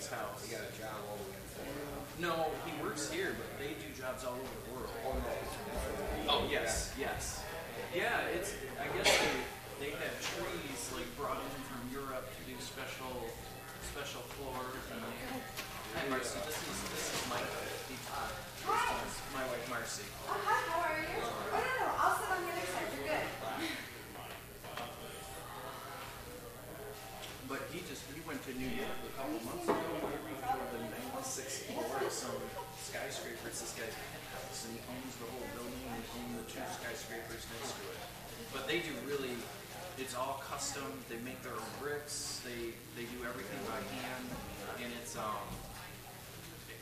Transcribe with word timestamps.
his 0.00 0.08
house. 0.08 0.40
He 0.40 0.48
got 0.56 0.64
a 0.64 0.72
job 0.80 0.96
all 1.12 1.20
the 1.20 1.28
way 1.28 1.36
in 1.36 1.48
Florida. 1.52 1.92
No, 2.24 2.32
he 2.64 2.72
works 2.80 3.12
here, 3.12 3.36
but 3.36 3.48
they 3.60 3.76
do 3.76 3.92
jobs 3.92 4.24
all 4.24 4.32
over 4.32 4.56
the 4.64 4.72
world. 4.72 4.88
Oh, 6.24 6.48
yes, 6.48 6.96
yes. 6.96 7.44
Yeah, 7.92 8.32
it's. 8.32 8.56
I 8.80 8.88
guess 8.96 9.12
they, 9.12 9.36
they 9.84 9.92
have 9.92 10.16
trees 10.24 10.80
like 10.96 11.04
brought 11.20 11.36
in 11.36 11.52
from 11.68 11.84
Europe 11.92 12.32
to 12.32 12.40
do 12.48 12.56
special 12.56 13.12
special 13.92 14.24
floors. 14.40 14.80
And 14.88 15.04
they, 15.04 15.12
hi 15.92 16.08
Marcy, 16.08 16.40
this 16.48 16.56
is 16.56 16.76
this 16.96 17.06
is 17.12 17.20
my 17.28 17.40
uh, 17.44 18.24
My 19.36 19.44
wife 19.52 19.68
Marcy. 19.68 20.08
he 27.70 27.80
just 27.86 28.02
he 28.10 28.18
went 28.26 28.42
to 28.46 28.52
New 28.58 28.66
York 28.66 28.98
a 29.06 29.12
couple 29.14 29.38
months 29.46 29.66
ago 29.70 29.90
where 30.02 30.10
he 30.10 30.34
recorded 30.34 30.70
the 30.74 30.82
96 31.22 31.70
floor 31.70 31.86
of 32.02 32.10
some 32.10 32.42
skyscraper. 32.74 33.46
It's 33.46 33.62
this 33.62 33.74
guy's 33.78 33.94
penthouse, 33.94 34.66
and 34.66 34.74
he 34.74 34.80
owns 34.90 35.14
the 35.22 35.28
whole 35.30 35.46
building 35.54 35.86
and 35.86 36.02
owns 36.18 36.34
the 36.42 36.46
two 36.50 36.66
skyscrapers 36.66 37.46
next 37.46 37.78
to 37.78 37.84
it. 37.94 38.00
But 38.50 38.66
they 38.66 38.82
do 38.82 38.90
really, 39.06 39.38
it's 40.02 40.18
all 40.18 40.42
custom. 40.42 40.86
They 41.06 41.22
make 41.22 41.38
their 41.46 41.54
own 41.54 41.72
bricks. 41.78 42.42
They 42.42 42.74
they 42.98 43.06
do 43.06 43.22
everything 43.22 43.62
by 43.70 43.78
hand, 44.02 44.26
and 44.82 44.90
it's 44.98 45.14
um. 45.14 45.46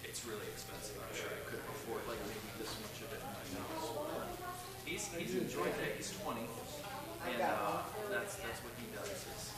It's 0.08 0.25
really 0.25 0.49
expensive. 0.56 0.96
I'm 1.05 1.12
sure 1.12 1.29
I 1.29 1.44
could 1.44 1.61
afford 1.69 2.00
like 2.08 2.17
maybe 2.25 2.49
this 2.56 2.73
much 2.81 2.96
of 3.05 3.12
it 3.12 3.20
in 3.20 3.29
my 3.29 3.44
house. 3.61 3.93
He's 4.88 5.05
he's 5.12 5.37
enjoyed 5.37 5.76
it. 5.84 6.00
He's 6.00 6.17
20, 6.25 6.41
and 7.29 7.44
uh, 7.44 7.84
that's 8.08 8.41
that's 8.41 8.61
what 8.64 8.73
he 8.81 8.88
does. 8.96 9.12
Is, 9.12 9.52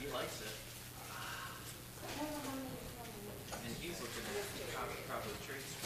he 0.00 0.06
likes 0.12 0.40
it. 0.40 0.48
And 3.52 3.76
he's 3.82 4.00
looking 4.00 4.24
at 4.32 5.06
probably 5.06 5.36
traits. 5.46 5.79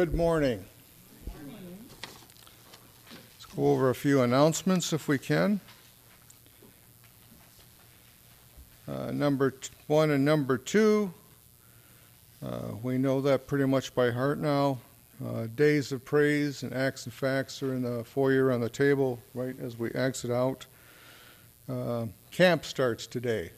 Good 0.00 0.14
morning. 0.14 0.64
Let's 3.12 3.44
go 3.54 3.66
over 3.66 3.90
a 3.90 3.94
few 3.94 4.22
announcements 4.22 4.94
if 4.94 5.08
we 5.08 5.18
can. 5.18 5.60
Uh, 8.88 9.10
number 9.10 9.50
t- 9.50 9.68
one 9.88 10.10
and 10.10 10.24
number 10.24 10.56
two, 10.56 11.12
uh, 12.42 12.68
we 12.82 12.96
know 12.96 13.20
that 13.20 13.46
pretty 13.46 13.66
much 13.66 13.94
by 13.94 14.10
heart 14.10 14.38
now. 14.38 14.78
Uh, 15.22 15.48
days 15.54 15.92
of 15.92 16.02
praise 16.02 16.62
and 16.62 16.72
acts 16.72 17.04
and 17.04 17.12
facts 17.12 17.62
are 17.62 17.74
in 17.74 17.82
the 17.82 18.02
foyer 18.02 18.50
on 18.50 18.62
the 18.62 18.70
table 18.70 19.18
right 19.34 19.60
as 19.60 19.78
we 19.78 19.90
exit 19.90 20.30
out. 20.30 20.64
Uh, 21.68 22.06
camp 22.30 22.64
starts 22.64 23.06
today. 23.06 23.50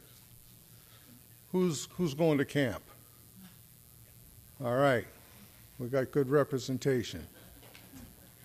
Who's 1.53 1.87
who's 1.93 2.15
going 2.15 2.39
to 2.39 2.45
camp? 2.45 2.83
All 4.61 4.75
right. 4.75 5.07
We 5.83 5.89
got 5.89 6.13
good 6.13 6.31
representation. 6.31 7.27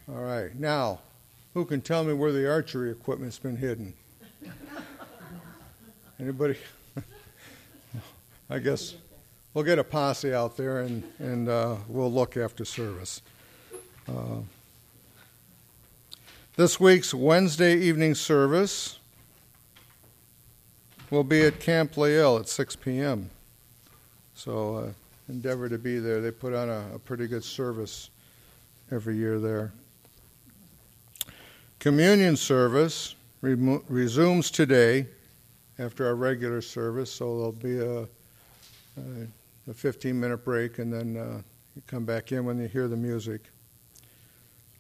All 0.10 0.24
right. 0.24 0.60
Now, 0.60 1.01
who 1.53 1.65
can 1.65 1.82
tell 1.82 2.03
me 2.03 2.12
where 2.12 2.32
the 2.32 2.50
archery 2.50 2.89
equipment's 2.89 3.38
been 3.38 3.58
hidden? 3.58 3.94
Anybody? 6.20 6.58
I 8.50 8.58
guess 8.58 8.96
we'll 9.53 9.65
get 9.65 9.77
a 9.77 9.84
posse 9.84 10.34
out 10.34 10.58
there 10.58 10.79
and, 10.79 11.03
and 11.20 11.48
uh, 11.48 11.75
we'll 11.88 12.12
look 12.12 12.38
after 12.38 12.65
service. 12.65 13.22
Uh, 14.10 14.39
this 16.56 16.79
week's 16.79 17.13
Wednesday 17.13 17.77
evening 17.77 18.15
service 18.15 18.98
will 21.12 21.24
be 21.24 21.44
at 21.44 21.60
Camp 21.60 21.98
Lael 21.98 22.39
at 22.39 22.50
6 22.50 22.77
p.m. 22.77 23.29
So, 24.34 24.75
uh, 24.75 24.89
endeavor 25.29 25.69
to 25.69 25.77
be 25.77 26.00
there. 26.00 26.22
They 26.22 26.31
put 26.31 26.53
on 26.53 26.69
a, 26.69 26.96
a 26.96 27.00
pretty 27.00 27.27
good 27.27 27.43
service 27.43 28.10
every 28.91 29.17
year 29.17 29.39
there. 29.39 29.74
Communion 31.79 32.36
service 32.36 33.15
remo- 33.41 33.84
resumes 33.88 34.50
today 34.50 35.07
after 35.79 36.07
our 36.07 36.15
regular 36.15 36.62
service, 36.62 37.12
so 37.12 37.38
there'll 37.38 37.51
be 37.51 37.79
a, 37.79 38.01
a, 39.01 39.69
a 39.69 39.74
15 39.74 40.19
minute 40.19 40.43
break 40.43 40.79
and 40.79 40.91
then 40.91 41.17
uh, 41.17 41.41
you 41.75 41.81
come 41.86 42.05
back 42.05 42.31
in 42.31 42.46
when 42.46 42.60
you 42.60 42.67
hear 42.67 42.88
the 42.88 42.98
music. 42.98 43.41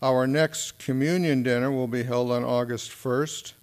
Our 0.01 0.27
next 0.27 0.79
communion 0.79 1.43
dinner 1.43 1.71
will 1.71 1.87
be 1.87 2.03
held 2.03 2.31
on 2.31 2.43
August 2.43 2.91
1st 2.91 3.53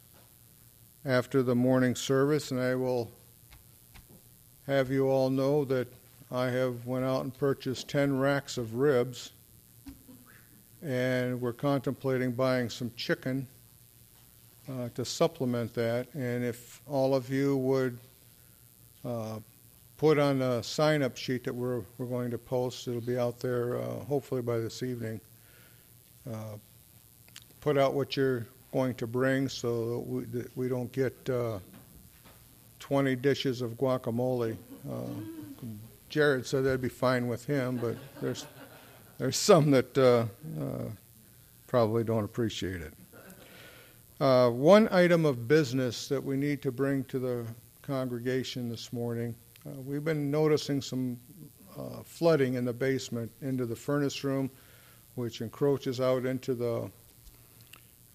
after 1.04 1.42
the 1.42 1.54
morning 1.54 1.94
service, 1.94 2.50
and 2.50 2.60
I 2.60 2.74
will 2.74 3.10
have 4.66 4.90
you 4.90 5.08
all 5.08 5.30
know 5.30 5.64
that 5.66 5.86
I 6.34 6.50
have 6.50 6.84
went 6.84 7.04
out 7.04 7.22
and 7.22 7.32
purchased 7.32 7.86
10 7.88 8.18
racks 8.18 8.58
of 8.58 8.74
ribs 8.74 9.30
and 10.82 11.40
we're 11.40 11.52
contemplating 11.52 12.32
buying 12.32 12.68
some 12.68 12.90
chicken 12.96 13.46
uh, 14.68 14.88
to 14.96 15.04
supplement 15.04 15.72
that. 15.74 16.12
And 16.12 16.44
if 16.44 16.80
all 16.88 17.14
of 17.14 17.30
you 17.30 17.56
would 17.58 17.98
uh, 19.04 19.38
put 19.96 20.18
on 20.18 20.42
a 20.42 20.60
sign-up 20.60 21.16
sheet 21.16 21.44
that 21.44 21.54
we're, 21.54 21.82
we're 21.98 22.06
going 22.06 22.32
to 22.32 22.38
post, 22.38 22.88
it'll 22.88 23.00
be 23.00 23.16
out 23.16 23.38
there 23.38 23.76
uh, 23.76 24.00
hopefully 24.08 24.42
by 24.42 24.58
this 24.58 24.82
evening. 24.82 25.20
Uh, 26.28 26.56
put 27.60 27.78
out 27.78 27.94
what 27.94 28.16
you're 28.16 28.44
going 28.72 28.94
to 28.94 29.06
bring 29.06 29.48
so 29.48 29.90
that 29.90 29.98
we, 30.00 30.24
that 30.24 30.56
we 30.56 30.68
don't 30.68 30.90
get 30.90 31.14
uh, 31.30 31.60
20 32.80 33.14
dishes 33.14 33.62
of 33.62 33.78
guacamole. 33.78 34.56
Uh, 34.90 34.94
Jared 36.14 36.46
said 36.46 36.62
that'd 36.62 36.80
be 36.80 36.88
fine 36.88 37.26
with 37.26 37.44
him, 37.44 37.76
but 37.76 37.96
there's 38.20 38.46
there's 39.18 39.36
some 39.36 39.72
that 39.72 39.98
uh, 39.98 40.26
uh, 40.62 40.84
probably 41.66 42.04
don't 42.04 42.22
appreciate 42.22 42.80
it. 42.80 42.94
Uh, 44.20 44.48
one 44.50 44.88
item 44.92 45.24
of 45.24 45.48
business 45.48 46.06
that 46.06 46.22
we 46.22 46.36
need 46.36 46.62
to 46.62 46.70
bring 46.70 47.02
to 47.06 47.18
the 47.18 47.44
congregation 47.82 48.68
this 48.68 48.92
morning. 48.92 49.34
Uh, 49.66 49.70
we've 49.80 50.04
been 50.04 50.30
noticing 50.30 50.80
some 50.80 51.18
uh, 51.76 52.04
flooding 52.04 52.54
in 52.54 52.64
the 52.64 52.72
basement 52.72 53.28
into 53.42 53.66
the 53.66 53.74
furnace 53.74 54.22
room, 54.22 54.48
which 55.16 55.40
encroaches 55.40 56.00
out 56.00 56.26
into 56.26 56.54
the 56.54 56.88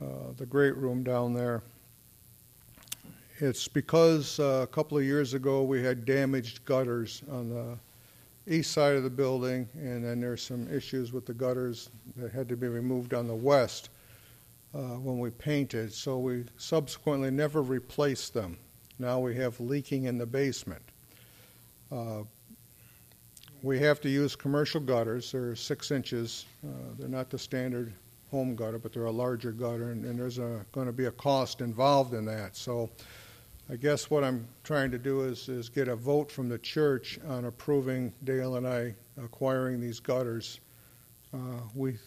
uh, 0.01 0.05
the 0.37 0.45
great 0.45 0.77
room 0.77 1.03
down 1.03 1.33
there. 1.33 1.63
It's 3.39 3.67
because 3.67 4.39
a 4.39 4.69
couple 4.71 4.97
of 4.97 5.03
years 5.03 5.33
ago 5.33 5.63
we 5.63 5.83
had 5.83 6.05
damaged 6.05 6.63
gutters 6.63 7.23
on 7.29 7.49
the 7.49 7.77
east 8.47 8.71
side 8.71 8.95
of 8.95 9.03
the 9.03 9.09
building, 9.09 9.67
and 9.75 10.03
then 10.03 10.19
there's 10.19 10.41
some 10.41 10.67
issues 10.73 11.11
with 11.11 11.25
the 11.25 11.33
gutters 11.33 11.89
that 12.15 12.31
had 12.31 12.49
to 12.49 12.57
be 12.57 12.67
removed 12.67 13.13
on 13.13 13.27
the 13.27 13.35
west 13.35 13.89
uh, 14.73 14.97
when 14.97 15.19
we 15.19 15.29
painted. 15.29 15.93
So 15.93 16.17
we 16.17 16.45
subsequently 16.57 17.31
never 17.31 17.61
replaced 17.61 18.33
them. 18.33 18.57
Now 18.97 19.19
we 19.19 19.35
have 19.35 19.59
leaking 19.59 20.05
in 20.05 20.17
the 20.17 20.25
basement. 20.25 20.81
Uh, 21.91 22.23
we 23.61 23.79
have 23.79 23.99
to 24.01 24.09
use 24.09 24.35
commercial 24.35 24.81
gutters. 24.81 25.31
They're 25.31 25.55
six 25.55 25.91
inches. 25.91 26.45
Uh, 26.65 26.93
they're 26.97 27.09
not 27.09 27.29
the 27.29 27.37
standard 27.37 27.93
home 28.31 28.55
gutter, 28.55 28.77
but 28.77 28.93
they're 28.93 29.05
a 29.05 29.11
larger 29.11 29.51
gutter, 29.51 29.91
and, 29.91 30.05
and 30.05 30.19
there's 30.19 30.37
going 30.37 30.85
to 30.85 30.93
be 30.93 31.05
a 31.05 31.11
cost 31.11 31.61
involved 31.61 32.13
in 32.13 32.25
that. 32.25 32.55
So 32.55 32.89
I 33.71 33.75
guess 33.75 34.09
what 34.09 34.23
I'm 34.23 34.47
trying 34.63 34.89
to 34.91 34.97
do 34.97 35.21
is, 35.21 35.47
is 35.47 35.69
get 35.69 35.87
a 35.87 35.95
vote 35.95 36.31
from 36.31 36.49
the 36.49 36.57
church 36.57 37.19
on 37.27 37.45
approving 37.45 38.11
Dale 38.23 38.55
and 38.55 38.67
I 38.67 38.95
acquiring 39.23 39.79
these 39.79 39.99
gutters. 39.99 40.59
Uh, 41.31 41.61
we, 41.75 41.97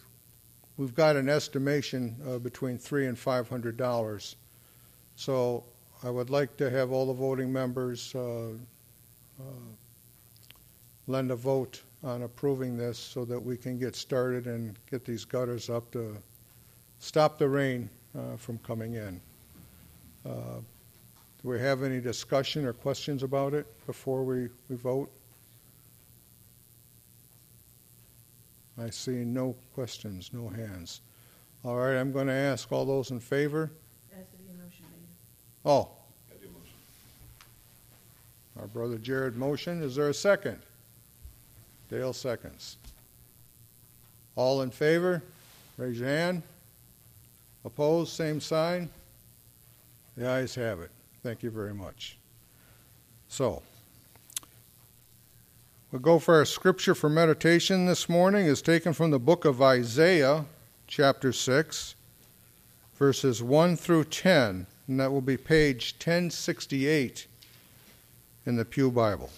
we've 0.75 0.93
got 0.93 1.15
an 1.15 1.29
estimation 1.29 2.17
of 2.25 2.43
between 2.43 2.77
three 2.77 3.07
and 3.07 3.17
five 3.17 3.47
hundred 3.47 3.77
dollars. 3.77 4.35
So 5.15 5.63
I 6.03 6.09
would 6.09 6.29
like 6.29 6.57
to 6.57 6.69
have 6.69 6.91
all 6.91 7.05
the 7.05 7.13
voting 7.13 7.53
members 7.53 8.13
uh, 8.13 8.49
uh, 9.39 9.43
lend 11.07 11.31
a 11.31 11.35
vote 11.37 11.81
on 12.03 12.23
approving 12.23 12.75
this 12.75 12.99
so 12.99 13.23
that 13.23 13.41
we 13.41 13.55
can 13.55 13.79
get 13.79 13.95
started 13.95 14.47
and 14.47 14.77
get 14.91 15.05
these 15.05 15.23
gutters 15.23 15.69
up 15.69 15.89
to 15.91 16.17
stop 16.99 17.37
the 17.37 17.47
rain 17.47 17.89
uh, 18.17 18.35
from 18.35 18.57
coming 18.57 18.95
in. 18.95 19.21
Do 21.43 21.49
we 21.49 21.59
have 21.59 21.83
any 21.83 21.99
discussion 21.99 22.65
or 22.65 22.71
questions 22.71 23.21
about 23.21 23.53
it 23.53 23.67
before 23.85 24.23
we, 24.23 24.47
we 24.69 24.77
vote? 24.77 25.11
I 28.81 28.89
see 28.89 29.25
no 29.25 29.55
questions, 29.75 30.31
no 30.31 30.47
hands. 30.47 31.01
All 31.65 31.75
right, 31.77 31.95
I'm 31.95 32.13
going 32.13 32.27
to 32.27 32.33
ask 32.33 32.71
all 32.71 32.85
those 32.85 33.11
in 33.11 33.19
favor. 33.19 33.69
Has 34.15 34.25
to 34.25 34.63
motion. 34.63 34.85
Oh, 35.65 35.89
I 36.31 36.35
do 36.41 36.47
motion. 36.47 36.73
our 38.59 38.67
brother 38.67 38.97
Jared 38.97 39.35
motion. 39.35 39.83
Is 39.83 39.95
there 39.95 40.09
a 40.09 40.13
second? 40.13 40.59
Dale 41.89 42.13
seconds. 42.13 42.77
All 44.35 44.61
in 44.61 44.71
favor? 44.71 45.21
Raise 45.77 45.99
your 45.99 46.07
hand. 46.07 46.41
Opposed? 47.65 48.13
Same 48.13 48.39
sign. 48.39 48.89
The 50.15 50.29
ayes 50.29 50.55
have 50.55 50.79
it. 50.79 50.89
Thank 51.23 51.41
you 51.41 51.49
very 51.51 51.73
much. 51.73 52.17
So, 53.29 53.63
we'll 55.89 56.01
go 56.01 56.19
for 56.19 56.35
our 56.35 56.43
scripture 56.43 56.93
for 56.93 57.09
meditation 57.09 57.85
this 57.85 58.09
morning 58.09 58.45
is 58.45 58.61
taken 58.61 58.91
from 58.91 59.11
the 59.11 59.19
book 59.19 59.45
of 59.45 59.61
Isaiah, 59.61 60.43
chapter 60.85 61.31
6, 61.31 61.95
verses 62.95 63.41
1 63.41 63.77
through 63.77 64.03
10, 64.03 64.67
and 64.87 64.99
that 64.99 65.13
will 65.13 65.21
be 65.21 65.37
page 65.37 65.93
1068 65.93 67.25
in 68.45 68.57
the 68.57 68.65
Pew 68.65 68.91
Bible. 68.91 69.29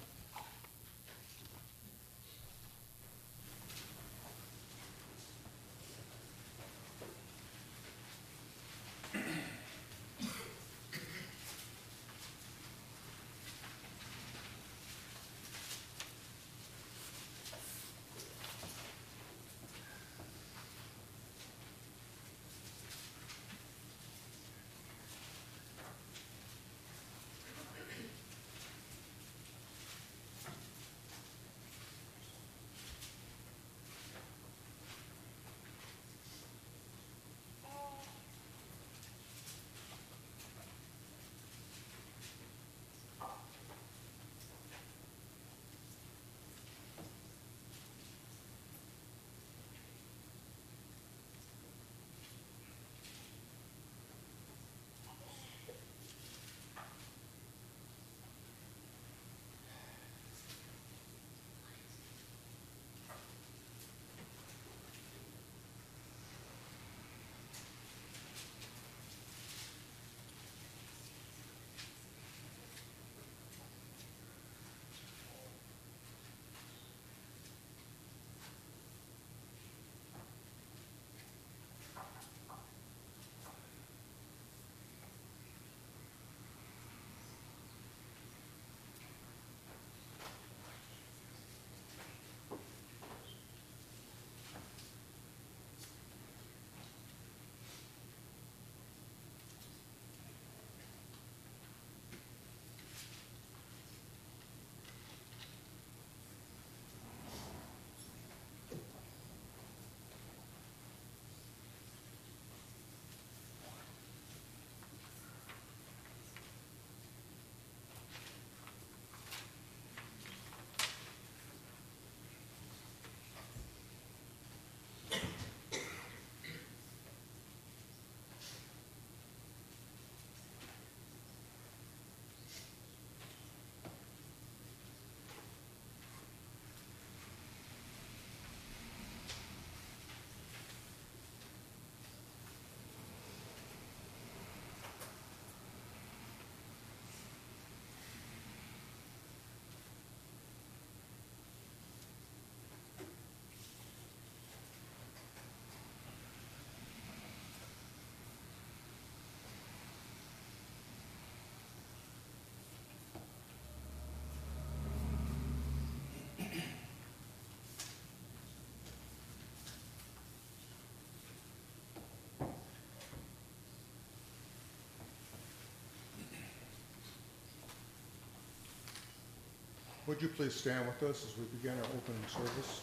Would 180.08 180.22
you 180.22 180.28
please 180.28 180.54
stand 180.54 180.86
with 180.86 181.02
us 181.10 181.26
as 181.26 181.36
we 181.36 181.46
begin 181.58 181.72
our 181.72 181.90
opening 181.98 182.22
service? 182.30 182.82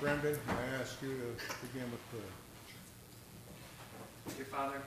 Brendan, 0.00 0.36
I 0.48 0.80
ask 0.82 1.00
you 1.00 1.10
to 1.10 1.66
begin 1.70 1.88
with 1.92 2.02
prayer. 2.10 2.34
Dear 4.34 4.46
Father, 4.46 4.82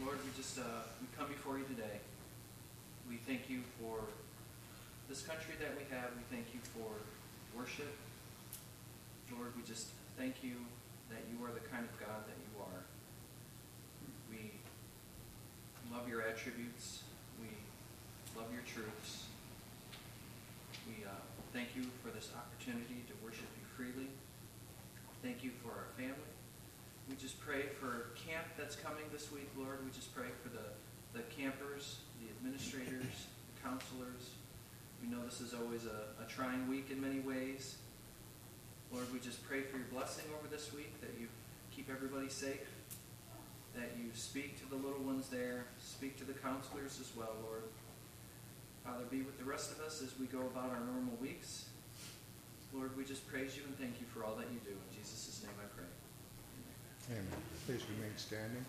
Lord, 0.00 0.18
we 0.22 0.30
just, 0.36 0.60
uh, 0.60 0.62
we 1.00 1.08
come 1.18 1.26
before 1.26 1.58
you 1.58 1.64
today. 1.64 1.98
We 3.08 3.16
thank 3.16 3.50
you 3.50 3.62
for 3.82 3.98
this 5.08 5.22
country 5.22 5.54
that 5.58 5.74
we 5.76 5.82
have. 5.90 6.10
We 6.14 6.22
thank 6.30 6.54
you 6.54 6.60
for 6.70 6.86
worship. 7.58 7.96
Lord, 9.36 9.50
we 9.56 9.62
just 9.64 9.88
thank 10.16 10.44
you 10.44 10.54
that 11.10 11.22
you 11.26 11.44
are 11.44 11.50
the 11.50 11.66
kind 11.66 11.82
of 11.82 11.98
God 11.98 12.30
that 12.30 12.38
you 12.46 12.62
are. 12.62 12.86
We 14.30 14.52
love 15.90 16.08
your 16.08 16.22
attributes. 16.22 17.02
Love 18.36 18.52
your 18.52 18.62
truths. 18.68 19.24
We 20.84 21.04
uh, 21.04 21.08
thank 21.54 21.72
you 21.74 21.88
for 22.04 22.12
this 22.12 22.28
opportunity 22.36 23.00
to 23.08 23.14
worship 23.24 23.48
you 23.56 23.64
freely. 23.72 24.08
Thank 25.22 25.42
you 25.42 25.52
for 25.64 25.72
our 25.72 25.88
family. 25.96 26.36
We 27.08 27.16
just 27.16 27.40
pray 27.40 27.72
for 27.80 28.12
camp 28.12 28.44
that's 28.58 28.76
coming 28.76 29.08
this 29.10 29.32
week, 29.32 29.48
Lord. 29.56 29.80
We 29.84 29.90
just 29.90 30.14
pray 30.14 30.28
for 30.42 30.50
the, 30.50 30.68
the 31.16 31.24
campers, 31.32 32.00
the 32.20 32.28
administrators, 32.36 33.24
the 33.24 33.56
counselors. 33.64 34.36
We 35.00 35.08
know 35.08 35.24
this 35.24 35.40
is 35.40 35.54
always 35.54 35.86
a, 35.86 36.12
a 36.22 36.28
trying 36.28 36.68
week 36.68 36.90
in 36.90 37.00
many 37.00 37.20
ways. 37.20 37.76
Lord, 38.92 39.06
we 39.12 39.18
just 39.18 39.42
pray 39.48 39.62
for 39.62 39.78
your 39.78 39.88
blessing 39.88 40.26
over 40.36 40.46
this 40.48 40.74
week, 40.74 41.00
that 41.00 41.16
you 41.18 41.28
keep 41.74 41.88
everybody 41.88 42.28
safe, 42.28 42.68
that 43.74 43.96
you 43.96 44.10
speak 44.12 44.60
to 44.60 44.68
the 44.68 44.76
little 44.76 45.02
ones 45.02 45.28
there, 45.28 45.64
speak 45.80 46.18
to 46.18 46.24
the 46.24 46.34
counselors 46.34 47.00
as 47.00 47.10
well, 47.16 47.32
Lord. 47.42 47.62
Father, 48.86 49.04
be 49.10 49.22
with 49.22 49.36
the 49.36 49.44
rest 49.44 49.72
of 49.72 49.80
us 49.80 50.00
as 50.00 50.16
we 50.18 50.26
go 50.26 50.38
about 50.38 50.70
our 50.70 50.78
normal 50.78 51.16
weeks. 51.20 51.66
Lord, 52.72 52.96
we 52.96 53.04
just 53.04 53.26
praise 53.26 53.56
you 53.56 53.64
and 53.66 53.76
thank 53.78 53.98
you 53.98 54.06
for 54.06 54.22
all 54.22 54.36
that 54.36 54.46
you 54.52 54.60
do. 54.64 54.70
In 54.70 54.96
Jesus' 54.96 55.42
name 55.42 55.52
I 55.58 55.66
pray. 55.74 55.90
Amen. 57.10 57.26
Amen. 57.26 57.40
Please 57.66 57.82
remain 57.96 58.12
standing. 58.16 58.64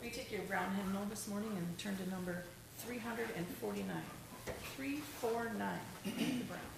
We 0.00 0.10
take 0.10 0.30
your 0.30 0.42
brown 0.42 0.72
hymnal 0.76 1.04
this 1.10 1.26
morning 1.26 1.50
and 1.56 1.78
turn 1.78 1.96
to 1.96 2.08
number 2.08 2.44
349. 2.78 3.96
349, 4.76 5.78
the 6.04 6.44
brown. 6.44 6.75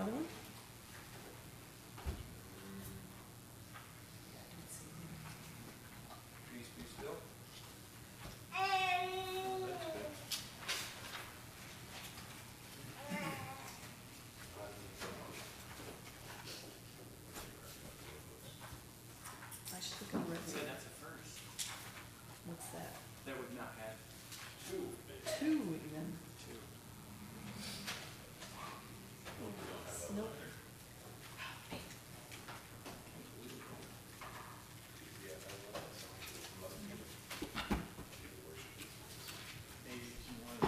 Another 0.00 0.16
one? 0.16 0.24
I 4.32 4.40
don't 4.48 4.70
see 4.72 4.88
it. 4.96 5.12
Peace 6.56 6.70
be 6.76 6.84
still. 6.88 7.16
I 19.72 19.80
should 19.80 20.00
look 20.00 20.14
at 20.14 20.30
red. 20.30 20.40
So 20.46 20.56
that's 20.64 20.84
a 20.84 20.92
first. 20.96 21.44
What's 22.46 22.68
that? 22.72 22.96
That 23.26 23.36
would 23.36 23.54
not 23.54 23.72
have 23.78 23.96
Two 24.70 24.96
two. 25.38 25.60
Nope. 30.16 30.26
Maybe 39.86 40.00
you 40.26 40.34
wanted 40.44 40.62
to. 40.62 40.66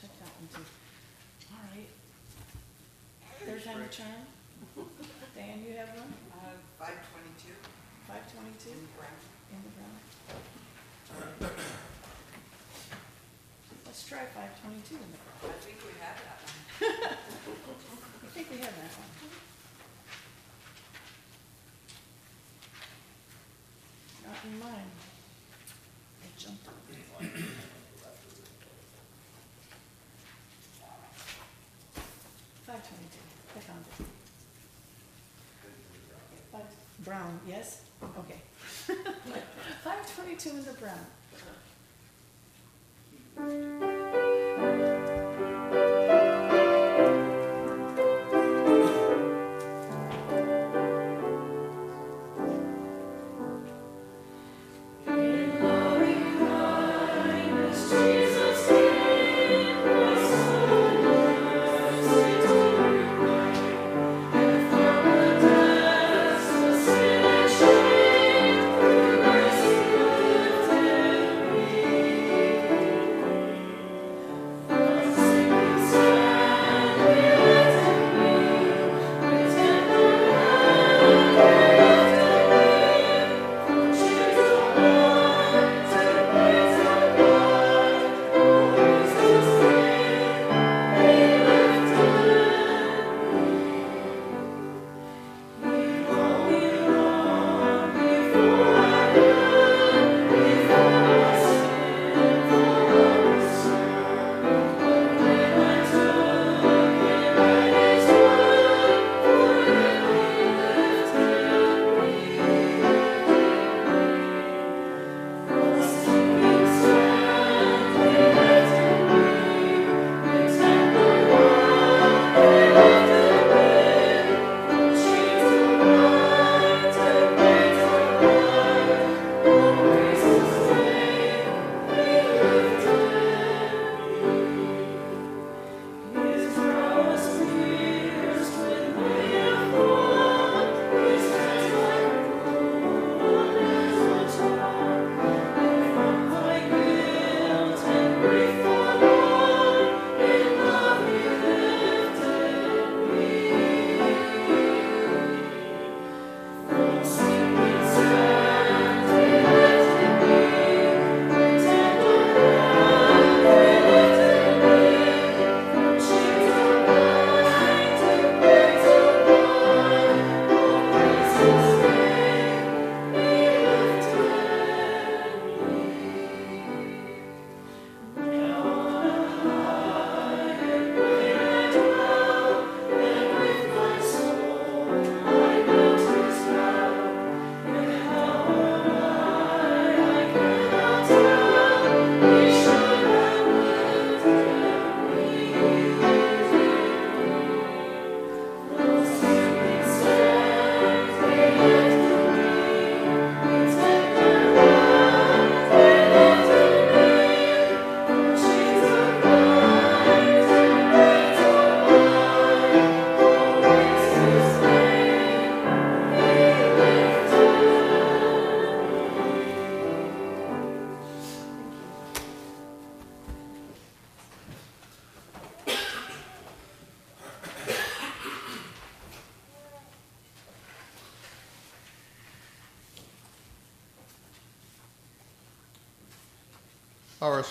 Check 0.00 0.12
that 0.20 0.30
one 0.38 0.48
too. 0.54 0.64
All 1.52 1.60
right. 1.74 1.90
Time 3.88 4.04
charm. 4.76 4.86
Dan, 5.34 5.64
you 5.66 5.72
have 5.76 5.88
one? 5.96 6.12
Uh, 6.32 6.52
five 6.78 6.98
twenty-two 7.08 7.54
Five 8.06 8.20
twenty-two 8.32 8.70
in 8.76 8.84
brown. 8.92 9.16
in 9.48 9.58
the 9.64 9.72
brown. 9.80 11.52
Let's 13.86 14.06
try 14.06 14.26
five 14.36 14.60
twenty-two 14.60 14.96
in 14.96 15.08
the 15.08 15.16
brown. 15.16 15.40
I 15.40 15.58
think 15.64 15.78
we 15.80 15.92
have 16.04 16.20
that 16.20 16.38
one. 16.44 16.58
I 18.24 18.28
think 18.34 18.50
we 18.50 18.56
have 18.58 18.76
that 18.76 18.92
one. 18.92 19.12
Not 24.26 24.36
in 24.44 24.58
mine. 24.60 24.90
I 26.20 26.26
jumped 26.36 26.68
on 26.68 26.74
Five 32.68 32.86
twenty-two, 32.86 33.24
I 33.56 33.60
found 33.60 33.84
it. 33.88 34.06
Five, 36.52 36.68
brown, 37.08 37.40
yes? 37.48 37.82
Okay. 38.18 38.40
Five 39.82 40.14
twenty-two 40.14 40.50
in 40.50 40.64
the 40.64 40.72
brown. 40.74 41.06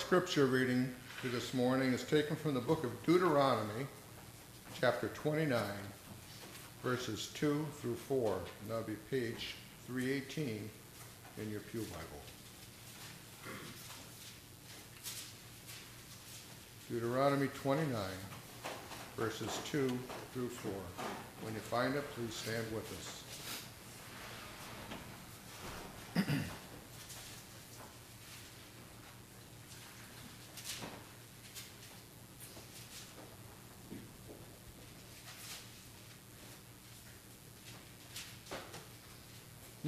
Scripture 0.08 0.46
reading 0.46 0.90
for 1.20 1.28
this 1.28 1.52
morning 1.52 1.92
is 1.92 2.02
taken 2.02 2.34
from 2.34 2.54
the 2.54 2.60
book 2.60 2.82
of 2.82 2.90
Deuteronomy, 3.04 3.86
chapter 4.80 5.08
29, 5.08 5.60
verses 6.82 7.30
2 7.34 7.66
through 7.82 7.94
4. 7.94 8.32
And 8.32 8.70
that'll 8.70 8.84
be 8.84 8.94
page 9.10 9.56
318 9.86 10.70
in 11.36 11.50
your 11.50 11.60
Pew 11.60 11.80
Bible. 11.80 12.22
Deuteronomy 16.90 17.48
29, 17.48 18.00
verses 19.14 19.60
2 19.70 19.90
through 20.32 20.48
4. 20.48 20.72
When 21.42 21.52
you 21.52 21.60
find 21.60 21.94
it, 21.94 22.04
please 22.14 22.32
stand 22.32 22.64
with 22.72 22.90
us. 26.16 26.34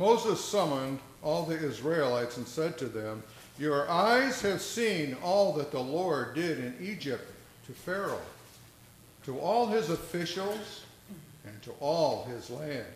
Moses 0.01 0.43
summoned 0.43 0.99
all 1.23 1.45
the 1.45 1.63
Israelites 1.63 2.39
and 2.39 2.49
said 2.49 2.79
to 2.79 2.87
them, 2.87 3.23
Your 3.59 3.87
eyes 3.91 4.41
have 4.41 4.63
seen 4.63 5.15
all 5.23 5.53
that 5.53 5.73
the 5.73 5.79
Lord 5.79 6.35
did 6.35 6.59
in 6.59 6.75
Egypt 6.81 7.31
to 7.67 7.73
Pharaoh, 7.73 8.23
to 9.27 9.39
all 9.39 9.67
his 9.67 9.91
officials, 9.91 10.85
and 11.45 11.63
to 11.65 11.73
all 11.81 12.25
his 12.25 12.49
land. 12.49 12.87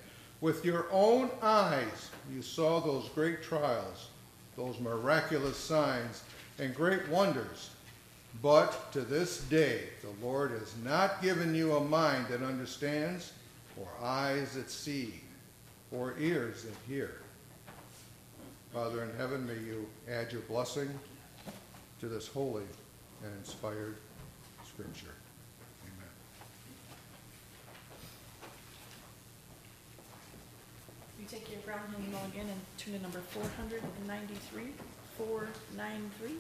With 0.40 0.64
your 0.64 0.86
own 0.90 1.28
eyes 1.42 2.08
you 2.32 2.40
saw 2.40 2.80
those 2.80 3.10
great 3.14 3.42
trials, 3.42 4.08
those 4.56 4.80
miraculous 4.80 5.58
signs, 5.58 6.22
and 6.58 6.74
great 6.74 7.06
wonders. 7.10 7.68
But 8.40 8.90
to 8.92 9.02
this 9.02 9.42
day 9.42 9.90
the 10.00 10.26
Lord 10.26 10.52
has 10.52 10.72
not 10.82 11.20
given 11.20 11.54
you 11.54 11.76
a 11.76 11.84
mind 11.84 12.28
that 12.28 12.42
understands, 12.42 13.34
or 13.78 13.88
eyes 14.02 14.54
that 14.54 14.70
see 14.70 15.20
or 15.94 16.14
ears 16.18 16.64
that 16.64 16.74
hear. 16.88 17.20
Father 18.72 19.04
in 19.04 19.16
heaven, 19.16 19.46
may 19.46 19.54
you 19.54 19.86
add 20.10 20.32
your 20.32 20.40
blessing 20.42 20.88
to 22.00 22.08
this 22.08 22.26
holy 22.26 22.64
and 23.22 23.32
inspired 23.38 23.96
scripture. 24.66 25.14
Amen. 25.84 26.10
You 31.20 31.26
take 31.28 31.50
your 31.50 31.60
brown 31.60 31.80
hymnal 31.96 32.24
again 32.26 32.46
and 32.50 32.60
turn 32.78 32.94
to 32.94 33.02
number 33.02 33.20
493, 33.30 34.72
493. 35.16 36.36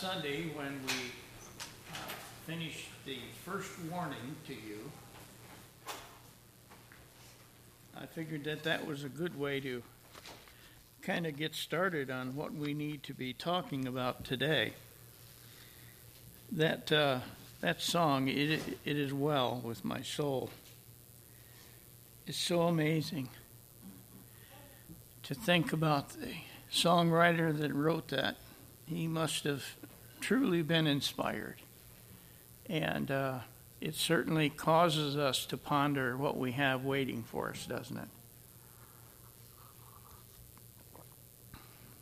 Sunday 0.00 0.44
when 0.54 0.80
we 0.86 1.10
uh, 1.90 1.96
finished 2.46 2.86
the 3.04 3.18
first 3.44 3.72
warning 3.90 4.36
to 4.46 4.52
you, 4.52 4.92
I 8.00 8.06
figured 8.06 8.44
that 8.44 8.62
that 8.62 8.86
was 8.86 9.02
a 9.02 9.08
good 9.08 9.36
way 9.36 9.58
to 9.58 9.82
kind 11.02 11.26
of 11.26 11.36
get 11.36 11.56
started 11.56 12.12
on 12.12 12.36
what 12.36 12.54
we 12.54 12.74
need 12.74 13.02
to 13.04 13.12
be 13.12 13.32
talking 13.32 13.88
about 13.88 14.22
today. 14.22 14.74
That 16.52 16.92
uh, 16.92 17.18
that 17.60 17.82
song, 17.82 18.28
it, 18.28 18.60
it 18.84 18.96
is 18.96 19.12
well 19.12 19.60
with 19.64 19.84
my 19.84 20.02
soul. 20.02 20.50
It's 22.24 22.38
so 22.38 22.62
amazing 22.62 23.30
to 25.24 25.34
think 25.34 25.72
about 25.72 26.10
the 26.10 26.34
songwriter 26.72 27.58
that 27.58 27.74
wrote 27.74 28.06
that. 28.08 28.36
He 28.86 29.08
must 29.08 29.42
have 29.42 29.64
truly 30.20 30.62
been 30.62 30.86
inspired. 30.86 31.56
And 32.68 33.10
uh, 33.10 33.38
it 33.80 33.94
certainly 33.94 34.50
causes 34.50 35.16
us 35.16 35.46
to 35.46 35.56
ponder 35.56 36.16
what 36.16 36.36
we 36.36 36.52
have 36.52 36.84
waiting 36.84 37.22
for 37.22 37.50
us, 37.50 37.66
doesn't 37.66 37.96
it? 37.96 38.08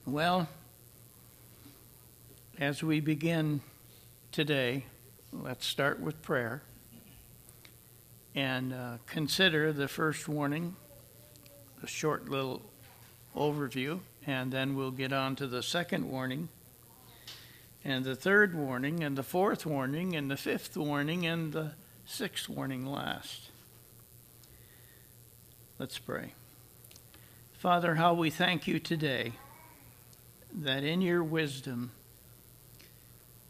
Well, 0.06 0.48
as 2.58 2.82
we 2.82 3.00
begin 3.00 3.60
today, 4.32 4.84
let's 5.32 5.66
start 5.66 6.00
with 6.00 6.22
prayer 6.22 6.62
and 8.34 8.72
uh, 8.72 8.98
consider 9.06 9.72
the 9.72 9.88
first 9.88 10.28
warning, 10.28 10.76
a 11.82 11.86
short 11.86 12.28
little 12.28 12.62
overview, 13.34 13.98
and 14.26 14.52
then 14.52 14.76
we'll 14.76 14.90
get 14.90 15.12
on 15.12 15.36
to 15.36 15.46
the 15.46 15.62
second 15.62 16.08
warning, 16.08 16.48
and 17.86 18.04
the 18.04 18.16
third 18.16 18.52
warning, 18.52 19.04
and 19.04 19.16
the 19.16 19.22
fourth 19.22 19.64
warning, 19.64 20.16
and 20.16 20.28
the 20.28 20.36
fifth 20.36 20.76
warning, 20.76 21.24
and 21.24 21.52
the 21.52 21.70
sixth 22.04 22.48
warning 22.48 22.84
last. 22.84 23.52
Let's 25.78 25.96
pray. 25.96 26.32
Father, 27.52 27.94
how 27.94 28.12
we 28.12 28.28
thank 28.28 28.66
you 28.66 28.80
today 28.80 29.34
that 30.52 30.82
in 30.82 31.00
your 31.00 31.22
wisdom 31.22 31.92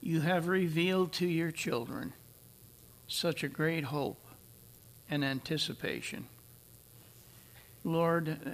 you 0.02 0.20
have 0.20 0.48
revealed 0.48 1.14
to 1.14 1.26
your 1.26 1.50
children 1.50 2.12
such 3.08 3.42
a 3.42 3.48
great 3.48 3.84
hope 3.84 4.22
and 5.08 5.24
anticipation. 5.24 6.26
Lord, 7.84 8.28
uh, 8.28 8.50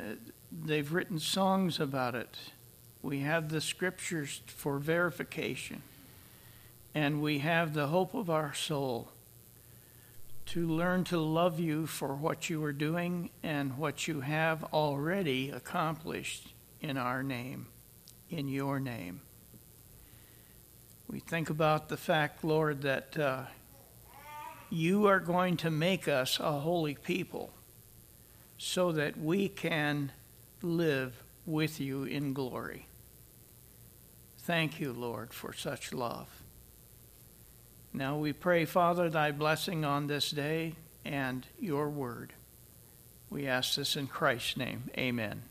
they've 0.53 0.93
written 0.93 1.19
songs 1.19 1.81
about 1.81 2.15
it. 2.15 2.37
We 3.03 3.21
have 3.21 3.49
the 3.49 3.61
scriptures 3.61 4.43
for 4.47 4.79
verification. 4.79 5.83
And 6.95 7.23
we 7.23 7.39
have 7.39 7.75
the 7.75 7.89
hope 7.89 8.15
of 8.15 8.29
our 8.31 8.55
soul 8.55 9.09
to 10.47 10.67
learn 10.67 11.05
to 11.05 11.19
love 11.19 11.59
you 11.59 11.87
for 11.87 12.15
what 12.15 12.51
you 12.51 12.63
are 12.65 12.73
doing 12.73 13.31
and 13.43 13.79
what 13.79 14.07
you 14.07 14.21
have 14.21 14.65
already 14.73 15.51
accomplished 15.51 16.53
in 16.81 16.97
our 16.97 17.23
name 17.23 17.67
in 18.33 18.49
your 18.49 18.81
name. 18.81 19.21
We 21.09 21.21
think 21.21 21.51
about 21.51 21.89
the 21.89 21.97
fact, 21.97 22.43
Lord, 22.43 22.83
that 22.83 23.19
uh, 23.19 23.43
you 24.71 25.07
are 25.07 25.21
going 25.21 25.59
to 25.59 25.71
make 25.71 26.09
us 26.09 26.41
a 26.41 26.53
holy 26.53 26.95
people 26.95 27.51
so 28.57 28.93
that 28.93 29.19
we 29.19 29.49
can 29.49 30.13
live 30.63 31.23
with 31.45 31.81
you 31.81 32.05
in 32.05 32.33
glory. 32.33 32.87
Thank 34.43 34.81
you, 34.81 34.93
Lord, 34.93 35.33
for 35.33 35.53
such 35.53 35.93
love. 35.93 36.29
Now 37.93 38.17
we 38.17 38.33
pray, 38.33 38.65
Father, 38.65 39.09
thy 39.09 39.31
blessing 39.31 39.85
on 39.85 40.09
this 40.09 40.33
day 40.33 40.75
and 41.05 41.47
your 41.61 41.89
word. 41.89 42.33
We 43.31 43.47
ask 43.47 43.77
this 43.77 43.95
in 43.95 44.09
Christ's 44.09 44.57
name. 44.57 44.91
Amen. 44.99 45.43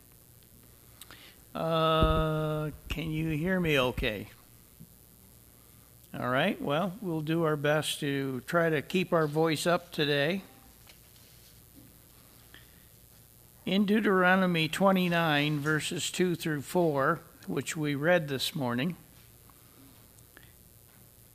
Uh, 1.56 2.72
can 2.90 3.12
you 3.12 3.30
hear 3.30 3.62
me 3.62 3.80
okay? 3.80 4.28
All 6.18 6.28
right, 6.28 6.62
well, 6.62 6.92
we'll 7.02 7.22
do 7.22 7.46
our 7.46 7.56
best 7.56 8.02
to 8.02 8.42
try 8.46 8.70
to 8.70 8.82
keep 8.82 9.14
our 9.14 9.28
voice 9.28 9.66
up 9.66 9.94
today. 9.94 10.42
In 13.66 13.86
Deuteronomy 13.86 14.68
29, 14.68 15.60
verses 15.60 16.12
2 16.12 16.36
through 16.36 16.64
4, 16.64 17.22
which 17.52 17.76
we 17.76 17.94
read 17.94 18.30
this 18.30 18.56
morning, 18.56 18.96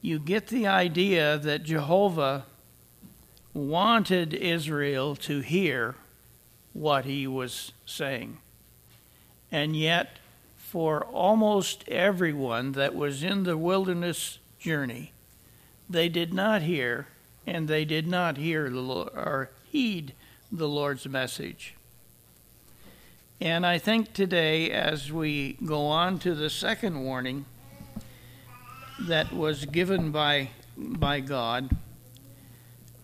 you 0.01 0.19
get 0.19 0.47
the 0.47 0.67
idea 0.67 1.37
that 1.37 1.63
Jehovah 1.63 2.47
wanted 3.53 4.33
Israel 4.33 5.15
to 5.17 5.41
hear 5.41 5.95
what 6.73 7.05
he 7.05 7.27
was 7.27 7.73
saying. 7.85 8.39
And 9.53 9.77
yet, 9.77 10.19
for 10.57 11.05
almost 11.05 11.87
everyone 11.87 12.73
that 12.73 12.95
was 12.95 13.23
in 13.23 13.43
the 13.43 13.59
wilderness 13.59 14.39
journey, 14.59 15.13
they 15.89 16.09
did 16.09 16.33
not 16.33 16.63
hear, 16.63 17.09
and 17.47 17.69
they 17.69 17.85
did 17.85 18.07
not 18.07 18.39
hear 18.39 18.71
the 18.71 18.81
Lord, 18.81 19.11
or 19.15 19.51
heed 19.71 20.15
the 20.51 20.69
Lord's 20.69 21.07
message. 21.07 21.76
And 23.41 23.67
I 23.67 23.77
think 23.77 24.15
today, 24.15 24.71
as 24.71 25.13
we 25.13 25.59
go 25.65 25.87
on 25.87 26.19
to 26.21 26.35
the 26.35 26.49
second 26.49 27.05
warning 27.05 27.45
that 28.99 29.31
was 29.31 29.67
given 29.67 30.11
by, 30.11 30.49
by 30.79 31.21
God, 31.21 31.69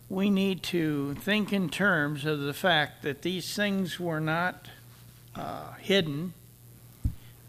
we 0.08 0.30
need 0.30 0.62
to 0.62 1.14
think 1.16 1.52
in 1.52 1.68
terms 1.68 2.24
of 2.24 2.40
the 2.40 2.54
fact 2.54 3.02
that 3.02 3.20
these 3.20 3.54
things 3.54 4.00
were 4.00 4.20
not 4.20 4.68
uh, 5.36 5.72
hidden, 5.74 6.32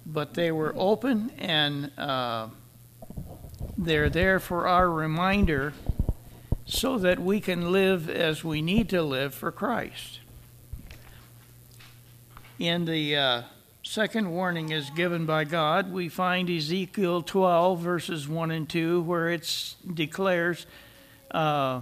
but 0.06 0.34
they 0.34 0.52
were 0.52 0.74
open 0.76 1.32
and 1.38 1.90
uh, 1.98 2.50
they're 3.78 4.10
there 4.10 4.42
for 4.42 4.68
our 4.68 4.90
reminder 4.90 5.74
so 6.66 6.98
that 6.98 7.20
we 7.20 7.40
can 7.40 7.72
live 7.72 8.10
as 8.10 8.44
we 8.44 8.62
need 8.62 8.90
to 8.90 9.02
live 9.02 9.34
for 9.34 9.54
Christ. 9.54 10.20
In 12.60 12.86
the 12.86 13.16
uh, 13.16 13.42
second 13.82 14.30
warning 14.30 14.70
is 14.72 14.92
given 14.92 15.26
by 15.26 15.44
God, 15.44 15.92
we 15.92 16.08
find 16.08 16.48
Ezekiel 16.52 17.24
12, 17.24 17.80
verses 17.80 18.28
1 18.28 18.52
and 18.52 18.70
2, 18.70 19.02
where 19.02 19.30
it 19.30 19.76
declares, 19.92 20.68
uh, 21.32 21.82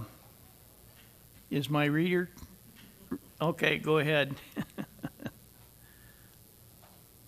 Is 1.50 1.68
my 1.68 1.84
reader? 1.84 2.30
Okay, 3.40 3.78
go 3.78 3.98
ahead. 3.98 4.34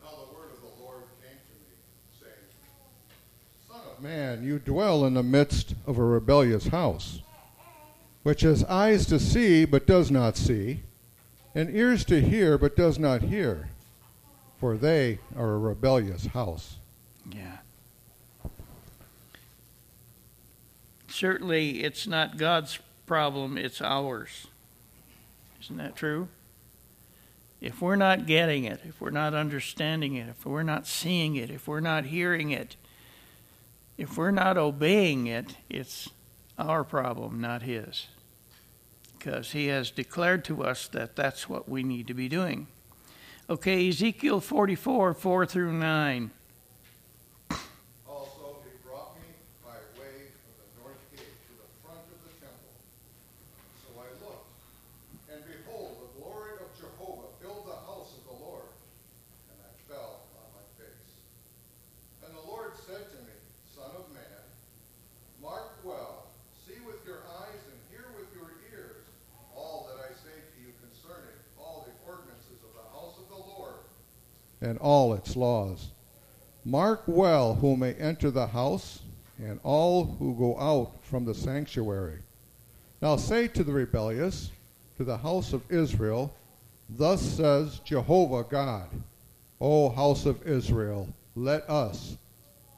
Now 0.02 0.10
the 0.10 0.34
word 0.34 0.50
of 0.54 0.60
the 0.62 0.82
Lord 0.82 1.02
came 1.22 1.36
to 1.36 1.54
me, 1.60 1.76
saying, 2.18 2.32
Son 3.68 3.80
of 3.94 4.02
man, 4.02 4.42
you 4.42 4.58
dwell 4.58 5.04
in 5.04 5.12
the 5.12 5.22
midst 5.22 5.74
of 5.86 5.98
a 5.98 6.02
rebellious 6.02 6.68
house, 6.68 7.20
which 8.22 8.40
has 8.40 8.64
eyes 8.64 9.04
to 9.06 9.20
see 9.20 9.66
but 9.66 9.86
does 9.86 10.10
not 10.10 10.38
see, 10.38 10.80
and 11.54 11.74
ears 11.74 12.04
to 12.06 12.20
hear 12.20 12.58
but 12.58 12.76
does 12.76 12.98
not 12.98 13.22
hear, 13.22 13.68
for 14.58 14.76
they 14.76 15.18
are 15.36 15.52
a 15.52 15.58
rebellious 15.58 16.26
house. 16.26 16.76
Yeah. 17.30 17.58
Certainly, 21.08 21.84
it's 21.84 22.06
not 22.06 22.36
God's 22.36 22.78
problem, 23.06 23.56
it's 23.56 23.80
ours. 23.80 24.48
Isn't 25.62 25.76
that 25.76 25.94
true? 25.94 26.28
If 27.60 27.80
we're 27.80 27.96
not 27.96 28.26
getting 28.26 28.64
it, 28.64 28.80
if 28.84 29.00
we're 29.00 29.10
not 29.10 29.32
understanding 29.32 30.16
it, 30.16 30.28
if 30.28 30.44
we're 30.44 30.64
not 30.64 30.86
seeing 30.86 31.36
it, 31.36 31.50
if 31.50 31.68
we're 31.68 31.80
not 31.80 32.06
hearing 32.06 32.50
it, 32.50 32.76
if 33.96 34.18
we're 34.18 34.32
not 34.32 34.58
obeying 34.58 35.26
it, 35.28 35.56
it's 35.70 36.10
our 36.58 36.84
problem, 36.84 37.40
not 37.40 37.62
His. 37.62 38.08
Because 39.24 39.52
He 39.52 39.68
has 39.68 39.90
declared 39.90 40.44
to 40.44 40.62
us 40.62 40.86
that 40.88 41.16
that's 41.16 41.48
what 41.48 41.66
we 41.66 41.82
need 41.82 42.06
to 42.08 42.14
be 42.14 42.28
doing. 42.28 42.66
Okay, 43.48 43.88
Ezekiel 43.88 44.38
44, 44.38 45.14
4 45.14 45.46
through 45.46 45.72
9. 45.72 46.30
And 74.64 74.78
all 74.78 75.12
its 75.14 75.36
laws. 75.36 75.88
Mark 76.64 77.02
well 77.06 77.54
who 77.54 77.76
may 77.76 77.92
enter 77.94 78.30
the 78.30 78.46
house, 78.46 79.00
and 79.38 79.60
all 79.62 80.04
who 80.18 80.34
go 80.34 80.58
out 80.58 80.92
from 81.02 81.24
the 81.24 81.34
sanctuary. 81.34 82.20
Now 83.02 83.16
say 83.16 83.48
to 83.48 83.62
the 83.62 83.72
rebellious, 83.72 84.50
to 84.96 85.04
the 85.04 85.18
house 85.18 85.52
of 85.52 85.70
Israel, 85.70 86.34
Thus 86.88 87.20
says 87.20 87.80
Jehovah 87.80 88.44
God, 88.44 88.88
O 89.60 89.90
house 89.90 90.24
of 90.24 90.46
Israel, 90.46 91.08
let 91.34 91.68
us, 91.68 92.16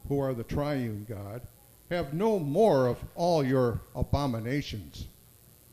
who 0.09 0.19
are 0.21 0.35
the 0.35 0.45
triune 0.45 1.07
God, 1.09 1.43
have 1.91 2.15
no 2.15 2.39
more 2.39 2.87
of 2.87 2.99
all 3.15 3.45
your 3.45 3.81
abominations. 3.95 5.07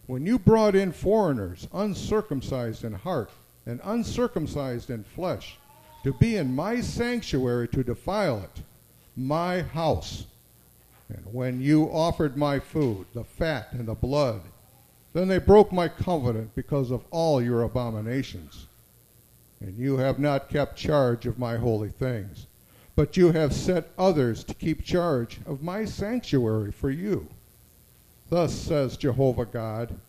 When 0.05 0.25
you 0.25 0.37
brought 0.37 0.75
in 0.75 0.91
foreigners, 0.91 1.67
uncircumcised 1.73 2.83
in 2.83 2.93
heart 2.93 3.31
and 3.65 3.79
uncircumcised 3.83 4.89
in 4.89 5.03
flesh, 5.03 5.57
to 6.03 6.13
be 6.13 6.35
in 6.35 6.53
my 6.53 6.81
sanctuary 6.81 7.67
to 7.69 7.83
defile 7.83 8.39
it, 8.39 8.63
my 9.15 9.61
house, 9.61 10.25
and 11.09 11.25
when 11.31 11.61
you 11.61 11.85
offered 11.85 12.35
my 12.35 12.59
food, 12.59 13.05
the 13.13 13.23
fat 13.23 13.69
and 13.71 13.87
the 13.87 13.93
blood, 13.93 14.41
then 15.13 15.27
they 15.27 15.37
broke 15.37 15.71
my 15.71 15.87
covenant 15.87 16.55
because 16.55 16.91
of 16.91 17.05
all 17.11 17.41
your 17.41 17.61
abominations. 17.61 18.67
And 19.59 19.77
you 19.77 19.97
have 19.97 20.19
not 20.19 20.49
kept 20.49 20.75
charge 20.75 21.25
of 21.25 21.39
my 21.39 21.55
holy 21.55 21.89
things, 21.89 22.47
but 22.95 23.15
you 23.15 23.31
have 23.31 23.53
set 23.53 23.91
others 23.97 24.43
to 24.45 24.53
keep 24.53 24.83
charge 24.83 25.39
of 25.45 25.63
my 25.63 25.85
sanctuary 25.85 26.71
for 26.71 26.89
you. 26.89 27.27
Thus 28.29 28.53
says 28.53 28.97
Jehovah 28.97 29.45
God 29.45 29.99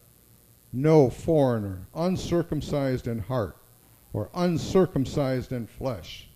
No 0.72 1.10
foreigner, 1.10 1.86
uncircumcised 1.94 3.06
in 3.06 3.18
heart, 3.20 3.56
or 4.14 4.30
uncircumcised 4.34 5.52
in 5.52 5.66
flesh, 5.66 6.28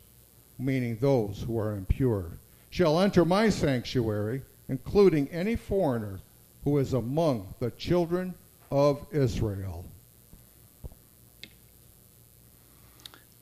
meaning 0.58 0.98
those 1.00 1.44
who 1.46 1.58
are 1.58 1.72
impure, 1.72 2.32
shall 2.68 3.00
enter 3.00 3.24
my 3.24 3.48
sanctuary, 3.48 4.42
including 4.68 5.28
any 5.28 5.56
foreigner 5.56 6.20
who 6.64 6.76
is 6.76 6.92
among 6.92 7.54
the 7.60 7.70
children 7.70 8.34
of 8.70 9.06
Israel. 9.12 9.86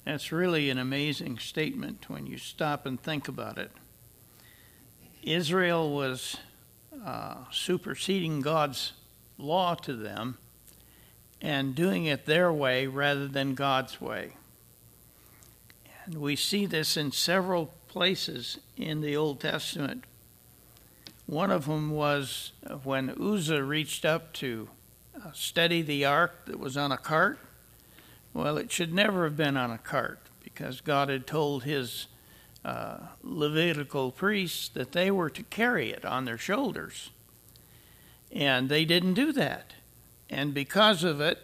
That's 0.04 0.30
really 0.30 0.70
an 0.70 0.78
amazing 0.78 1.38
statement 1.38 2.08
when 2.08 2.26
you 2.26 2.38
stop 2.38 2.86
and 2.86 3.00
think 3.00 3.26
about 3.26 3.58
it. 3.58 3.72
Israel 5.22 5.92
was 5.92 6.36
uh, 7.04 7.36
superseding 7.50 8.42
God's 8.42 8.92
law 9.38 9.74
to 9.74 9.94
them 9.94 10.38
and 11.40 11.74
doing 11.74 12.06
it 12.06 12.26
their 12.26 12.52
way 12.52 12.86
rather 12.86 13.28
than 13.28 13.54
God's 13.54 14.00
way. 14.00 14.32
And 16.04 16.16
we 16.18 16.36
see 16.36 16.66
this 16.66 16.96
in 16.96 17.12
several 17.12 17.72
places 17.88 18.58
in 18.76 19.00
the 19.00 19.16
Old 19.16 19.40
Testament. 19.40 20.04
One 21.26 21.50
of 21.50 21.66
them 21.66 21.90
was 21.90 22.52
when 22.84 23.10
Uzzah 23.10 23.64
reached 23.64 24.04
up 24.04 24.32
to 24.34 24.68
uh, 25.16 25.32
steady 25.32 25.82
the 25.82 26.04
ark 26.04 26.46
that 26.46 26.60
was 26.60 26.76
on 26.76 26.92
a 26.92 26.96
cart. 26.96 27.38
Well, 28.32 28.58
it 28.58 28.70
should 28.70 28.94
never 28.94 29.24
have 29.24 29.36
been 29.36 29.56
on 29.56 29.70
a 29.70 29.78
cart 29.78 30.20
because 30.44 30.80
God 30.80 31.08
had 31.08 31.26
told 31.26 31.64
his 31.64 32.06
uh, 32.64 32.98
Levitical 33.22 34.10
priests 34.10 34.68
that 34.68 34.92
they 34.92 35.10
were 35.10 35.30
to 35.30 35.42
carry 35.44 35.90
it 35.90 36.04
on 36.04 36.24
their 36.24 36.38
shoulders. 36.38 37.10
And 38.30 38.68
they 38.68 38.84
didn't 38.84 39.14
do 39.14 39.32
that. 39.32 39.72
And 40.28 40.52
because 40.52 41.04
of 41.04 41.20
it, 41.20 41.38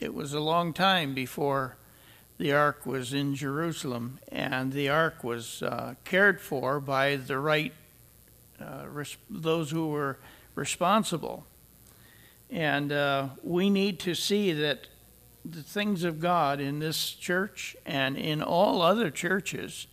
it 0.00 0.14
was 0.14 0.32
a 0.32 0.40
long 0.40 0.72
time 0.72 1.14
before 1.14 1.76
the 2.38 2.52
ark 2.52 2.84
was 2.84 3.12
in 3.14 3.34
Jerusalem, 3.34 4.18
and 4.30 4.72
the 4.72 4.88
ark 4.88 5.22
was 5.22 5.62
uh, 5.62 5.94
cared 6.04 6.40
for 6.40 6.80
by 6.80 7.16
the 7.16 7.38
right 7.38 7.72
uh, 8.60 8.84
res- 8.88 9.16
those 9.30 9.70
who 9.70 9.88
were 9.88 10.18
responsible. 10.54 11.46
And 12.50 12.92
uh, 12.92 13.28
we 13.42 13.70
need 13.70 13.98
to 14.00 14.14
see 14.14 14.52
that 14.52 14.88
the 15.44 15.62
things 15.62 16.04
of 16.04 16.20
God 16.20 16.60
in 16.60 16.78
this 16.78 17.10
church 17.10 17.76
and 17.84 18.16
in 18.16 18.42
all 18.42 18.80
other 18.80 19.10
churches 19.10 19.86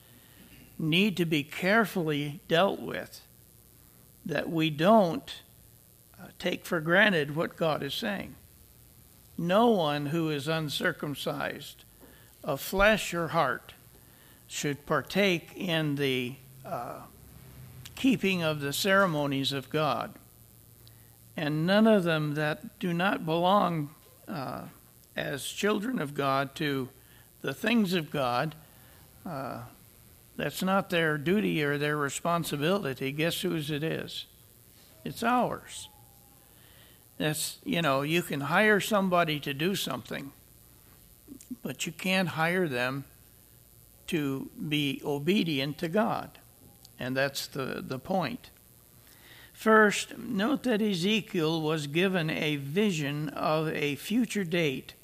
need 0.80 1.18
to 1.18 1.26
be 1.26 1.44
carefully 1.44 2.40
dealt 2.48 2.80
with, 2.80 3.22
that 4.26 4.50
we 4.50 4.70
don't 4.70 5.42
take 6.40 6.66
for 6.66 6.80
granted 6.80 7.36
what 7.36 7.58
God 7.58 7.84
is 7.84 7.94
saying. 7.94 8.36
No 9.38 9.68
one 9.68 10.08
who 10.08 10.30
is 10.30 10.48
uncircumcised 10.48 11.84
of 12.44 12.62
flesh 12.62 13.14
or 13.14 13.30
heart 13.30 13.74
should 14.48 14.86
partake 14.86 15.52
in 15.56 15.96
the 15.96 16.36
uh, 16.66 17.02
keeping 17.96 18.44
of 18.44 18.60
the 18.60 18.74
ceremonies 18.74 19.52
of 19.52 19.70
God 19.70 20.14
and 21.38 21.66
none 21.66 21.88
of 21.88 22.04
them 22.04 22.36
that 22.36 22.80
do 22.80 22.94
not 22.94 23.26
belong 23.26 23.90
uh, 24.28 24.64
as 25.16 25.46
children 25.46 26.00
of 26.00 26.14
God 26.14 26.56
to 26.56 26.90
the 27.42 27.54
things 27.54 27.94
of 27.94 28.12
God. 28.12 28.56
Uh, 29.26 29.62
that's 30.38 30.64
not 30.64 30.90
their 30.90 31.18
duty 31.18 31.64
or 31.64 31.78
their 31.78 31.98
responsibility. 31.98 33.12
Guess 33.12 33.42
whose 33.42 33.72
it 33.72 33.84
is? 33.84 34.26
It's 35.04 35.24
ours. 35.24 35.90
That's, 37.22 37.60
you 37.64 37.84
know, 37.84 38.02
you 38.02 38.24
can 38.24 38.42
hire 38.42 38.80
somebody 38.80 39.40
to 39.42 39.54
do 39.54 39.76
something, 39.76 40.32
but 41.62 41.86
you 41.86 41.92
can't 41.92 42.30
hire 42.30 42.68
them 42.68 43.04
to 44.08 44.50
be 44.68 45.04
obedient 45.06 45.78
to 45.78 45.88
God. 45.88 46.40
And 47.00 47.16
that's 47.16 47.46
the, 47.46 47.84
the 47.86 48.00
point. 48.00 48.50
First, 49.54 50.18
note 50.18 50.64
that 50.64 50.82
Ezekiel 50.82 51.62
was 51.62 51.86
given 51.86 52.32
a 52.32 52.56
vision 52.56 53.30
of 53.30 53.68
a 53.68 53.98
future 53.98 54.44
date 54.44 54.96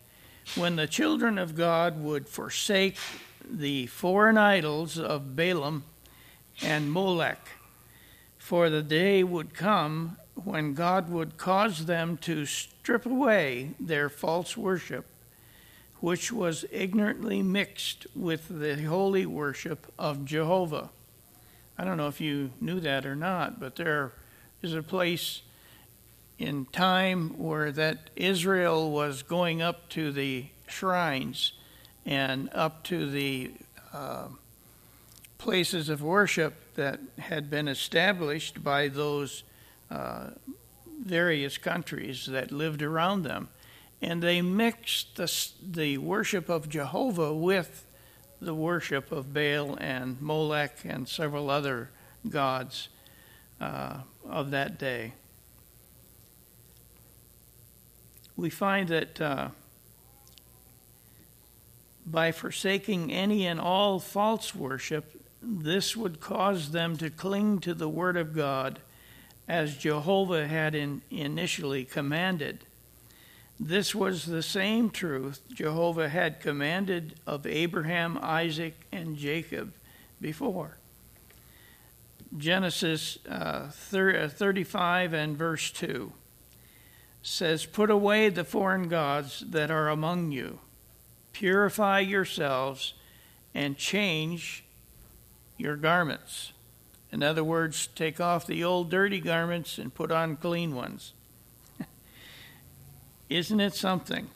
when 0.55 0.75
the 0.75 0.87
children 0.87 1.37
of 1.37 1.53
God 1.53 2.01
would 2.01 2.27
forsake 2.27 2.97
the 3.47 3.85
foreign 3.85 4.39
idols 4.39 4.97
of 4.97 5.35
Balaam 5.35 5.83
and 6.63 6.91
Molech. 6.91 7.47
For 8.39 8.71
the 8.71 8.81
day 8.81 9.23
would 9.23 9.53
come 9.53 10.17
when 10.43 10.73
God 10.73 11.09
would 11.09 11.37
cause 11.37 11.85
them 11.85 12.17
to 12.17 12.45
strip 12.45 13.05
away 13.05 13.71
their 13.79 14.09
false 14.09 14.55
worship, 14.55 15.05
which 15.99 16.31
was 16.31 16.65
ignorantly 16.71 17.41
mixed 17.41 18.05
with 18.15 18.47
the 18.47 18.83
holy 18.83 19.25
worship 19.25 19.91
of 19.97 20.25
Jehovah. 20.25 20.89
I 21.77 21.83
don't 21.83 21.97
know 21.97 22.07
if 22.07 22.21
you 22.21 22.51
knew 22.61 22.79
that 22.79 23.05
or 23.05 23.15
not, 23.15 23.59
but 23.59 23.75
there 23.75 24.13
is 24.61 24.73
a 24.73 24.83
place 24.83 25.41
in 26.39 26.65
time 26.65 27.37
where 27.37 27.71
that 27.71 28.09
Israel 28.15 28.91
was 28.91 29.23
going 29.23 29.61
up 29.61 29.89
to 29.89 30.11
the 30.11 30.45
shrines 30.67 31.53
and 32.05 32.49
up 32.53 32.83
to 32.83 33.09
the 33.09 33.51
uh, 33.93 34.27
places 35.37 35.89
of 35.89 36.01
worship 36.01 36.53
that 36.75 36.99
had 37.17 37.49
been 37.49 37.67
established 37.67 38.63
by 38.63 38.87
those 38.87 39.43
uh, 39.89 40.31
various 41.01 41.57
countries 41.57 42.25
that 42.27 42.51
lived 42.51 42.81
around 42.81 43.23
them. 43.23 43.49
And 44.01 44.21
they 44.21 44.41
mixed 44.41 45.15
the, 45.15 45.31
the 45.61 45.97
worship 45.97 46.49
of 46.49 46.69
Jehovah 46.69 47.33
with 47.33 47.85
the 48.39 48.53
worship 48.53 49.11
of 49.11 49.33
Baal 49.33 49.75
and 49.79 50.21
Molech 50.21 50.79
and 50.85 51.07
several 51.07 51.49
other 51.49 51.89
gods 52.29 52.89
uh, 53.59 54.01
of 54.27 54.51
that 54.51 54.77
day. 54.77 55.13
We 58.35 58.51
find 58.51 58.87
that 58.89 59.19
uh, 59.19 59.49
by 62.05 62.31
forsaking 62.31 63.11
any 63.11 63.47
and 63.47 63.59
all 63.59 63.99
false 63.99 64.53
worship, 64.53 65.19
this 65.41 65.97
would 65.97 66.19
cause 66.19 66.71
them 66.71 66.97
to 66.97 67.09
cling 67.09 67.59
to 67.59 67.73
the 67.73 67.89
Word 67.89 68.15
of 68.15 68.35
God 68.35 68.79
as 69.47 69.77
Jehovah 69.77 70.47
had 70.47 70.75
in, 70.75 71.01
initially 71.09 71.85
commanded. 71.85 72.65
This 73.59 73.95
was 73.95 74.25
the 74.25 74.43
same 74.43 74.89
truth 74.89 75.41
Jehovah 75.53 76.09
had 76.09 76.39
commanded 76.39 77.15
of 77.25 77.47
Abraham, 77.47 78.19
Isaac, 78.21 78.75
and 78.91 79.15
Jacob 79.15 79.73
before. 80.21 80.77
Genesis 82.35 83.17
uh, 83.27 83.69
35 83.69 85.13
and 85.13 85.37
verse 85.37 85.71
2 85.71 86.11
says, 87.21 87.65
Put 87.65 87.89
away 87.89 88.29
the 88.29 88.43
foreign 88.43 88.89
gods 88.89 89.43
that 89.49 89.71
are 89.71 89.89
among 89.89 90.31
you, 90.31 90.59
purify 91.31 91.99
yourselves, 91.99 92.93
and 93.55 93.77
change 93.77 94.65
your 95.57 95.75
garments. 95.75 96.51
In 97.17 97.23
other 97.23 97.43
words, 97.43 97.87
take 97.95 98.21
off 98.21 98.45
the 98.45 98.63
old 98.63 98.91
dirty 98.91 99.19
garments 99.19 99.79
and 99.79 99.91
put 99.91 100.11
on 100.11 100.35
clean 100.35 100.75
ones. 100.75 101.13
Isn't 103.29 103.59
it 103.59 103.73
something? 103.73 104.27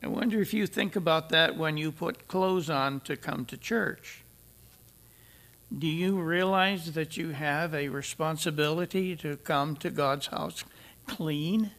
I 0.00 0.06
wonder 0.06 0.40
if 0.40 0.54
you 0.54 0.68
think 0.68 0.94
about 0.94 1.30
that 1.30 1.56
when 1.56 1.76
you 1.76 1.90
put 1.90 2.28
clothes 2.28 2.70
on 2.70 3.00
to 3.00 3.16
come 3.16 3.44
to 3.46 3.56
church. 3.56 4.22
Do 5.76 5.88
you 5.88 6.20
realize 6.20 6.92
that 6.92 7.16
you 7.16 7.30
have 7.30 7.74
a 7.74 7.88
responsibility 7.88 9.16
to 9.16 9.36
come 9.38 9.74
to 9.78 9.90
God's 9.90 10.28
house 10.28 10.62
clean? 11.08 11.72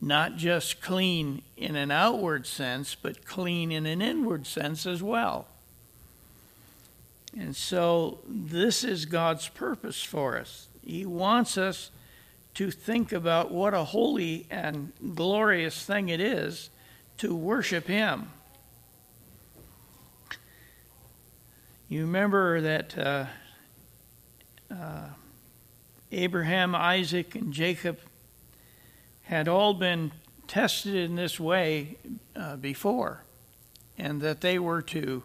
Not 0.00 0.34
just 0.34 0.82
clean 0.82 1.42
in 1.56 1.76
an 1.76 1.92
outward 1.92 2.44
sense, 2.44 2.96
but 2.96 3.24
clean 3.24 3.70
in 3.70 3.86
an 3.86 4.02
inward 4.02 4.48
sense 4.48 4.84
as 4.84 5.00
well. 5.00 5.46
And 7.36 7.54
so, 7.56 8.20
this 8.28 8.84
is 8.84 9.06
God's 9.06 9.48
purpose 9.48 10.02
for 10.02 10.38
us. 10.38 10.68
He 10.82 11.04
wants 11.04 11.58
us 11.58 11.90
to 12.54 12.70
think 12.70 13.10
about 13.12 13.50
what 13.50 13.74
a 13.74 13.82
holy 13.82 14.46
and 14.50 14.92
glorious 15.14 15.84
thing 15.84 16.08
it 16.08 16.20
is 16.20 16.70
to 17.18 17.34
worship 17.34 17.88
Him. 17.88 18.30
You 21.88 22.02
remember 22.02 22.60
that 22.60 22.96
uh, 22.96 23.26
uh, 24.70 25.08
Abraham, 26.12 26.74
Isaac, 26.74 27.34
and 27.34 27.52
Jacob 27.52 27.98
had 29.22 29.48
all 29.48 29.74
been 29.74 30.12
tested 30.46 30.94
in 30.94 31.16
this 31.16 31.40
way 31.40 31.96
uh, 32.36 32.56
before, 32.56 33.24
and 33.98 34.20
that 34.20 34.40
they 34.40 34.58
were 34.58 34.82
to 34.82 35.24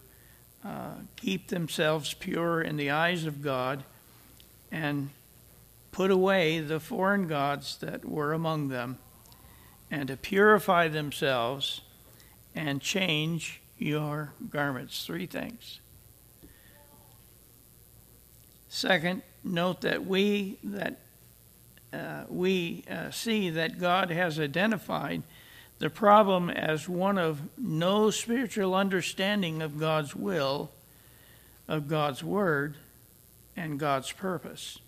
uh, 0.64 0.96
keep 1.16 1.48
themselves 1.48 2.14
pure 2.14 2.62
in 2.62 2.78
the 2.78 2.92
eyes 2.92 3.26
of 3.26 3.42
God 3.42 3.84
and 4.72 5.10
put 5.92 6.12
away 6.12 6.60
the 6.60 6.80
foreign 6.80 7.28
gods 7.28 7.78
that 7.78 8.06
were 8.06 8.34
among 8.34 8.68
them, 8.68 8.98
and 9.90 10.08
to 10.08 10.18
purify 10.18 10.88
themselves 10.88 11.82
and 12.56 12.82
change 12.82 13.62
your 13.78 14.34
garments. 14.50 15.06
Three 15.06 15.26
things. 15.26 15.80
Second, 18.68 19.24
note 19.44 19.82
that 19.82 20.06
we 20.06 20.60
that 20.64 21.00
uh, 21.92 22.26
we 22.30 22.84
uh, 22.90 23.10
see 23.10 23.50
that 23.50 23.80
God 23.80 24.12
has 24.12 24.40
identified 24.40 25.24
the 25.80 25.90
problem 25.90 26.50
as 26.50 26.88
one 26.88 27.18
of 27.18 27.42
no 27.58 28.12
spiritual 28.12 28.76
understanding 28.76 29.62
of 29.62 29.80
God's 29.80 30.16
will, 30.16 30.72
of 31.68 31.88
God's 31.88 32.24
word, 32.24 32.76
and 33.56 33.80
God's 33.80 34.12
purpose. 34.12 34.80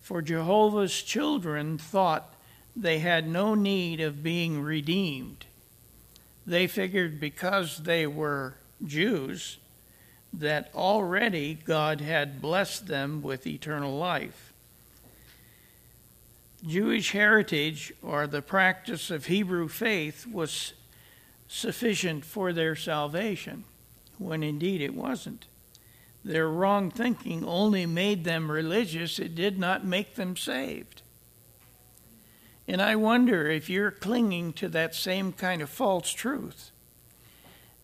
For 0.00 0.22
Jehovah's 0.22 1.02
children 1.02 1.78
thought 1.78 2.34
they 2.76 2.98
had 2.98 3.26
no 3.26 3.54
need 3.54 4.00
of 4.00 4.22
being 4.22 4.62
redeemed. 4.62 5.46
They 6.46 6.66
figured 6.66 7.18
because 7.18 7.78
they 7.78 8.06
were 8.06 8.54
Jews 8.84 9.58
that 10.32 10.70
already 10.74 11.54
God 11.54 12.02
had 12.02 12.42
blessed 12.42 12.86
them 12.86 13.22
with 13.22 13.46
eternal 13.46 13.96
life. 13.96 14.45
Jewish 16.66 17.12
heritage, 17.12 17.92
or 18.02 18.26
the 18.26 18.42
practice 18.42 19.10
of 19.10 19.26
Hebrew 19.26 19.68
faith, 19.68 20.26
was 20.26 20.72
sufficient 21.46 22.24
for 22.24 22.52
their 22.52 22.74
salvation, 22.74 23.64
when 24.18 24.42
indeed 24.42 24.80
it 24.80 24.94
wasn't. 24.94 25.46
Their 26.24 26.48
wrong 26.48 26.90
thinking 26.90 27.44
only 27.44 27.86
made 27.86 28.24
them 28.24 28.50
religious, 28.50 29.20
it 29.20 29.36
did 29.36 29.58
not 29.58 29.84
make 29.84 30.16
them 30.16 30.36
saved. 30.36 31.02
And 32.66 32.82
I 32.82 32.96
wonder 32.96 33.48
if 33.48 33.70
you're 33.70 33.92
clinging 33.92 34.52
to 34.54 34.68
that 34.70 34.94
same 34.94 35.32
kind 35.32 35.62
of 35.62 35.70
false 35.70 36.10
truth 36.10 36.72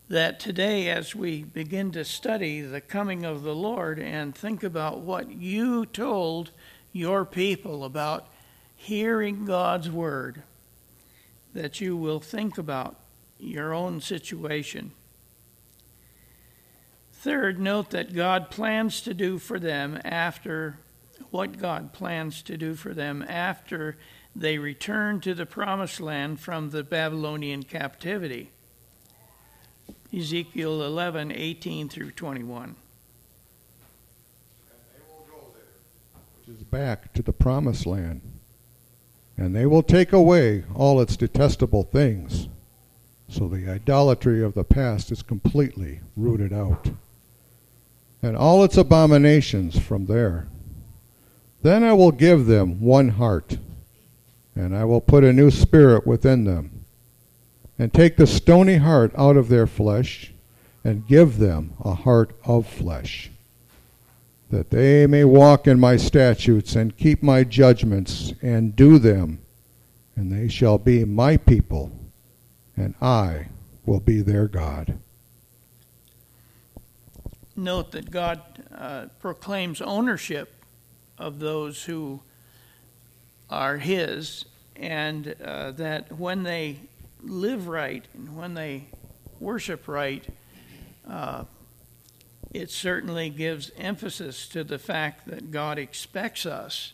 that 0.09 0.39
today, 0.39 0.89
as 0.89 1.15
we 1.15 1.43
begin 1.43 1.91
to 1.93 2.03
study 2.03 2.59
the 2.59 2.81
coming 2.81 3.23
of 3.23 3.43
the 3.43 3.55
Lord 3.55 3.97
and 3.97 4.35
think 4.35 4.61
about 4.61 4.99
what 4.99 5.31
you 5.31 5.85
told 5.85 6.51
your 6.91 7.23
people 7.23 7.85
about 7.85 8.27
hearing 8.83 9.45
God's 9.45 9.89
word, 9.89 10.43
that 11.53 11.79
you 11.79 11.95
will 11.95 12.19
think 12.19 12.57
about 12.57 12.97
your 13.39 13.73
own 13.73 14.01
situation. 14.01 14.91
Third, 17.13 17.59
note 17.59 17.91
that 17.91 18.13
God 18.13 18.51
plans 18.51 18.99
to 19.01 19.13
do 19.13 19.37
for 19.39 19.57
them 19.57 19.99
after 20.03 20.77
what 21.31 21.57
God 21.57 21.93
plans 21.93 22.41
to 22.43 22.57
do 22.57 22.75
for 22.75 22.93
them 22.93 23.23
after 23.27 23.97
they 24.35 24.57
return 24.57 25.21
to 25.21 25.33
the 25.33 25.45
promised 25.45 26.01
land 26.01 26.41
from 26.41 26.71
the 26.71 26.83
Babylonian 26.83 27.63
captivity. 27.63 28.49
Ezekiel 30.13 30.83
11, 30.83 31.31
18 31.31 31.87
through 31.87 32.11
21. 32.11 32.75
Which 36.45 36.57
is 36.57 36.63
back 36.63 37.13
to 37.13 37.21
the 37.21 37.33
promised 37.33 37.85
land. 37.85 38.32
And 39.37 39.55
they 39.55 39.65
will 39.65 39.83
take 39.83 40.13
away 40.13 40.63
all 40.75 41.01
its 41.01 41.17
detestable 41.17 41.83
things. 41.83 42.47
So 43.27 43.47
the 43.47 43.69
idolatry 43.69 44.43
of 44.43 44.53
the 44.53 44.63
past 44.63 45.11
is 45.11 45.23
completely 45.23 46.01
rooted 46.15 46.53
out. 46.53 46.91
And 48.21 48.37
all 48.37 48.63
its 48.63 48.77
abominations 48.77 49.79
from 49.79 50.05
there. 50.05 50.47
Then 51.63 51.83
I 51.83 51.93
will 51.93 52.11
give 52.11 52.45
them 52.45 52.81
one 52.81 53.09
heart, 53.09 53.57
and 54.53 54.75
I 54.75 54.83
will 54.85 55.01
put 55.01 55.23
a 55.23 55.33
new 55.33 55.49
spirit 55.49 56.05
within 56.05 56.43
them 56.43 56.83
and 57.79 57.93
take 57.93 58.17
the 58.17 58.27
stony 58.27 58.77
heart 58.77 59.11
out 59.17 59.37
of 59.37 59.49
their 59.49 59.65
flesh 59.65 60.33
and 60.83 61.07
give 61.07 61.37
them 61.37 61.73
a 61.83 61.95
heart 61.95 62.35
of 62.45 62.67
flesh, 62.67 63.31
that 64.53 64.69
they 64.69 65.07
may 65.07 65.23
walk 65.23 65.65
in 65.65 65.79
my 65.79 65.97
statutes 65.97 66.75
and 66.75 66.95
keep 66.95 67.23
my 67.23 67.43
judgments 67.43 68.33
and 68.39 68.75
do 68.75 68.99
them, 68.99 69.41
and 70.15 70.31
they 70.31 70.47
shall 70.47 70.77
be 70.77 71.03
my 71.03 71.35
people, 71.37 71.91
and 72.77 72.93
I 73.01 73.47
will 73.83 73.99
be 73.99 74.21
their 74.21 74.47
God. 74.47 74.99
Note 77.55 77.91
that 77.93 78.11
God 78.11 78.41
uh, 78.71 79.07
proclaims 79.19 79.81
ownership 79.81 80.53
of 81.17 81.39
those 81.39 81.85
who 81.85 82.21
are 83.49 83.77
His, 83.77 84.45
and 84.75 85.33
uh, 85.43 85.71
that 85.71 86.11
when 86.11 86.43
they 86.43 86.79
live 87.23 87.67
right 87.67 88.05
and 88.13 88.37
when 88.37 88.53
they 88.53 88.85
worship 89.39 89.87
right, 89.87 90.23
uh, 91.09 91.45
it 92.53 92.69
certainly 92.69 93.29
gives 93.29 93.71
emphasis 93.77 94.47
to 94.49 94.63
the 94.63 94.77
fact 94.77 95.27
that 95.27 95.51
God 95.51 95.79
expects 95.79 96.45
us 96.45 96.93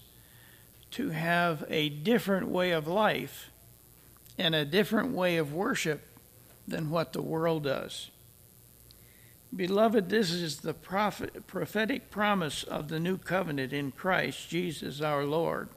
to 0.91 1.09
have 1.09 1.65
a 1.69 1.89
different 1.89 2.47
way 2.47 2.71
of 2.71 2.87
life 2.87 3.51
and 4.37 4.55
a 4.55 4.65
different 4.65 5.11
way 5.11 5.37
of 5.37 5.53
worship 5.53 6.07
than 6.67 6.89
what 6.89 7.13
the 7.13 7.21
world 7.21 7.63
does. 7.63 8.09
Beloved, 9.53 10.09
this 10.09 10.31
is 10.31 10.57
the 10.57 10.73
prophet, 10.73 11.47
prophetic 11.47 12.09
promise 12.09 12.63
of 12.63 12.87
the 12.87 12.99
new 12.99 13.17
covenant 13.17 13.73
in 13.73 13.91
Christ 13.91 14.49
Jesus 14.49 15.01
our 15.01 15.25
Lord, 15.25 15.69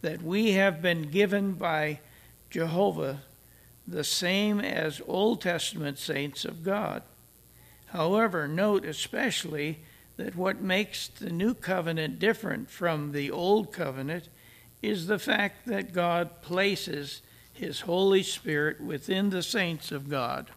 that 0.00 0.22
we 0.22 0.52
have 0.52 0.82
been 0.82 1.10
given 1.10 1.52
by 1.52 2.00
Jehovah 2.50 3.20
the 3.86 4.04
same 4.04 4.60
as 4.60 5.00
Old 5.06 5.42
Testament 5.42 5.98
saints 5.98 6.44
of 6.44 6.64
God. 6.64 7.02
However, 7.86 8.48
note 8.48 8.84
especially 8.84 9.78
that 10.16 10.34
what 10.34 10.60
makes 10.60 11.08
the 11.08 11.30
new 11.30 11.54
covenant 11.54 12.18
different 12.18 12.70
from 12.70 13.12
the 13.12 13.30
old 13.30 13.72
covenant 13.72 14.28
is 14.82 15.06
the 15.06 15.18
fact 15.18 15.66
that 15.66 15.92
God 15.92 16.42
places 16.42 17.22
his 17.52 17.80
Holy 17.80 18.22
Spirit 18.22 18.80
within 18.80 19.30
the 19.30 19.42
saints 19.42 19.92
of 19.92 20.08
God. 20.08 20.50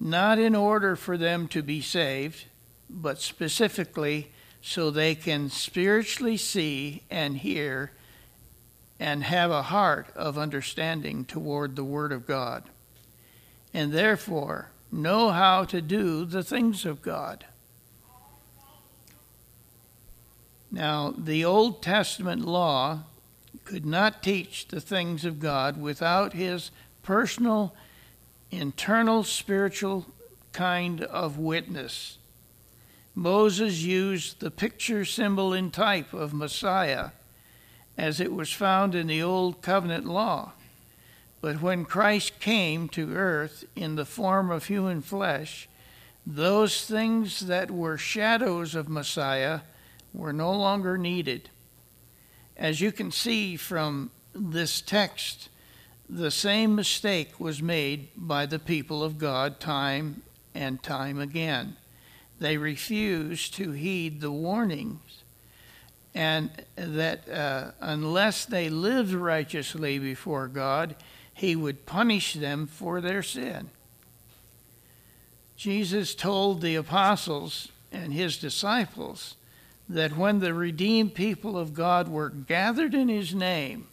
Not 0.00 0.38
in 0.38 0.54
order 0.54 0.96
for 0.96 1.16
them 1.16 1.48
to 1.48 1.62
be 1.62 1.80
saved, 1.80 2.44
but 2.88 3.20
specifically 3.20 4.30
so 4.62 4.90
they 4.90 5.14
can 5.14 5.50
spiritually 5.50 6.36
see 6.36 7.02
and 7.10 7.36
hear 7.36 7.92
and 9.00 9.22
have 9.24 9.50
a 9.50 9.62
heart 9.62 10.08
of 10.16 10.36
understanding 10.36 11.24
toward 11.24 11.76
the 11.76 11.84
Word 11.84 12.12
of 12.12 12.26
God, 12.26 12.64
and 13.72 13.92
therefore 13.92 14.70
know 14.90 15.30
how 15.30 15.64
to 15.64 15.80
do 15.80 16.24
the 16.24 16.42
things 16.42 16.84
of 16.84 17.02
God. 17.02 17.44
Now, 20.70 21.14
the 21.16 21.44
Old 21.44 21.82
Testament 21.82 22.44
law 22.44 23.04
could 23.64 23.86
not 23.86 24.22
teach 24.22 24.68
the 24.68 24.80
things 24.80 25.24
of 25.24 25.40
God 25.40 25.80
without 25.80 26.32
his 26.32 26.70
personal, 27.02 27.74
internal, 28.50 29.24
spiritual 29.24 30.06
kind 30.52 31.02
of 31.02 31.38
witness. 31.38 32.18
Moses 33.14 33.82
used 33.82 34.40
the 34.40 34.50
picture, 34.50 35.04
symbol, 35.04 35.52
and 35.52 35.72
type 35.72 36.12
of 36.12 36.32
Messiah 36.32 37.10
as 37.96 38.20
it 38.20 38.32
was 38.32 38.52
found 38.52 38.94
in 38.94 39.08
the 39.08 39.22
Old 39.22 39.60
Covenant 39.60 40.06
law. 40.06 40.52
But 41.40 41.62
when 41.62 41.84
Christ 41.84 42.40
came 42.40 42.88
to 42.90 43.14
earth 43.14 43.64
in 43.76 43.94
the 43.94 44.04
form 44.04 44.50
of 44.50 44.66
human 44.66 45.02
flesh, 45.02 45.68
those 46.26 46.84
things 46.84 47.40
that 47.40 47.70
were 47.70 47.96
shadows 47.96 48.74
of 48.74 48.88
Messiah 48.88 49.60
were 50.12 50.32
no 50.32 50.52
longer 50.52 50.98
needed. 50.98 51.48
As 52.56 52.80
you 52.80 52.90
can 52.90 53.12
see 53.12 53.56
from 53.56 54.10
this 54.34 54.80
text, 54.80 55.48
the 56.08 56.30
same 56.30 56.74
mistake 56.74 57.38
was 57.38 57.62
made 57.62 58.08
by 58.16 58.46
the 58.46 58.58
people 58.58 59.04
of 59.04 59.18
God 59.18 59.60
time 59.60 60.22
and 60.54 60.82
time 60.82 61.20
again. 61.20 61.76
They 62.40 62.56
refused 62.56 63.54
to 63.54 63.72
heed 63.72 64.20
the 64.20 64.30
warnings, 64.30 65.22
and 66.14 66.50
that 66.76 67.28
uh, 67.28 67.72
unless 67.80 68.44
they 68.44 68.68
lived 68.68 69.12
righteously 69.12 69.98
before 69.98 70.48
God, 70.48 70.96
He 71.38 71.54
would 71.54 71.86
punish 71.86 72.34
them 72.34 72.66
for 72.66 73.00
their 73.00 73.22
sin. 73.22 73.70
Jesus 75.56 76.16
told 76.16 76.60
the 76.60 76.74
apostles 76.74 77.68
and 77.92 78.12
His 78.12 78.38
disciples 78.38 79.36
that 79.88 80.16
when 80.16 80.40
the 80.40 80.52
redeemed 80.52 81.14
people 81.14 81.56
of 81.56 81.74
God 81.74 82.08
were 82.08 82.28
gathered 82.28 82.92
in 82.92 83.08
his 83.08 83.34
name, 83.34 83.86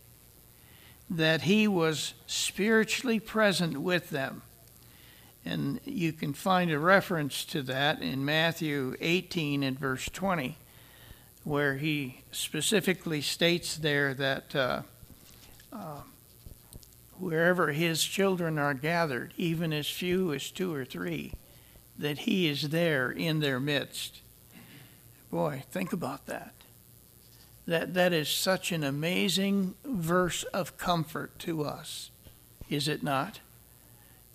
that 1.07 1.43
he 1.43 1.67
was 1.67 2.15
spiritually 2.25 3.19
present 3.19 3.77
with 3.77 4.09
them. 4.09 4.41
And 5.45 5.79
you 5.85 6.11
can 6.11 6.33
find 6.33 6.71
a 6.71 6.79
reference 6.79 7.45
to 7.45 7.61
that 7.63 8.01
in 8.01 8.25
Matthew 8.25 8.95
18 8.99 9.61
and 9.61 9.79
verse 9.79 10.09
20, 10.09 10.57
where 11.43 11.75
he 11.75 12.23
specifically 12.31 13.21
states 13.21 13.77
there 13.77 14.15
that 14.15 14.55
uh, 14.55 14.81
uh, 15.71 16.01
wherever 17.19 17.71
his 17.71 18.03
children 18.03 18.57
are 18.59 18.73
gathered, 18.73 19.33
even 19.37 19.71
as 19.73 19.87
few 19.87 20.33
as 20.33 20.51
two 20.51 20.73
or 20.73 20.85
three, 20.85 21.33
that 21.97 22.19
he 22.19 22.47
is 22.47 22.69
there 22.69 23.09
in 23.09 23.39
their 23.39 23.59
midst. 23.59 24.21
Boy, 25.31 25.63
think 25.71 25.93
about 25.93 26.25
that. 26.27 26.53
That 27.67 27.93
that 27.95 28.13
is 28.13 28.29
such 28.29 28.71
an 28.71 28.83
amazing 28.83 29.75
verse 29.83 30.43
of 30.45 30.77
comfort 30.77 31.39
to 31.39 31.63
us, 31.63 32.11
is 32.69 32.87
it 32.87 33.01
not? 33.01 33.39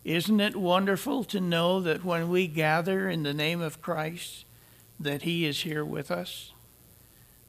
Isn't 0.05 0.41
it 0.41 0.57
wonderful 0.57 1.25
to 1.25 1.41
know 1.41 1.81
that 1.81 2.05
when 2.05 2.31
we 2.31 2.47
gather 2.47 3.09
in 3.09 3.23
the 3.23 3.35
name 3.35 3.61
of 3.61 3.83
Christ, 3.83 4.45
that 4.99 5.23
He 5.23 5.45
is 5.45 5.61
here 5.61 5.85
with 5.85 6.11
us, 6.11 6.53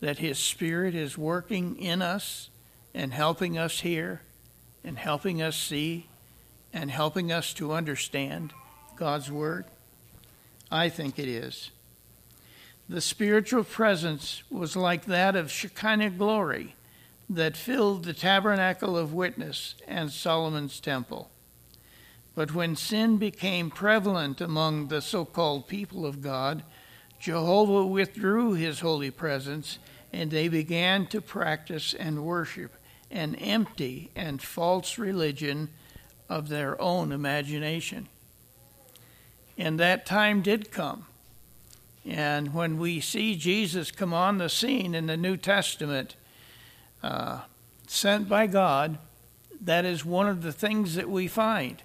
that 0.02 0.20
His 0.20 0.38
Spirit 0.38 0.94
is 0.94 1.18
working 1.18 1.78
in 1.78 2.02
us 2.02 2.50
and 2.94 3.14
helping 3.14 3.58
us 3.58 3.80
hear 3.80 4.22
and 4.84 4.98
helping 4.98 5.42
us 5.42 5.58
see 5.58 6.08
and 6.74 6.90
helping 6.90 7.32
us 7.32 7.54
to 7.54 7.74
understand 7.74 8.54
God's 8.96 9.32
Word? 9.32 9.66
I 10.72 10.90
think 10.90 11.20
it 11.20 11.28
is. 11.28 11.72
The 12.88 13.02
spiritual 13.02 13.64
presence 13.64 14.44
was 14.50 14.76
like 14.76 15.06
that 15.06 15.36
of 15.36 15.52
Shekinah 15.52 16.12
glory 16.12 16.76
that 17.30 17.56
filled 17.56 18.04
the 18.04 18.14
tabernacle 18.14 18.98
of 18.98 19.14
witness 19.14 19.76
and 19.88 20.12
Solomon's 20.12 20.80
temple. 20.80 21.30
But 22.36 22.54
when 22.54 22.76
sin 22.76 23.18
became 23.18 23.70
prevalent 23.70 24.42
among 24.42 24.88
the 24.88 25.02
so 25.02 25.26
called 25.26 25.68
people 25.68 26.06
of 26.06 26.22
God, 26.22 26.64
Jehovah 27.20 27.86
withdrew 27.86 28.54
his 28.54 28.80
holy 28.80 29.12
presence, 29.12 29.80
and 30.12 30.32
they 30.32 30.48
began 30.48 31.06
to 31.08 31.22
practice 31.22 31.94
and 31.94 32.26
worship 32.26 32.74
an 33.12 33.36
empty 33.36 34.10
and 34.16 34.42
false 34.42 34.98
religion 34.98 35.70
of 36.30 36.50
their 36.50 36.80
own 36.82 37.12
imagination. 37.12 38.08
And 39.58 39.80
that 39.80 40.06
time 40.06 40.42
did 40.42 40.72
come 40.72 41.06
and 42.06 42.54
when 42.54 42.80
we 42.80 43.00
see 43.00 43.36
Jesus 43.36 43.92
come 43.92 44.14
on 44.14 44.38
the 44.38 44.50
scene 44.50 44.96
in 44.96 45.06
the 45.06 45.18
New 45.18 45.38
Testament, 45.38 46.16
uh, 47.04 47.42
sent 47.88 48.28
by 48.28 48.48
God, 48.48 48.98
that 49.62 49.86
is 49.86 50.04
one 50.04 50.28
of 50.28 50.42
the 50.42 50.52
things 50.52 50.96
that 50.96 51.10
we 51.10 51.28
find 51.28 51.82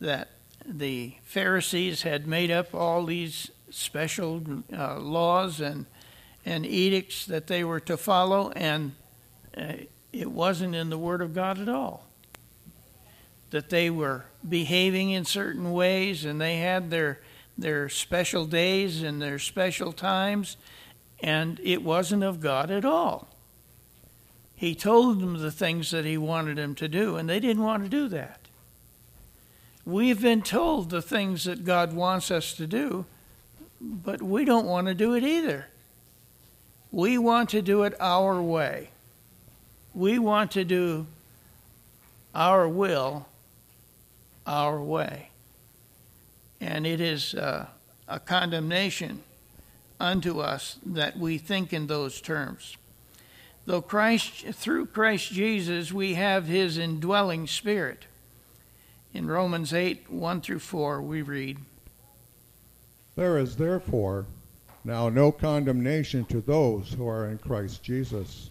that 0.00 0.28
the 0.64 1.14
Pharisees 1.24 2.02
had 2.02 2.26
made 2.26 2.50
up 2.50 2.74
all 2.74 3.06
these 3.06 3.50
special 3.70 4.42
uh, 4.72 4.98
laws 4.98 5.60
and 5.60 5.86
and 6.44 6.64
edicts 6.64 7.26
that 7.26 7.46
they 7.46 7.62
were 7.62 7.80
to 7.80 7.96
follow, 7.96 8.50
and 8.52 8.92
uh, 9.56 9.72
it 10.18 10.32
wasn't 10.32 10.74
in 10.74 10.90
the 10.90 10.98
Word 10.98 11.22
of 11.22 11.32
God 11.32 11.60
at 11.60 11.68
all. 11.68 12.04
That 13.50 13.70
they 13.70 13.88
were 13.88 14.24
behaving 14.46 15.10
in 15.10 15.24
certain 15.24 15.72
ways, 15.72 16.24
and 16.24 16.40
they 16.40 16.56
had 16.56 16.90
their 16.90 17.20
their 17.56 17.88
special 17.88 18.44
days 18.46 19.02
and 19.02 19.20
their 19.20 19.38
special 19.38 19.92
times, 19.92 20.56
and 21.20 21.60
it 21.62 21.82
wasn't 21.82 22.22
of 22.22 22.40
God 22.40 22.70
at 22.70 22.84
all. 22.84 23.28
He 24.54 24.74
told 24.74 25.20
them 25.20 25.38
the 25.38 25.50
things 25.50 25.90
that 25.92 26.04
He 26.04 26.18
wanted 26.18 26.56
them 26.56 26.74
to 26.76 26.88
do, 26.88 27.16
and 27.16 27.28
they 27.28 27.40
didn't 27.40 27.62
want 27.62 27.84
to 27.84 27.88
do 27.88 28.08
that. 28.08 28.40
We've 29.84 30.20
been 30.20 30.42
told 30.42 30.90
the 30.90 31.02
things 31.02 31.44
that 31.44 31.64
God 31.64 31.92
wants 31.92 32.30
us 32.30 32.52
to 32.54 32.66
do, 32.66 33.06
but 33.80 34.20
we 34.20 34.44
don't 34.44 34.66
want 34.66 34.88
to 34.88 34.94
do 34.94 35.14
it 35.14 35.24
either. 35.24 35.68
We 36.90 37.18
want 37.18 37.50
to 37.50 37.62
do 37.62 37.84
it 37.84 37.94
our 38.00 38.42
way. 38.42 38.90
We 39.94 40.18
want 40.18 40.52
to 40.52 40.64
do 40.64 41.06
our 42.34 42.68
will 42.68 43.26
our 44.46 44.80
way 44.80 45.28
and 46.60 46.86
it 46.86 47.00
is 47.00 47.34
uh, 47.34 47.66
a 48.08 48.20
condemnation 48.20 49.22
unto 50.00 50.40
us 50.40 50.78
that 50.84 51.18
we 51.18 51.38
think 51.38 51.72
in 51.72 51.86
those 51.86 52.20
terms. 52.20 52.76
Though 53.66 53.82
Christ, 53.82 54.46
through 54.52 54.86
Christ 54.86 55.32
Jesus, 55.32 55.92
we 55.92 56.14
have 56.14 56.46
his 56.46 56.78
indwelling 56.78 57.46
spirit. 57.46 58.06
In 59.12 59.26
Romans 59.26 59.72
8 59.72 60.10
1 60.10 60.40
through 60.40 60.58
4, 60.58 61.02
we 61.02 61.22
read 61.22 61.58
There 63.16 63.38
is 63.38 63.56
therefore 63.56 64.26
now 64.84 65.08
no 65.08 65.32
condemnation 65.32 66.24
to 66.26 66.40
those 66.40 66.92
who 66.92 67.06
are 67.06 67.26
in 67.26 67.38
Christ 67.38 67.82
Jesus, 67.82 68.50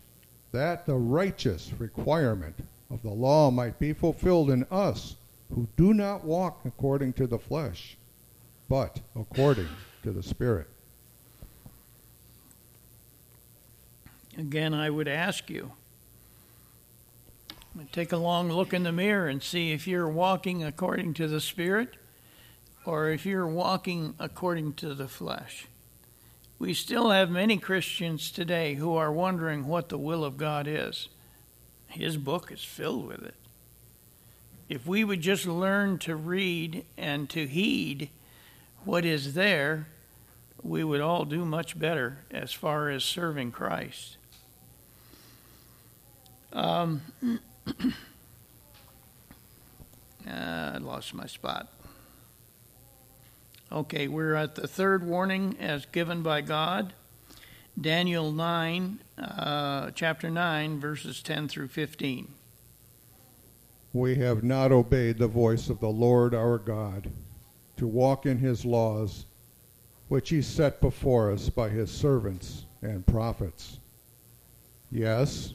that 0.51 0.85
the 0.85 0.95
righteous 0.95 1.71
requirement 1.77 2.55
of 2.89 3.01
the 3.01 3.09
law 3.09 3.51
might 3.51 3.79
be 3.79 3.93
fulfilled 3.93 4.49
in 4.49 4.65
us 4.69 5.15
who 5.53 5.67
do 5.77 5.93
not 5.93 6.23
walk 6.23 6.61
according 6.65 7.13
to 7.13 7.27
the 7.27 7.39
flesh, 7.39 7.97
but 8.69 8.99
according 9.15 9.67
to 10.03 10.11
the 10.11 10.23
Spirit. 10.23 10.67
Again, 14.37 14.73
I 14.73 14.89
would 14.89 15.07
ask 15.07 15.49
you 15.49 15.73
take 17.91 18.11
a 18.11 18.17
long 18.17 18.51
look 18.51 18.73
in 18.73 18.83
the 18.83 18.91
mirror 18.91 19.27
and 19.27 19.41
see 19.41 19.71
if 19.71 19.87
you're 19.87 20.09
walking 20.09 20.63
according 20.63 21.13
to 21.13 21.27
the 21.27 21.39
Spirit 21.39 21.95
or 22.85 23.09
if 23.09 23.25
you're 23.25 23.47
walking 23.47 24.13
according 24.19 24.73
to 24.73 24.93
the 24.93 25.07
flesh. 25.07 25.67
We 26.61 26.73
still 26.73 27.09
have 27.09 27.29
many 27.29 27.57
Christians 27.57 28.31
today 28.31 28.75
who 28.75 28.95
are 28.95 29.11
wondering 29.11 29.65
what 29.65 29.89
the 29.89 29.97
will 29.97 30.23
of 30.23 30.37
God 30.37 30.67
is. 30.67 31.09
His 31.87 32.17
book 32.17 32.51
is 32.51 32.63
filled 32.63 33.07
with 33.07 33.23
it 33.23 33.35
if 34.71 34.87
we 34.87 35.03
would 35.03 35.19
just 35.19 35.45
learn 35.45 35.97
to 35.97 36.15
read 36.15 36.85
and 36.97 37.29
to 37.29 37.45
heed 37.45 38.09
what 38.85 39.03
is 39.03 39.33
there, 39.33 39.85
we 40.63 40.81
would 40.81 41.01
all 41.01 41.25
do 41.25 41.43
much 41.43 41.77
better 41.77 42.19
as 42.31 42.53
far 42.53 42.89
as 42.89 43.03
serving 43.03 43.51
Christ. 43.51 44.15
Um, 46.53 47.01
I 50.25 50.77
lost 50.77 51.13
my 51.13 51.25
spot. 51.25 51.67
Okay, 53.71 54.07
we're 54.07 54.35
at 54.35 54.55
the 54.55 54.67
third 54.67 55.03
warning 55.05 55.55
as 55.59 55.85
given 55.85 56.23
by 56.23 56.41
God. 56.41 56.93
Daniel 57.79 58.31
9, 58.31 58.99
uh, 59.17 59.91
chapter 59.91 60.29
9, 60.29 60.79
verses 60.79 61.21
10 61.21 61.47
through 61.47 61.69
15 61.69 62.33
we 63.93 64.15
have 64.15 64.43
not 64.43 64.71
obeyed 64.71 65.17
the 65.17 65.27
voice 65.27 65.69
of 65.69 65.79
the 65.79 65.89
Lord 65.89 66.33
our 66.33 66.57
God 66.57 67.11
to 67.75 67.85
walk 67.85 68.25
in 68.25 68.37
his 68.37 68.63
laws, 68.63 69.25
which 70.07 70.29
he 70.29 70.41
set 70.41 70.79
before 70.79 71.31
us 71.31 71.49
by 71.49 71.69
his 71.69 71.91
servants 71.91 72.65
and 72.81 73.05
prophets. 73.05 73.79
Yes, 74.89 75.53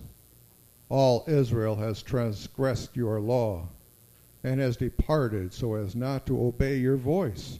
all 0.89 1.25
Israel 1.27 1.77
has 1.77 2.03
transgressed 2.03 2.95
your 2.97 3.21
law 3.21 3.69
and 4.45 4.61
has 4.61 4.77
departed 4.77 5.53
so 5.53 5.75
as 5.75 5.97
not 5.97 6.27
to 6.27 6.41
obey 6.41 6.77
your 6.77 6.97
voice. 6.97 7.59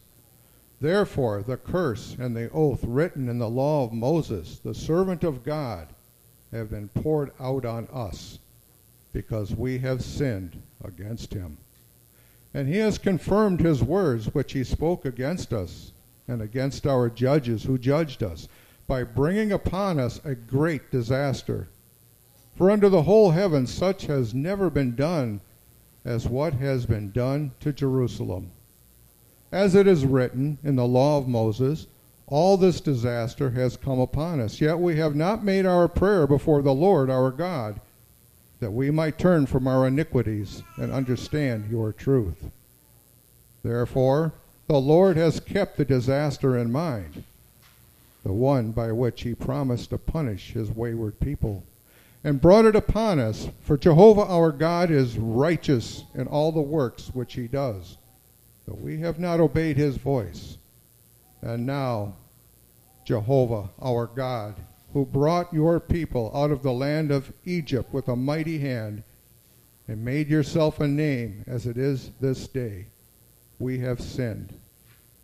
Therefore, 0.81 1.43
the 1.43 1.57
curse 1.57 2.17
and 2.19 2.37
the 2.37 2.51
oath 2.51 2.85
written 2.85 3.29
in 3.29 3.39
the 3.39 3.49
law 3.49 3.85
of 3.85 3.93
Moses, 3.93 4.59
the 4.59 4.75
servant 4.75 5.25
of 5.25 5.43
God, 5.43 5.89
have 6.53 6.71
been 6.71 6.89
poured 6.89 7.33
out 7.41 7.65
on 7.65 7.89
us, 7.93 8.39
because 9.13 9.55
we 9.55 9.79
have 9.79 10.03
sinned 10.03 10.63
against 10.85 11.33
him. 11.33 11.59
And 12.53 12.69
he 12.69 12.77
has 12.79 12.99
confirmed 12.99 13.61
his 13.61 13.83
words 13.83 14.35
which 14.35 14.53
he 14.53 14.65
spoke 14.65 15.05
against 15.05 15.53
us 15.53 15.93
and 16.29 16.43
against 16.43 16.87
our 16.87 17.09
judges 17.09 17.65
who 17.65 17.79
judged 17.79 18.23
us, 18.23 18.49
by 18.87 19.03
bringing 19.03 19.53
upon 19.53 19.99
us 19.99 20.21
a 20.25 20.35
great 20.35 20.91
disaster. 20.91 21.69
For 22.57 22.71
under 22.71 22.89
the 22.89 23.03
whole 23.03 23.31
heaven 23.31 23.67
such 23.67 24.07
has 24.07 24.33
never 24.33 24.71
been 24.71 24.95
done 24.95 25.41
as 26.05 26.29
what 26.29 26.55
has 26.55 26.87
been 26.87 27.11
done 27.11 27.53
to 27.61 27.73
Jerusalem. 27.73 28.53
As 29.53 29.77
it 29.77 29.87
is 29.87 30.05
written 30.05 30.59
in 30.65 30.75
the 30.75 30.87
law 30.87 31.19
of 31.19 31.29
Moses, 31.29 31.87
all 32.27 32.57
this 32.57 32.81
disaster 32.81 33.51
has 33.51 33.77
come 33.77 34.01
upon 34.01 34.41
us, 34.41 34.61
yet 34.61 34.81
we 34.81 34.97
have 34.97 35.15
not 35.15 35.45
made 35.45 35.65
our 35.65 35.87
prayer 35.87 36.27
before 36.27 36.63
the 36.63 36.75
Lord 36.75 37.09
our 37.09 37.31
God, 37.31 37.81
that 38.59 38.73
we 38.73 38.91
might 38.91 39.19
turn 39.19 39.47
from 39.47 39.69
our 39.69 39.87
iniquities 39.87 40.65
and 40.77 40.91
understand 40.91 41.71
your 41.71 41.93
truth. 41.93 42.51
Therefore, 43.63 44.33
the 44.67 44.81
Lord 44.81 45.17
has 45.17 45.39
kept 45.39 45.77
the 45.77 45.85
disaster 45.85 46.59
in 46.59 46.73
mind, 46.73 47.23
the 48.25 48.33
one 48.33 48.73
by 48.73 48.91
which 48.91 49.23
he 49.23 49.35
promised 49.37 49.91
to 49.91 49.99
punish 49.99 50.53
his 50.53 50.73
wayward 50.73 51.21
people, 51.21 51.63
and 52.25 52.41
brought 52.41 52.65
it 52.65 52.75
upon 52.75 53.21
us, 53.21 53.49
for 53.61 53.77
Jehovah 53.77 54.25
our 54.27 54.51
God 54.51 54.91
is 54.91 55.17
righteous 55.17 56.03
in 56.17 56.27
all 56.27 56.51
the 56.51 56.61
works 56.61 57.11
which 57.15 57.35
he 57.35 57.47
does 57.47 57.97
but 58.67 58.81
we 58.81 58.99
have 59.01 59.19
not 59.19 59.41
obeyed 59.41 59.77
his 59.77 59.97
voice. 59.97 60.59
And 61.41 61.65
now, 61.65 62.17
Jehovah, 63.05 63.71
our 63.81 64.07
God, 64.07 64.57
who 64.93 65.05
brought 65.05 65.53
your 65.53 65.79
people 65.79 66.33
out 66.35 66.51
of 66.51 66.63
the 66.63 66.73
land 66.73 67.11
of 67.11 67.33
Egypt 67.45 67.93
with 67.93 68.09
a 68.09 68.17
mighty 68.17 68.59
hand, 68.59 69.03
and 69.89 70.05
made 70.05 70.29
yourself 70.29 70.81
a 70.81 70.89
name 70.89 71.45
as 71.47 71.67
it 71.67 71.77
is 71.77 72.11
this 72.21 72.49
day, 72.49 72.87
we 73.59 73.79
have 73.79 74.01
sinned. 74.01 74.53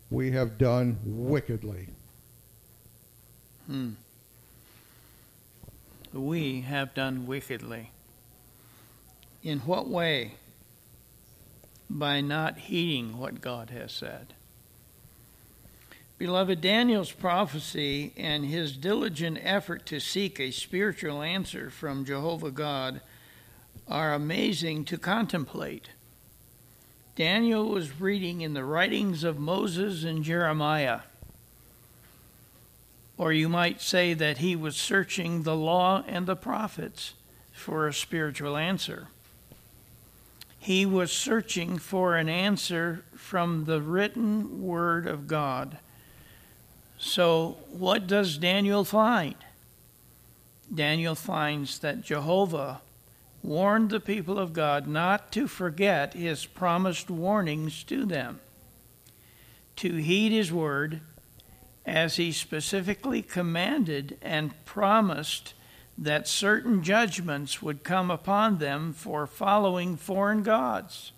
We 0.09 0.31
have 0.31 0.57
done 0.57 0.99
wickedly. 1.03 1.89
Hmm. 3.67 3.91
We 6.13 6.61
have 6.61 6.93
done 6.93 7.25
wickedly. 7.25 7.89
In 9.41 9.59
what 9.61 9.89
way? 9.89 10.35
By 11.93 12.21
not 12.21 12.57
heeding 12.57 13.19
what 13.19 13.39
God 13.39 13.69
has 13.69 13.91
said. 13.91 14.33
Beloved, 16.17 16.59
Daniel's 16.59 17.11
prophecy 17.11 18.13
and 18.17 18.45
his 18.45 18.77
diligent 18.77 19.37
effort 19.41 19.85
to 19.87 19.99
seek 19.99 20.39
a 20.39 20.51
spiritual 20.51 21.21
answer 21.21 21.69
from 21.69 22.05
Jehovah 22.05 22.51
God 22.51 23.01
are 23.87 24.13
amazing 24.13 24.85
to 24.85 24.97
contemplate. 24.97 25.89
Daniel 27.15 27.69
was 27.69 27.99
reading 27.99 28.41
in 28.41 28.53
the 28.53 28.63
writings 28.63 29.23
of 29.23 29.37
Moses 29.37 30.03
and 30.03 30.23
Jeremiah. 30.23 31.01
Or 33.17 33.31
you 33.31 33.47
might 33.47 33.81
say 33.81 34.15
that 34.15 34.39
he 34.39 34.55
was 34.55 34.75
searching 34.75 35.43
the 35.43 35.55
law 35.55 36.03
and 36.07 36.25
the 36.25 36.35
prophets 36.35 37.13
for 37.51 37.87
a 37.87 37.93
spiritual 37.93 38.57
answer. 38.57 39.09
He 40.63 40.85
was 40.85 41.11
searching 41.11 41.77
for 41.77 42.15
an 42.15 42.29
answer 42.29 43.03
from 43.17 43.65
the 43.65 43.81
written 43.81 44.63
word 44.63 45.07
of 45.07 45.27
God. 45.27 45.77
So, 46.97 47.57
what 47.69 48.07
does 48.07 48.37
Daniel 48.37 48.85
find? 48.85 49.35
Daniel 50.73 51.15
finds 51.15 51.79
that 51.79 52.01
Jehovah 52.01 52.79
warned 53.41 53.89
the 53.89 53.99
people 53.99 54.39
of 54.39 54.53
God 54.53 54.87
not 54.87 55.33
to 55.33 55.49
forget 55.49 56.13
his 56.13 56.45
promised 56.45 57.09
warnings 57.09 57.83
to 57.83 58.05
them, 58.05 58.39
to 59.75 59.97
heed 59.97 60.31
his 60.31 60.49
word 60.49 61.01
as 61.85 62.15
he 62.15 62.31
specifically 62.31 63.21
commanded 63.21 64.17
and 64.21 64.53
promised 64.63 65.55
that 65.97 66.27
certain 66.27 66.83
judgments 66.83 67.61
would 67.61 67.83
come 67.83 68.09
upon 68.09 68.57
them 68.57 68.93
for 68.93 69.27
following 69.27 69.95
foreign 69.95 70.43
gods, 70.43 71.11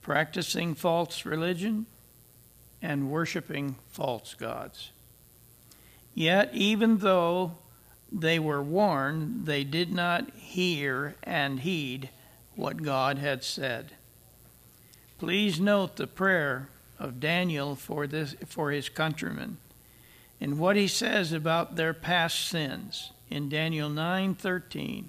practicing 0.00 0.74
false 0.74 1.26
religion, 1.26 1.86
and 2.80 3.10
worshiping 3.10 3.76
false 3.90 4.34
gods. 4.34 4.90
Yet, 6.14 6.50
even 6.52 6.98
though 6.98 7.56
they 8.10 8.38
were 8.38 8.62
warned, 8.62 9.46
they 9.46 9.64
did 9.64 9.92
not 9.92 10.30
hear 10.34 11.16
and 11.22 11.60
heed 11.60 12.10
what 12.54 12.82
God 12.82 13.18
had 13.18 13.42
said. 13.42 13.92
Please 15.18 15.58
note 15.58 15.96
the 15.96 16.06
prayer 16.06 16.68
of 16.98 17.20
Daniel 17.20 17.74
for, 17.74 18.06
this, 18.06 18.36
for 18.46 18.70
his 18.70 18.88
countrymen 18.88 19.56
and 20.42 20.58
what 20.58 20.74
he 20.74 20.88
says 20.88 21.32
about 21.32 21.76
their 21.76 21.94
past 21.94 22.48
sins 22.48 23.12
in 23.30 23.48
Daniel 23.48 23.88
9:13. 23.88 25.08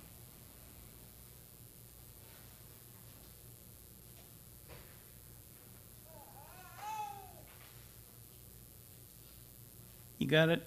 You 10.19 10.27
got 10.27 10.49
it? 10.49 10.61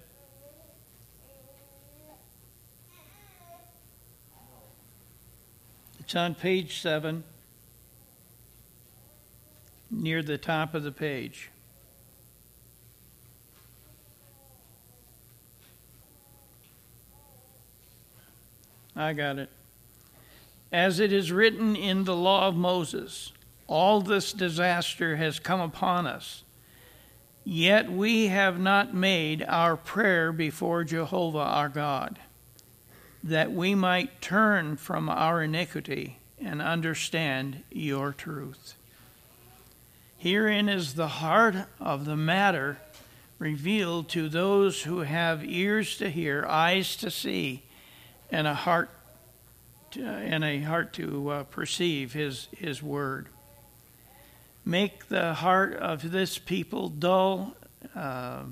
It's 6.01 6.17
on 6.17 6.35
page 6.35 6.81
7 6.81 7.23
near 9.93 10.25
the 10.25 10.37
top 10.37 10.75
of 10.75 10.83
the 10.83 10.91
page. 10.91 11.51
I 18.97 19.13
got 19.13 19.39
it. 19.39 19.51
As 20.73 20.99
it 20.99 21.13
is 21.13 21.31
written 21.31 21.77
in 21.77 22.05
the 22.05 22.17
law 22.17 22.49
of 22.49 22.57
Moses, 22.57 23.33
all 23.67 24.01
this 24.01 24.33
disaster 24.33 25.17
has 25.17 25.39
come 25.39 25.61
upon 25.61 26.07
us. 26.07 26.45
Yet 27.45 27.93
we 27.93 28.27
have 28.29 28.59
not 28.59 28.95
made 28.95 29.45
our 29.47 29.77
prayer 29.77 30.33
before 30.33 30.83
Jehovah 30.83 31.39
our 31.39 31.69
God, 31.69 32.19
that 33.23 33.53
we 33.53 33.75
might 33.75 34.21
turn 34.21 34.77
from 34.77 35.09
our 35.09 35.43
iniquity 35.43 36.19
and 36.41 36.61
understand 36.61 37.63
your 37.71 38.13
truth. 38.13 38.75
Herein 40.17 40.69
is 40.69 40.95
the 40.95 41.09
heart 41.09 41.55
of 41.79 42.05
the 42.05 42.17
matter 42.17 42.79
revealed 43.39 44.09
to 44.09 44.29
those 44.29 44.83
who 44.83 45.01
have 45.01 45.45
ears 45.45 45.99
to 45.99 46.11
hear, 46.11 46.45
eyes 46.49 46.97
to 46.97 47.11
see, 47.11 47.63
and 48.31 48.47
a 48.47 48.55
heart 48.55 48.91
to, 49.93 50.05
and 50.05 50.45
a 50.45 50.61
heart 50.61 50.93
to 50.95 51.31
uh, 51.31 51.45
perceive 51.45 52.13
his 52.13 52.49
his 52.57 52.83
word. 52.83 53.29
Make 54.65 55.09
the 55.09 55.35
heart 55.35 55.75
of 55.75 56.11
this 56.11 56.39
people 56.39 56.89
dull, 56.89 57.55
uh, 57.95 58.43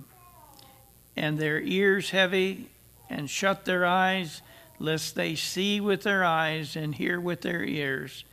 and 1.17 1.39
their 1.39 1.61
ears 1.61 2.11
heavy, 2.11 2.69
and 3.11 3.29
shut 3.29 3.65
their 3.65 3.85
eyes, 3.85 4.41
lest 4.79 5.17
they 5.17 5.35
see 5.35 5.81
with 5.81 6.03
their 6.03 6.25
eyes 6.25 6.77
and 6.77 6.95
hear 6.95 7.21
with 7.21 7.41
their 7.41 7.65
ears, 7.65 8.25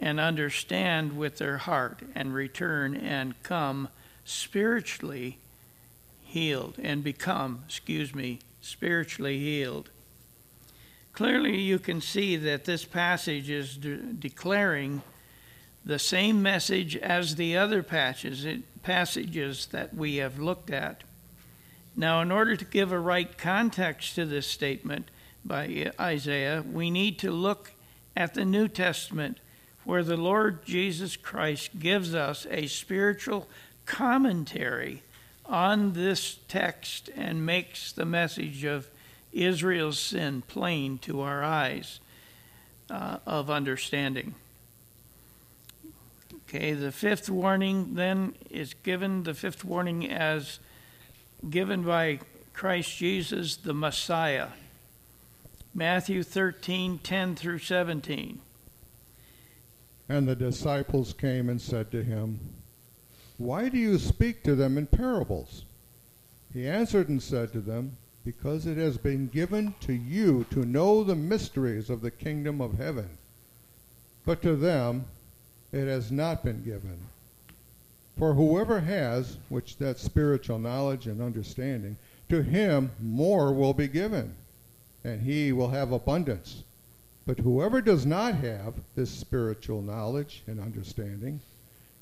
and 0.00 0.18
understand 0.18 1.16
with 1.16 1.38
their 1.38 1.58
heart, 1.58 2.00
and 2.16 2.34
return 2.34 2.96
and 2.96 3.40
come 3.44 3.88
spiritually 4.24 5.38
healed, 6.24 6.74
and 6.82 7.04
become, 7.04 7.62
excuse 7.66 8.12
me, 8.12 8.40
spiritually 8.60 9.38
healed. 9.38 9.88
Clearly, 11.12 11.58
you 11.58 11.78
can 11.78 12.00
see 12.00 12.36
that 12.36 12.64
this 12.64 12.84
passage 12.84 13.50
is 13.50 13.76
de- 13.76 13.96
declaring 13.96 15.02
the 15.84 15.98
same 15.98 16.42
message 16.42 16.96
as 16.96 17.36
the 17.36 17.56
other 17.56 17.82
passages 17.82 19.66
that 19.66 19.94
we 19.94 20.16
have 20.16 20.38
looked 20.38 20.70
at. 20.70 21.02
Now, 21.96 22.20
in 22.20 22.30
order 22.30 22.56
to 22.56 22.64
give 22.64 22.92
a 22.92 22.98
right 22.98 23.36
context 23.36 24.14
to 24.14 24.24
this 24.24 24.46
statement 24.46 25.10
by 25.44 25.90
Isaiah, 25.98 26.62
we 26.70 26.90
need 26.90 27.18
to 27.20 27.30
look 27.30 27.72
at 28.16 28.34
the 28.34 28.44
New 28.44 28.68
Testament 28.68 29.38
where 29.84 30.04
the 30.04 30.16
Lord 30.16 30.64
Jesus 30.64 31.16
Christ 31.16 31.78
gives 31.78 32.14
us 32.14 32.46
a 32.50 32.66
spiritual 32.66 33.48
commentary 33.86 35.02
on 35.46 35.94
this 35.94 36.38
text 36.46 37.10
and 37.16 37.44
makes 37.44 37.90
the 37.92 38.04
message 38.04 38.64
of 38.64 38.88
Israel's 39.32 39.98
sin 39.98 40.42
plain 40.42 40.98
to 40.98 41.20
our 41.20 41.42
eyes 41.42 42.00
uh, 42.90 43.18
of 43.26 43.50
understanding. 43.50 44.34
Okay, 46.48 46.72
the 46.72 46.90
fifth 46.90 47.30
warning 47.30 47.94
then 47.94 48.34
is 48.50 48.74
given, 48.74 49.22
the 49.22 49.34
fifth 49.34 49.64
warning 49.64 50.10
as 50.10 50.58
given 51.48 51.82
by 51.82 52.18
Christ 52.52 52.96
Jesus, 52.96 53.56
the 53.56 53.72
Messiah. 53.72 54.48
Matthew 55.72 56.24
13, 56.24 56.98
10 56.98 57.36
through 57.36 57.60
17. 57.60 58.40
And 60.08 60.26
the 60.26 60.34
disciples 60.34 61.12
came 61.12 61.48
and 61.48 61.60
said 61.60 61.92
to 61.92 62.02
him, 62.02 62.40
Why 63.38 63.68
do 63.68 63.78
you 63.78 63.96
speak 63.98 64.42
to 64.42 64.56
them 64.56 64.76
in 64.76 64.88
parables? 64.88 65.64
He 66.52 66.66
answered 66.66 67.08
and 67.08 67.22
said 67.22 67.52
to 67.52 67.60
them, 67.60 67.96
Because 68.24 68.66
it 68.66 68.76
has 68.76 68.98
been 68.98 69.28
given 69.28 69.74
to 69.80 69.92
you 69.92 70.44
to 70.50 70.64
know 70.64 71.02
the 71.02 71.14
mysteries 71.14 71.88
of 71.88 72.02
the 72.02 72.10
kingdom 72.10 72.60
of 72.60 72.78
heaven. 72.78 73.08
But 74.24 74.42
to 74.42 74.56
them 74.56 75.06
it 75.72 75.86
has 75.86 76.12
not 76.12 76.44
been 76.44 76.62
given. 76.62 76.98
For 78.18 78.34
whoever 78.34 78.80
has, 78.80 79.38
which 79.48 79.78
that 79.78 79.98
spiritual 79.98 80.58
knowledge 80.58 81.06
and 81.06 81.22
understanding, 81.22 81.96
to 82.28 82.42
him 82.42 82.90
more 83.00 83.52
will 83.52 83.72
be 83.72 83.88
given, 83.88 84.34
and 85.02 85.22
he 85.22 85.52
will 85.52 85.70
have 85.70 85.90
abundance. 85.90 86.62
But 87.26 87.38
whoever 87.38 87.80
does 87.80 88.04
not 88.04 88.34
have 88.34 88.74
this 88.94 89.10
spiritual 89.10 89.80
knowledge 89.82 90.42
and 90.46 90.60
understanding, 90.60 91.40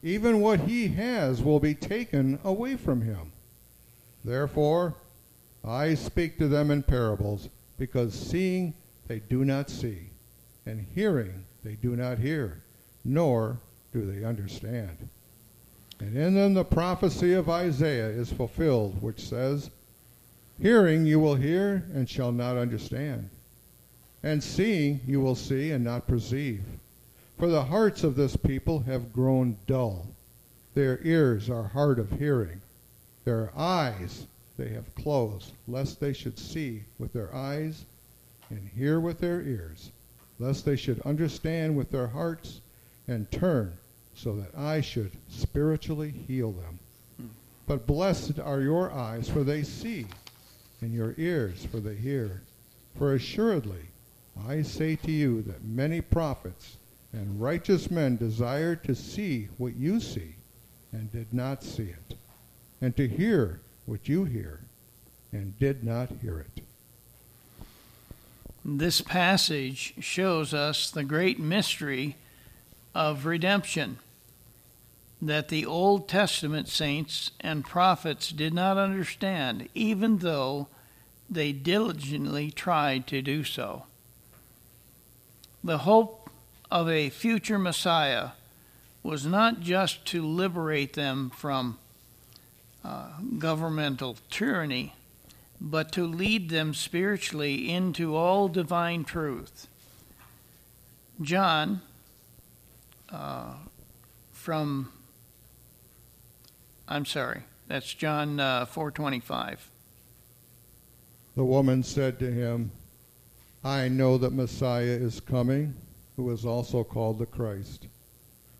even 0.03 0.41
what 0.41 0.61
he 0.61 0.89
has 0.89 1.43
will 1.43 1.61
be 1.61 1.75
taken 1.75 2.39
away 2.43 2.77
from 2.77 3.03
him. 3.03 3.33
Therefore, 4.25 4.95
I 5.69 5.95
speak 5.95 6.39
to 6.39 6.49
them 6.49 6.71
in 6.71 6.83
parables, 6.83 7.51
because 7.77 8.15
seeing 8.15 8.73
they 9.07 9.19
do 9.19 9.45
not 9.45 9.69
see, 9.69 10.09
and 10.65 10.87
hearing 10.95 11.45
they 11.63 11.75
do 11.75 11.95
not 11.95 12.19
hear, 12.19 12.63
nor 13.05 13.61
do 13.93 14.11
they 14.11 14.25
understand. 14.25 15.11
And 16.01 16.17
in 16.17 16.35
them 16.35 16.55
the 16.55 16.65
prophecy 16.65 17.35
of 17.35 17.51
Isaiah 17.51 18.09
is 18.09 18.33
fulfilled, 18.33 19.03
which 19.03 19.21
says, 19.21 19.69
Hearing 20.59 21.05
you 21.05 21.21
will 21.21 21.35
hear 21.35 21.85
and 21.93 22.09
shall 22.09 22.33
not 22.33 22.57
understand, 22.57 23.29
and 24.23 24.43
seeing 24.43 25.01
you 25.07 25.21
will 25.21 25.35
see 25.35 25.71
and 25.71 25.85
not 25.85 26.09
perceive. 26.09 26.65
For 27.39 27.49
the 27.49 27.65
hearts 27.65 28.05
of 28.05 28.17
this 28.17 28.37
people 28.37 28.81
have 28.81 29.13
grown 29.13 29.59
dull. 29.67 30.07
Their 30.73 30.99
ears 31.03 31.51
are 31.51 31.65
hard 31.65 31.99
of 31.99 32.11
hearing. 32.13 32.63
Their 33.25 33.53
eyes 33.55 34.27
they 34.59 34.69
have 34.71 34.95
closed, 34.97 35.53
lest 35.69 36.01
they 36.01 36.13
should 36.13 36.39
see 36.39 36.83
with 36.99 37.13
their 37.13 37.35
eyes 37.35 37.87
and 38.51 38.69
hear 38.77 38.99
with 38.99 39.21
their 39.21 39.41
ears, 39.41 39.93
lest 40.39 40.65
they 40.65 40.77
should 40.77 41.01
understand 41.03 41.77
with 41.77 41.91
their 41.91 42.09
hearts 42.09 42.61
and 43.07 43.31
turn 43.31 43.73
so 44.15 44.35
that 44.35 44.59
I 44.59 44.81
should 44.81 45.13
spiritually 45.29 46.11
heal 46.11 46.51
them. 46.51 46.81
But 47.67 47.87
blessed 47.87 48.41
are 48.41 48.61
your 48.61 48.91
eyes, 48.91 49.29
for 49.29 49.45
they 49.45 49.63
see, 49.63 50.07
and 50.81 50.93
your 50.93 51.15
ears, 51.19 51.65
for 51.65 51.79
they 51.79 51.95
hear. 51.95 52.43
For 52.97 53.15
assuredly, 53.15 53.91
I 54.47 54.63
say 54.63 54.97
to 54.97 55.13
you 55.13 55.43
that 55.43 55.65
many 55.65 56.01
prophets 56.01 56.79
and 57.13 57.41
righteous 57.41 57.91
men 57.91 58.17
desired 58.17 58.83
to 58.85 58.95
see 58.95 59.49
what 59.57 59.77
you 59.77 60.01
see, 60.01 60.35
and 60.93 61.13
did 61.13 61.33
not 61.33 61.63
see 61.63 61.91
it, 61.91 62.17
and 62.81 62.97
to 62.97 63.07
hear 63.07 63.61
what 63.89 64.07
you 64.07 64.25
hear, 64.25 64.61
and 65.33 65.59
did 65.59 65.83
not 65.83 66.11
hear 66.21 66.39
it. 66.41 66.63
This 68.63 69.01
passage 69.01 69.95
shows 69.99 70.53
us 70.53 70.91
the 70.91 71.05
great 71.05 71.41
mystery 71.41 72.17
of 72.95 73.25
redemption 73.25 73.99
that 75.23 75.49
the 75.49 75.65
Old 75.65 76.07
Testament 76.07 76.69
saints 76.69 77.31
and 77.41 77.65
prophets 77.65 78.31
did 78.31 78.53
not 78.53 78.77
understand, 78.77 79.69
even 79.75 80.19
though 80.19 80.69
they 81.31 81.53
diligently 81.53 82.51
tried 82.51 83.07
to 83.07 83.23
do 83.23 83.43
so. 83.43 83.85
The 85.65 85.79
hope 85.79 86.31
of 86.71 86.89
a 86.91 87.09
future 87.09 87.59
Messiah 87.59 88.31
was 89.03 89.25
not 89.25 89.61
just 89.61 90.05
to 90.07 90.25
liberate 90.25 90.93
them 90.93 91.31
from 91.31 91.79
uh, 92.89 93.09
governmental 93.39 94.17
tyranny, 94.31 94.95
but 95.61 95.93
to 95.93 96.07
lead 96.07 96.49
them 96.49 96.73
spiritually 96.73 97.71
into 97.71 98.17
all 98.17 98.49
divine 98.49 99.05
truth. 99.05 99.67
John, 101.21 101.83
uh, 103.13 103.55
from 104.33 104.91
I'm 106.87 107.05
sorry, 107.05 107.43
that's 107.67 107.93
John 107.93 108.41
uh, 108.41 108.65
4:25. 108.65 109.59
The 111.37 111.45
woman 111.45 111.83
said 111.83 112.19
to 112.21 112.33
him, 112.33 112.71
I 113.63 113.89
know 113.89 114.17
that 114.17 114.33
Messiah 114.33 114.85
is 114.85 115.21
coming, 115.21 115.75
who 116.17 116.31
is 116.31 116.47
also 116.47 116.85
called 116.85 117.19
the 117.19 117.27
Christ. 117.27 117.87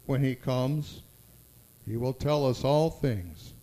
When 0.05 0.23
he 0.23 0.35
comes, 0.35 1.01
he 1.87 1.97
will 1.97 2.13
tell 2.13 2.47
us 2.47 2.63
all 2.63 2.91
things. 2.91 3.55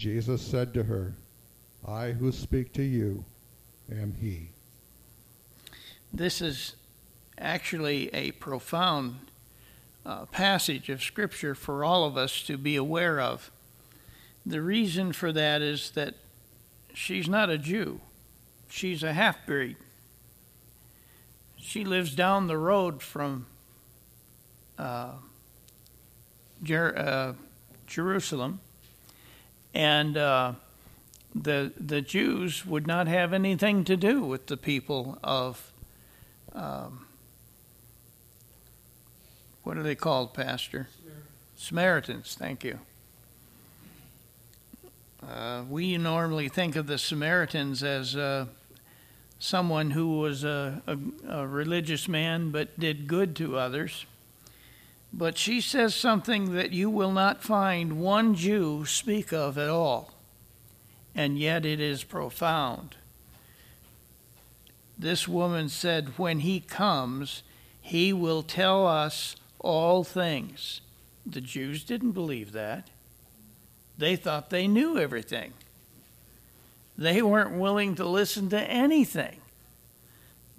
Jesus 0.00 0.40
said 0.40 0.72
to 0.72 0.84
her, 0.84 1.12
I 1.86 2.12
who 2.12 2.32
speak 2.32 2.72
to 2.72 2.82
you 2.82 3.22
am 3.92 4.14
he. 4.18 4.48
This 6.10 6.40
is 6.40 6.74
actually 7.36 8.08
a 8.14 8.30
profound 8.30 9.18
uh, 10.06 10.24
passage 10.24 10.88
of 10.88 11.02
Scripture 11.02 11.54
for 11.54 11.84
all 11.84 12.04
of 12.04 12.16
us 12.16 12.42
to 12.44 12.56
be 12.56 12.76
aware 12.76 13.20
of. 13.20 13.50
The 14.46 14.62
reason 14.62 15.12
for 15.12 15.32
that 15.32 15.60
is 15.60 15.90
that 15.90 16.14
she's 16.94 17.28
not 17.28 17.50
a 17.50 17.58
Jew, 17.58 18.00
she's 18.70 19.02
a 19.02 19.12
half 19.12 19.44
breed. 19.44 19.76
She 21.58 21.84
lives 21.84 22.14
down 22.14 22.46
the 22.46 22.56
road 22.56 23.02
from 23.02 23.44
uh, 24.78 25.12
Jer- 26.62 26.96
uh, 26.96 27.34
Jerusalem, 27.86 28.60
and 29.74 30.16
uh, 30.16 30.52
the 31.34 31.72
the 31.78 32.00
Jews 32.00 32.66
would 32.66 32.86
not 32.86 33.06
have 33.08 33.32
anything 33.32 33.84
to 33.84 33.96
do 33.96 34.22
with 34.22 34.46
the 34.46 34.56
people 34.56 35.18
of 35.22 35.72
um, 36.54 37.06
what 39.62 39.76
are 39.76 39.82
they 39.82 39.94
called, 39.94 40.34
Pastor? 40.34 40.88
Samaritans. 41.56 41.56
Samaritans 41.56 42.34
thank 42.34 42.64
you. 42.64 42.78
Uh, 45.26 45.62
we 45.68 45.98
normally 45.98 46.48
think 46.48 46.76
of 46.76 46.86
the 46.86 46.96
Samaritans 46.96 47.82
as 47.82 48.16
uh, 48.16 48.46
someone 49.38 49.90
who 49.90 50.18
was 50.18 50.44
a, 50.44 50.82
a, 50.86 50.98
a, 51.28 51.46
religious 51.46 52.08
man 52.08 52.50
but 52.50 52.78
did 52.80 53.06
good 53.06 53.36
to 53.36 53.58
others. 53.58 54.06
But 55.12 55.36
she 55.36 55.60
says 55.60 55.94
something 55.94 56.54
that 56.54 56.72
you 56.72 56.88
will 56.88 57.12
not 57.12 57.42
find 57.42 58.00
one 58.00 58.34
Jew 58.34 58.84
speak 58.84 59.32
of 59.32 59.58
at 59.58 59.68
all, 59.68 60.12
and 61.14 61.38
yet 61.38 61.66
it 61.66 61.80
is 61.80 62.04
profound. 62.04 62.96
This 64.96 65.26
woman 65.26 65.68
said, 65.68 66.18
When 66.18 66.40
he 66.40 66.60
comes, 66.60 67.42
he 67.80 68.12
will 68.12 68.42
tell 68.42 68.86
us 68.86 69.34
all 69.58 70.04
things. 70.04 70.80
The 71.26 71.40
Jews 71.40 71.84
didn't 71.84 72.12
believe 72.12 72.52
that. 72.52 72.88
They 73.98 74.16
thought 74.16 74.50
they 74.50 74.68
knew 74.68 74.98
everything. 74.98 75.52
They 76.96 77.22
weren't 77.22 77.58
willing 77.58 77.94
to 77.96 78.04
listen 78.04 78.48
to 78.50 78.60
anything. 78.60 79.40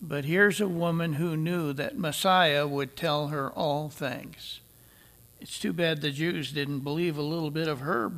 But 0.02 0.26
here's 0.26 0.60
a 0.60 0.68
woman 0.68 1.14
who 1.14 1.38
knew 1.38 1.74
that 1.74 1.98
Messiah 1.98 2.68
would 2.68 2.96
tell 2.96 3.28
her 3.28 3.52
all 3.52 3.90
things. 3.90 4.60
It's 5.40 5.60
too 5.60 5.74
bad 5.74 6.02
the 6.02 6.12
Jews 6.12 6.52
didn't 6.52 6.80
believe 6.80 7.18
a 7.18 7.22
little 7.22 7.52
bit 7.52 7.68
of 7.68 7.82
her 7.82 8.12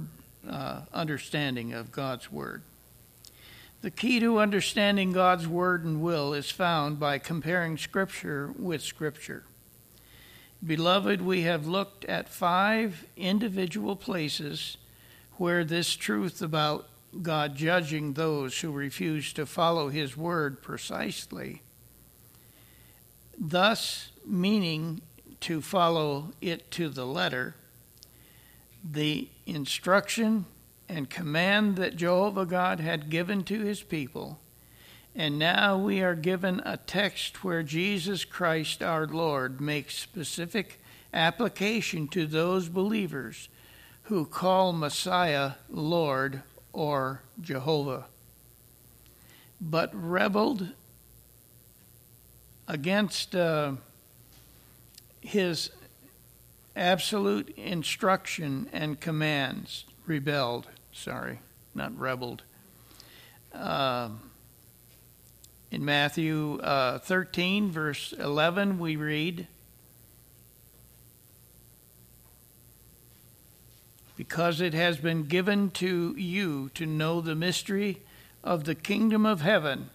uh, 0.50 0.82
understanding 0.94 1.74
of 1.74 1.92
God's 1.92 2.32
Word. 2.32 2.62
The 3.82 3.92
key 3.92 4.22
to 4.22 4.40
understanding 4.40 5.12
God's 5.12 5.46
Word 5.46 5.84
and 5.84 6.02
will 6.02 6.34
is 6.34 6.50
found 6.50 7.02
by 7.02 7.18
comparing 7.18 7.78
Scripture 7.78 8.54
with 8.58 8.82
Scripture. 8.82 9.44
Beloved, 10.66 11.22
we 11.22 11.42
have 11.42 11.68
looked 11.68 12.06
at 12.06 12.30
five 12.30 13.06
individual 13.18 13.98
places 13.98 14.78
where 15.34 15.66
this 15.66 15.98
truth 15.98 16.42
about 16.42 16.88
God 17.22 17.56
judging 17.56 18.14
those 18.14 18.62
who 18.62 18.72
refuse 18.72 19.34
to 19.34 19.46
follow 19.46 19.90
his 19.90 20.16
word 20.16 20.62
precisely, 20.62 21.62
thus 23.38 24.12
meaning 24.26 25.02
to 25.42 25.62
follow 25.62 26.32
it 26.42 26.72
to 26.72 26.90
the 26.90 27.06
letter, 27.06 27.56
the 28.84 29.28
instruction 29.46 30.46
and 30.88 31.10
command 31.10 31.76
that 31.76 31.96
Jehovah 31.96 32.46
God 32.46 32.80
had 32.80 33.10
given 33.10 33.44
to 33.46 33.62
his 33.62 33.82
people. 33.82 34.40
And 35.16 35.38
now 35.38 35.78
we 35.78 36.02
are 36.02 36.16
given 36.16 36.62
a 36.66 36.78
text 36.78 37.44
where 37.44 37.64
Jesus 37.64 38.26
Christ 38.26 38.82
our 38.82 39.06
Lord 39.06 39.62
makes 39.62 39.96
specific 39.96 40.80
application 41.14 42.08
to 42.10 42.26
those 42.26 42.70
believers 42.70 43.48
who 44.04 44.26
call 44.26 44.74
Messiah 44.74 45.54
Lord 45.70 46.42
or 46.74 47.22
Jehovah, 47.40 48.06
but 49.62 49.92
rebelled 49.94 50.70
against 52.68 53.36
uh, 53.36 53.74
his 55.22 55.70
absolute 56.76 57.50
instruction 57.58 58.70
and 58.74 59.00
commands. 59.00 59.86
Rebelled, 60.06 60.68
sorry, 60.92 61.40
not 61.76 61.98
rebelled. 61.98 62.44
Uh, 63.54 64.10
in 65.72 65.84
Matthew 65.84 66.60
uh, 66.60 67.00
13, 67.00 67.72
verse 67.72 68.14
11, 68.14 68.78
we 68.80 68.96
read, 68.96 69.48
Because 74.16 74.62
it 74.62 74.76
has 74.76 74.98
been 74.98 75.24
given 75.24 75.72
to 75.72 76.16
you 76.16 76.70
to 76.76 76.86
know 76.86 77.20
the 77.22 77.34
mystery 77.34 78.02
of 78.44 78.66
the 78.66 78.76
kingdom 78.76 79.26
of 79.26 79.42
heaven, 79.42 79.90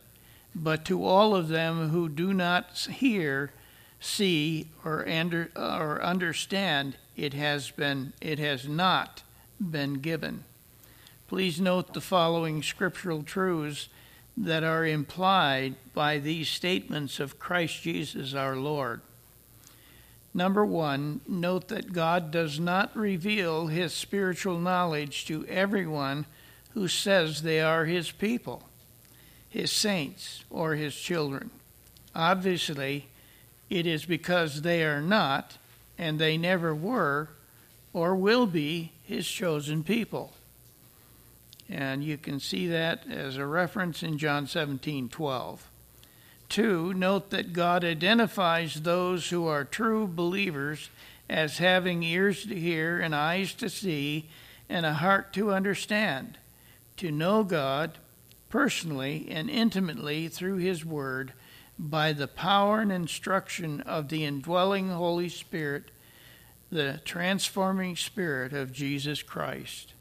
but 0.54 0.84
to 0.86 1.04
all 1.04 1.34
of 1.34 1.48
them 1.48 1.90
who 1.90 2.08
do 2.08 2.32
not 2.34 2.88
hear, 2.90 3.52
see, 4.00 4.68
or, 4.84 5.08
under, 5.08 5.50
or 5.56 6.02
understand, 6.02 6.96
it 7.16 7.34
has 7.34 7.70
been 7.70 8.12
it 8.20 8.38
has 8.38 8.68
not 8.68 9.22
been 9.60 9.94
given. 9.94 10.44
Please 11.26 11.60
note 11.60 11.92
the 11.92 12.00
following 12.00 12.62
scriptural 12.62 13.22
truths 13.22 13.88
that 14.36 14.62
are 14.62 14.86
implied 14.86 15.74
by 15.92 16.18
these 16.18 16.48
statements 16.48 17.18
of 17.18 17.38
Christ 17.38 17.82
Jesus 17.82 18.34
our 18.34 18.56
Lord. 18.56 19.00
Number 20.32 20.64
one, 20.64 21.20
note 21.26 21.68
that 21.68 21.92
God 21.92 22.30
does 22.30 22.60
not 22.60 22.96
reveal 22.96 23.66
his 23.66 23.92
spiritual 23.92 24.58
knowledge 24.58 25.26
to 25.26 25.44
everyone 25.46 26.26
who 26.70 26.86
says 26.86 27.42
they 27.42 27.60
are 27.60 27.86
his 27.86 28.12
people, 28.12 28.67
his 29.48 29.72
saints, 29.72 30.44
or 30.50 30.74
his 30.74 30.94
children. 30.94 31.50
Obviously, 32.14 33.06
it 33.70 33.86
is 33.86 34.04
because 34.04 34.62
they 34.62 34.84
are 34.84 35.00
not, 35.00 35.58
and 35.96 36.18
they 36.18 36.36
never 36.36 36.74
were, 36.74 37.28
or 37.92 38.14
will 38.14 38.46
be, 38.46 38.92
his 39.02 39.26
chosen 39.26 39.82
people. 39.82 40.32
And 41.68 42.02
you 42.02 42.16
can 42.16 42.40
see 42.40 42.68
that 42.68 43.06
as 43.10 43.36
a 43.36 43.46
reference 43.46 44.02
in 44.02 44.18
John 44.18 44.46
17 44.46 45.08
12. 45.08 45.70
Two, 46.48 46.94
note 46.94 47.28
that 47.30 47.52
God 47.52 47.84
identifies 47.84 48.80
those 48.80 49.28
who 49.28 49.46
are 49.46 49.64
true 49.64 50.06
believers 50.06 50.88
as 51.28 51.58
having 51.58 52.02
ears 52.02 52.46
to 52.46 52.54
hear 52.54 53.00
and 53.00 53.14
eyes 53.14 53.52
to 53.54 53.68
see 53.68 54.30
and 54.68 54.86
a 54.86 54.94
heart 54.94 55.34
to 55.34 55.52
understand, 55.52 56.38
to 56.96 57.10
know 57.10 57.44
God 57.44 57.98
personally 58.48 59.28
and 59.30 59.50
intimately 59.50 60.28
through 60.28 60.56
His 60.56 60.84
Word 60.84 61.32
by 61.78 62.12
the 62.12 62.28
power 62.28 62.80
and 62.80 62.90
instruction 62.90 63.80
of 63.82 64.08
the 64.08 64.24
indwelling 64.24 64.88
Holy 64.88 65.28
Spirit, 65.28 65.90
the 66.70 67.00
transforming 67.04 67.94
Spirit 67.94 68.52
of 68.52 68.72
Jesus 68.72 69.22
Christ. 69.22 69.94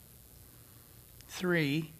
Three, 1.28 1.92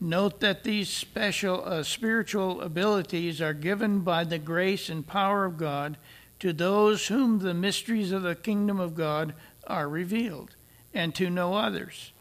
note 0.00 0.40
that 0.40 0.64
these 0.64 0.88
special 0.88 1.62
uh, 1.64 1.82
spiritual 1.82 2.62
abilities 2.62 3.40
are 3.40 3.52
given 3.52 4.00
by 4.00 4.24
the 4.24 4.38
grace 4.38 4.88
and 4.88 5.06
power 5.06 5.44
of 5.44 5.58
God 5.58 5.98
to 6.38 6.52
those 6.52 7.08
whom 7.08 7.38
the 7.38 7.54
mysteries 7.54 8.12
of 8.12 8.22
the 8.22 8.34
kingdom 8.34 8.80
of 8.80 8.94
God 8.94 9.34
are 9.66 9.88
revealed, 9.88 10.56
and 10.94 11.14
to 11.14 11.30
no 11.30 11.54
others. 11.54 12.12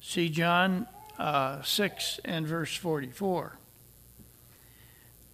See 0.00 0.28
John 0.28 0.88
uh, 1.18 1.62
6 1.62 2.20
and 2.24 2.46
verse 2.46 2.74
44. 2.76 3.56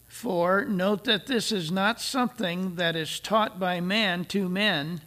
4. 0.09 0.65
Note 0.67 1.05
that 1.05 1.27
this 1.27 1.53
is 1.53 1.71
not 1.71 2.01
something 2.01 2.75
that 2.75 2.97
is 2.97 3.21
taught 3.21 3.61
by 3.61 3.81
man 3.81 4.25
to 4.27 4.49
men, 4.49 5.01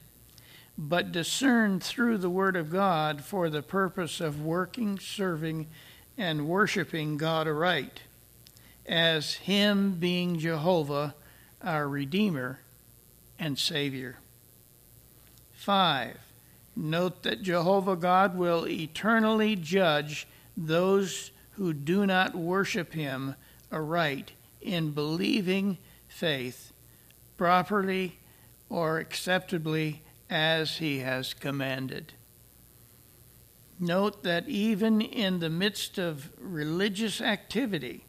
but 0.78 1.12
discerned 1.12 1.84
through 1.84 2.18
the 2.18 2.30
Word 2.30 2.56
of 2.56 2.72
God 2.72 3.24
for 3.24 3.50
the 3.50 3.62
purpose 3.62 4.22
of 4.22 4.42
working, 4.42 4.98
serving, 4.98 5.68
and 6.18 6.48
worshiping 6.48 7.18
God 7.18 7.48
aright, 7.48 8.02
as 8.86 9.36
Him 9.36 9.94
being 10.00 10.40
Jehovah, 10.40 11.14
our 11.62 11.88
Redeemer 11.88 12.60
and 13.38 13.60
Savior. 13.60 14.18
5. 15.54 16.18
Note 16.76 17.24
that 17.24 17.44
Jehovah 17.44 17.96
God 17.96 18.38
will 18.38 18.68
eternally 18.68 19.56
judge 19.56 20.28
those 20.56 21.32
who 21.52 21.74
do 21.74 22.06
not 22.06 22.36
worship 22.36 22.94
Him 22.94 23.36
aright 23.72 24.32
in 24.62 24.92
believing 24.92 25.78
faith 26.08 26.72
properly 27.38 28.18
or 28.70 29.00
acceptably 29.00 30.02
as 30.30 30.78
he 30.78 31.00
has 31.00 31.34
commanded. 31.34 32.14
Note 33.80 34.24
that 34.24 34.48
even 34.48 35.02
in 35.02 35.40
the 35.40 35.50
midst 35.50 35.98
of 35.98 36.30
religious 36.40 37.22
activity 37.22 38.06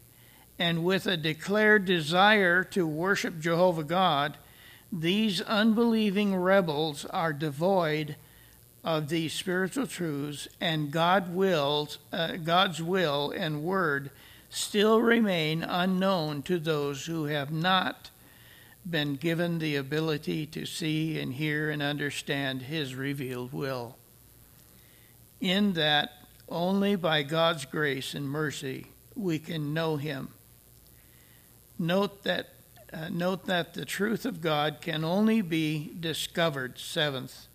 and 0.58 0.84
with 0.84 1.06
a 1.06 1.16
declared 1.16 1.84
desire 1.84 2.62
to 2.62 2.86
worship 2.86 3.40
Jehovah 3.40 3.84
God, 3.84 4.36
these 4.92 5.40
unbelieving 5.40 6.36
rebels 6.36 7.04
are 7.06 7.32
devoid 7.32 8.16
of 8.84 9.08
these 9.08 9.32
spiritual 9.32 9.86
truths, 9.86 10.46
and 10.60 10.90
God 10.90 11.34
wills, 11.34 11.98
uh, 12.12 12.36
God's 12.36 12.82
will 12.82 13.30
and 13.30 13.62
word 13.62 14.10
still 14.50 15.00
remain 15.00 15.62
unknown 15.62 16.42
to 16.42 16.58
those 16.58 17.06
who 17.06 17.24
have 17.24 17.50
not 17.50 18.10
been 18.88 19.16
given 19.16 19.58
the 19.58 19.74
ability 19.74 20.44
to 20.44 20.66
see 20.66 21.18
and 21.18 21.32
hear 21.32 21.70
and 21.70 21.82
understand 21.82 22.62
His 22.62 22.94
revealed 22.94 23.52
will. 23.52 23.96
In 25.40 25.72
that, 25.72 26.12
only 26.48 26.94
by 26.94 27.22
God's 27.22 27.64
grace 27.64 28.12
and 28.12 28.28
mercy 28.28 28.88
we 29.16 29.38
can 29.38 29.72
know 29.72 29.96
Him. 29.96 30.28
Note 31.78 32.22
that, 32.24 32.50
uh, 32.92 33.08
note 33.10 33.46
that 33.46 33.72
the 33.72 33.86
truth 33.86 34.26
of 34.26 34.42
God 34.42 34.78
can 34.82 35.04
only 35.04 35.40
be 35.40 35.90
discovered, 35.98 36.78
seventh, 36.78 37.48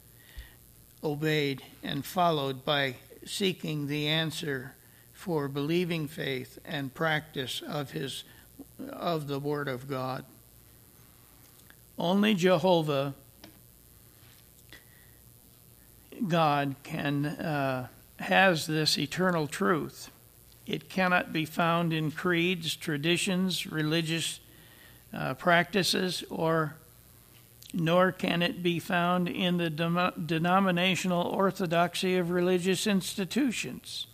obeyed, 1.03 1.61
and 1.83 2.05
followed 2.05 2.65
by 2.65 2.95
seeking 3.25 3.87
the 3.87 4.07
answer 4.07 4.75
for 5.13 5.47
believing 5.47 6.07
faith 6.07 6.59
and 6.65 6.93
practice 6.93 7.61
of 7.67 7.91
his 7.91 8.23
of 8.89 9.27
the 9.27 9.39
word 9.39 9.67
of 9.67 9.89
God. 9.89 10.25
Only 11.97 12.33
Jehovah, 12.33 13.13
God, 16.27 16.75
can 16.83 17.25
uh, 17.25 17.87
has 18.19 18.67
this 18.67 18.97
eternal 18.97 19.47
truth. 19.47 20.09
It 20.65 20.89
cannot 20.89 21.33
be 21.33 21.45
found 21.45 21.93
in 21.93 22.11
creeds, 22.11 22.75
traditions, 22.75 23.65
religious 23.65 24.39
uh, 25.13 25.33
practices, 25.33 26.23
or 26.29 26.75
nor 27.73 28.11
can 28.11 28.41
it 28.41 28.63
be 28.63 28.79
found 28.79 29.27
in 29.27 29.57
the 29.57 29.69
denominational 29.69 31.27
orthodoxy 31.27 32.17
of 32.17 32.31
religious 32.31 32.87
institutions. 32.87 34.07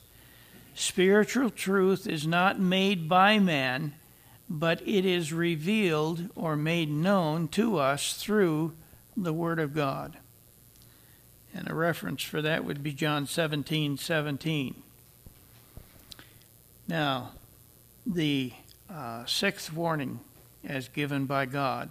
Spiritual 0.73 1.49
truth 1.49 2.05
is 2.07 2.27
not 2.27 2.59
made 2.59 3.07
by 3.07 3.39
man 3.39 3.93
but 4.49 4.81
it 4.87 5.05
is 5.05 5.33
revealed 5.33 6.29
or 6.35 6.55
made 6.55 6.89
known 6.89 7.47
to 7.49 7.77
us 7.77 8.13
through 8.13 8.73
the 9.17 9.33
Word 9.33 9.59
of 9.59 9.73
God. 9.73 10.17
And 11.53 11.69
a 11.69 11.73
reference 11.73 12.21
for 12.21 12.41
that 12.41 12.65
would 12.65 12.83
be 12.83 12.91
John 12.91 13.27
17 13.27 13.97
17. 13.97 14.83
Now, 16.87 17.31
the 18.05 18.53
uh, 18.89 19.25
sixth 19.25 19.73
warning 19.73 20.19
as 20.63 20.89
given 20.89 21.25
by 21.25 21.45
God. 21.45 21.89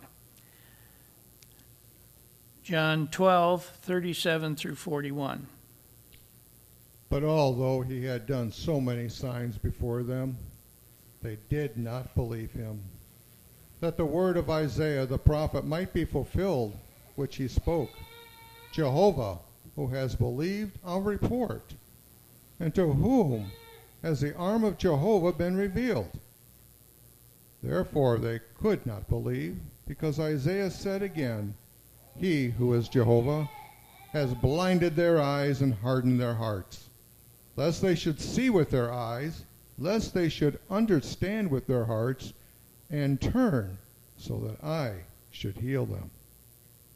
John 2.65 3.09
12, 3.09 3.62
37 3.62 4.57
through 4.57 4.77
41. 4.77 5.47
But 7.11 7.23
although 7.23 7.82
he 7.82 8.03
had 8.03 8.27
done 8.27 8.51
so 8.51 8.81
many 8.81 9.11
signs 9.11 9.59
before 9.59 10.03
them, 10.03 10.39
they 11.20 11.36
did 11.51 11.77
not 11.77 12.15
believe 12.15 12.53
him. 12.53 12.81
That 13.81 13.99
the 13.99 14.07
word 14.07 14.39
of 14.39 14.49
Isaiah 14.49 15.05
the 15.05 15.19
prophet 15.19 15.66
might 15.66 15.93
be 15.93 16.07
fulfilled, 16.07 16.74
which 17.16 17.36
he 17.36 17.49
spoke. 17.49 17.91
Jehovah, 18.73 19.41
who 19.77 19.89
has 19.89 20.16
believed 20.16 20.78
our 20.86 21.03
report, 21.03 21.74
and 22.59 22.74
to 22.74 22.95
whom 22.95 23.53
has 24.03 24.23
the 24.23 24.35
arm 24.36 24.65
of 24.65 24.78
Jehovah 24.78 25.35
been 25.35 25.55
revealed? 25.55 26.19
Therefore 27.62 28.16
they 28.16 28.41
could 28.59 28.86
not 28.86 29.07
believe, 29.11 29.59
because 29.86 30.19
Isaiah 30.19 30.70
said 30.70 31.03
again, 31.03 31.55
He 32.19 32.49
who 32.51 32.74
is 32.74 32.89
Jehovah 32.89 33.49
has 34.12 34.32
blinded 34.35 34.95
their 34.95 35.20
eyes 35.20 35.61
and 35.61 35.74
hardened 35.74 36.20
their 36.20 36.35
hearts, 36.35 36.89
lest 37.57 37.82
they 37.82 37.95
should 37.95 38.20
see 38.20 38.51
with 38.51 38.70
their 38.70 38.93
eyes, 38.93 39.45
lest 39.78 40.15
they 40.15 40.28
should 40.28 40.59
understand 40.70 41.51
with 41.51 41.66
their 41.66 41.85
hearts, 41.85 42.32
and 42.91 43.20
turn, 43.20 43.77
so 44.16 44.39
that 44.39 44.65
I 44.65 44.95
should 45.31 45.57
heal 45.57 45.85
them. 45.85 46.11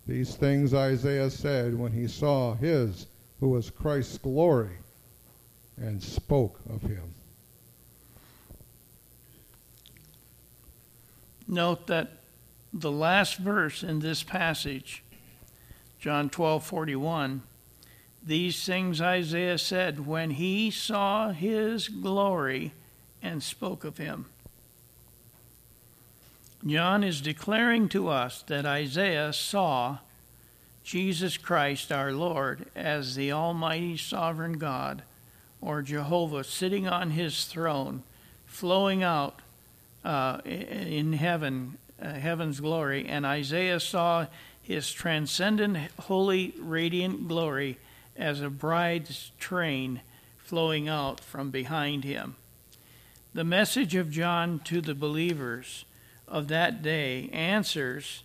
These 0.07 0.37
things 0.37 0.73
Isaiah 0.73 1.31
said 1.31 1.77
when 1.77 1.93
he 1.93 2.07
saw 2.07 2.55
his, 2.55 3.07
who 3.41 3.49
was 3.49 3.71
Christ's 3.71 4.19
glory, 4.19 4.79
and 5.77 6.03
spoke 6.03 6.61
of 6.71 6.83
him. 6.83 7.15
Note 11.47 11.87
that 11.89 12.13
the 12.73 12.93
last 12.93 13.39
verse 13.39 13.83
in 13.83 14.01
this 14.01 14.23
passage, 14.23 15.03
John 15.99 16.31
12 16.31 16.65
41, 16.65 17.43
these 18.25 18.65
things 18.65 19.01
Isaiah 19.01 19.59
said 19.59 20.07
when 20.07 20.31
he 20.33 20.71
saw 20.71 21.31
his 21.31 21.89
glory 21.89 22.73
and 23.23 23.43
spoke 23.43 23.85
of 23.85 23.99
him. 23.99 24.27
John 26.67 27.05
is 27.05 27.21
declaring 27.21 27.89
to 27.91 28.09
us 28.09 28.43
that 28.49 28.67
Isaiah 28.67 29.33
saw 29.33 29.99
Jesus 30.83 31.37
Christ 31.37 31.93
our 31.93 32.13
Lord 32.13 32.67
as 32.75 33.15
the 33.15 33.33
Almighty 33.33 33.97
Sovereign 33.97 34.55
God, 34.55 35.03
or 35.61 35.83
Jehovah, 35.83 36.45
sitting 36.45 36.89
on 36.89 37.11
his 37.11 37.45
throne, 37.45 38.03
flowing 38.47 39.03
out 39.03 39.41
uh, 40.05 40.41
in 40.45 41.13
heaven, 41.13 41.77
uh, 42.01 42.15
heaven's 42.15 42.61
glory, 42.61 43.07
and 43.07 43.27
Isaiah 43.27 43.81
saw 43.81 44.27
his 44.69 44.93
transcendent, 44.93 45.79
holy, 45.99 46.55
radiant 46.61 47.27
glory 47.27 47.79
as 48.15 48.43
a 48.43 48.51
bride's 48.51 49.33
train 49.39 50.03
flowing 50.37 50.89
out 50.89 51.21
from 51.21 51.51
behind 51.51 52.05
him. 52.05 52.37
The 53.33 53.45
message 53.45 53.95
of 53.95 54.11
John 54.11 54.61
to 54.65 54.83
the 54.83 54.95
believers 54.95 55.87
of 56.29 56.49
that 56.49 56.83
day 56.83 57.31
answers, 57.33 58.23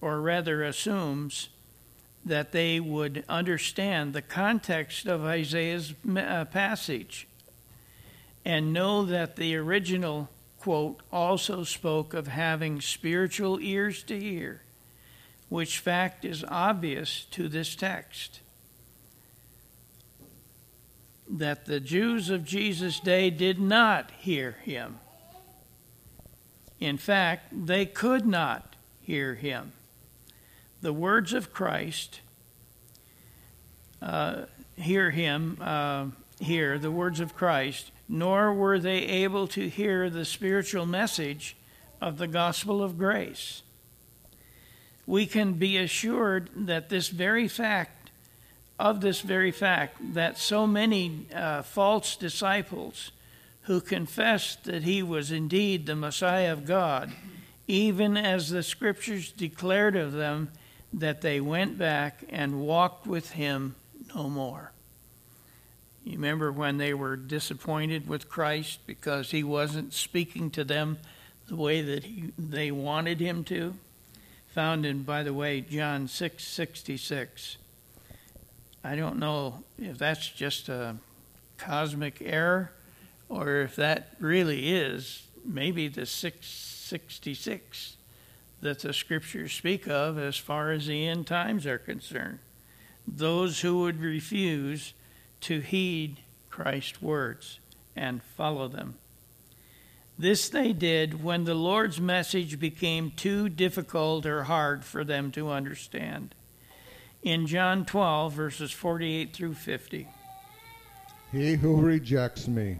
or 0.00 0.20
rather 0.20 0.64
assumes, 0.64 1.48
that 2.24 2.50
they 2.50 2.80
would 2.80 3.24
understand 3.28 4.12
the 4.12 4.22
context 4.22 5.06
of 5.06 5.24
Isaiah's 5.24 5.94
uh, 6.16 6.44
passage 6.46 7.28
and 8.44 8.72
know 8.72 9.04
that 9.04 9.36
the 9.36 9.54
original 9.54 10.28
quote, 10.66 11.00
also 11.12 11.62
spoke 11.62 12.12
of 12.12 12.26
having 12.26 12.80
spiritual 12.80 13.60
ears 13.60 14.02
to 14.02 14.18
hear, 14.18 14.62
which 15.48 15.78
fact 15.78 16.24
is 16.24 16.44
obvious 16.48 17.24
to 17.30 17.48
this 17.48 17.74
text. 17.74 18.40
That 21.28 21.66
the 21.66 21.80
Jews 21.80 22.30
of 22.30 22.44
Jesus' 22.44 23.00
day 23.00 23.30
did 23.30 23.60
not 23.60 24.10
hear 24.18 24.52
him. 24.62 24.98
In 26.78 26.98
fact, 26.98 27.66
they 27.66 27.86
could 27.86 28.26
not 28.26 28.76
hear 29.00 29.34
him. 29.34 29.72
The 30.82 30.92
words 30.92 31.32
of 31.32 31.52
Christ, 31.52 32.20
uh, 34.02 34.42
hear 34.76 35.10
him, 35.10 35.58
uh, 35.60 36.06
hear 36.38 36.78
the 36.78 36.90
words 36.90 37.18
of 37.18 37.34
Christ 37.34 37.90
nor 38.08 38.52
were 38.52 38.78
they 38.78 38.98
able 38.98 39.46
to 39.48 39.68
hear 39.68 40.08
the 40.08 40.24
spiritual 40.24 40.86
message 40.86 41.56
of 42.00 42.18
the 42.18 42.28
gospel 42.28 42.82
of 42.82 42.98
grace. 42.98 43.62
We 45.06 45.26
can 45.26 45.54
be 45.54 45.76
assured 45.76 46.50
that 46.54 46.88
this 46.88 47.08
very 47.08 47.48
fact, 47.48 48.10
of 48.78 49.00
this 49.00 49.20
very 49.20 49.52
fact, 49.52 50.14
that 50.14 50.38
so 50.38 50.66
many 50.66 51.26
uh, 51.34 51.62
false 51.62 52.16
disciples 52.16 53.12
who 53.62 53.80
confessed 53.80 54.64
that 54.64 54.82
he 54.82 55.02
was 55.02 55.30
indeed 55.30 55.86
the 55.86 55.96
Messiah 55.96 56.52
of 56.52 56.66
God, 56.66 57.12
even 57.66 58.16
as 58.16 58.50
the 58.50 58.62
scriptures 58.62 59.32
declared 59.32 59.96
of 59.96 60.12
them 60.12 60.50
that 60.92 61.20
they 61.20 61.40
went 61.40 61.76
back 61.76 62.24
and 62.28 62.60
walked 62.60 63.06
with 63.06 63.32
him 63.32 63.74
no 64.14 64.28
more. 64.28 64.72
You 66.04 66.12
remember 66.12 66.52
when 66.52 66.78
they 66.78 66.94
were 66.94 67.16
disappointed 67.16 68.08
with 68.08 68.28
Christ 68.28 68.78
because 68.86 69.32
he 69.32 69.42
wasn't 69.42 69.92
speaking 69.92 70.50
to 70.52 70.62
them 70.62 70.98
the 71.48 71.56
way 71.56 71.82
that 71.82 72.04
he, 72.04 72.32
they 72.38 72.70
wanted 72.70 73.18
him 73.18 73.42
to? 73.44 73.74
Found 74.56 74.86
in, 74.86 75.02
by 75.02 75.22
the 75.22 75.34
way, 75.34 75.60
John 75.60 76.08
6 76.08 76.42
66. 76.42 77.58
I 78.82 78.96
don't 78.96 79.18
know 79.18 79.64
if 79.78 79.98
that's 79.98 80.30
just 80.30 80.70
a 80.70 80.96
cosmic 81.58 82.22
error 82.24 82.72
or 83.28 83.56
if 83.56 83.76
that 83.76 84.14
really 84.18 84.74
is 84.74 85.26
maybe 85.44 85.88
the 85.88 86.06
666 86.06 87.96
that 88.62 88.78
the 88.78 88.94
scriptures 88.94 89.52
speak 89.52 89.86
of 89.86 90.18
as 90.18 90.38
far 90.38 90.70
as 90.70 90.86
the 90.86 91.06
end 91.06 91.26
times 91.26 91.66
are 91.66 91.76
concerned. 91.76 92.38
Those 93.06 93.60
who 93.60 93.80
would 93.80 94.00
refuse 94.00 94.94
to 95.42 95.60
heed 95.60 96.20
Christ's 96.48 97.02
words 97.02 97.60
and 97.94 98.22
follow 98.22 98.68
them. 98.68 98.94
This 100.18 100.48
they 100.48 100.72
did 100.72 101.22
when 101.22 101.44
the 101.44 101.54
Lord's 101.54 102.00
message 102.00 102.58
became 102.58 103.10
too 103.10 103.48
difficult 103.48 104.24
or 104.24 104.44
hard 104.44 104.84
for 104.84 105.04
them 105.04 105.30
to 105.32 105.50
understand. 105.50 106.34
In 107.22 107.46
John 107.46 107.84
12, 107.84 108.32
verses 108.32 108.72
48 108.72 109.34
through 109.34 109.54
50. 109.54 110.08
He 111.32 111.56
who 111.56 111.80
rejects 111.80 112.48
me 112.48 112.78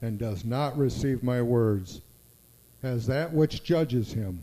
and 0.00 0.18
does 0.18 0.44
not 0.44 0.78
receive 0.78 1.22
my 1.22 1.42
words 1.42 2.00
has 2.82 3.06
that 3.06 3.32
which 3.32 3.64
judges 3.64 4.12
him. 4.12 4.42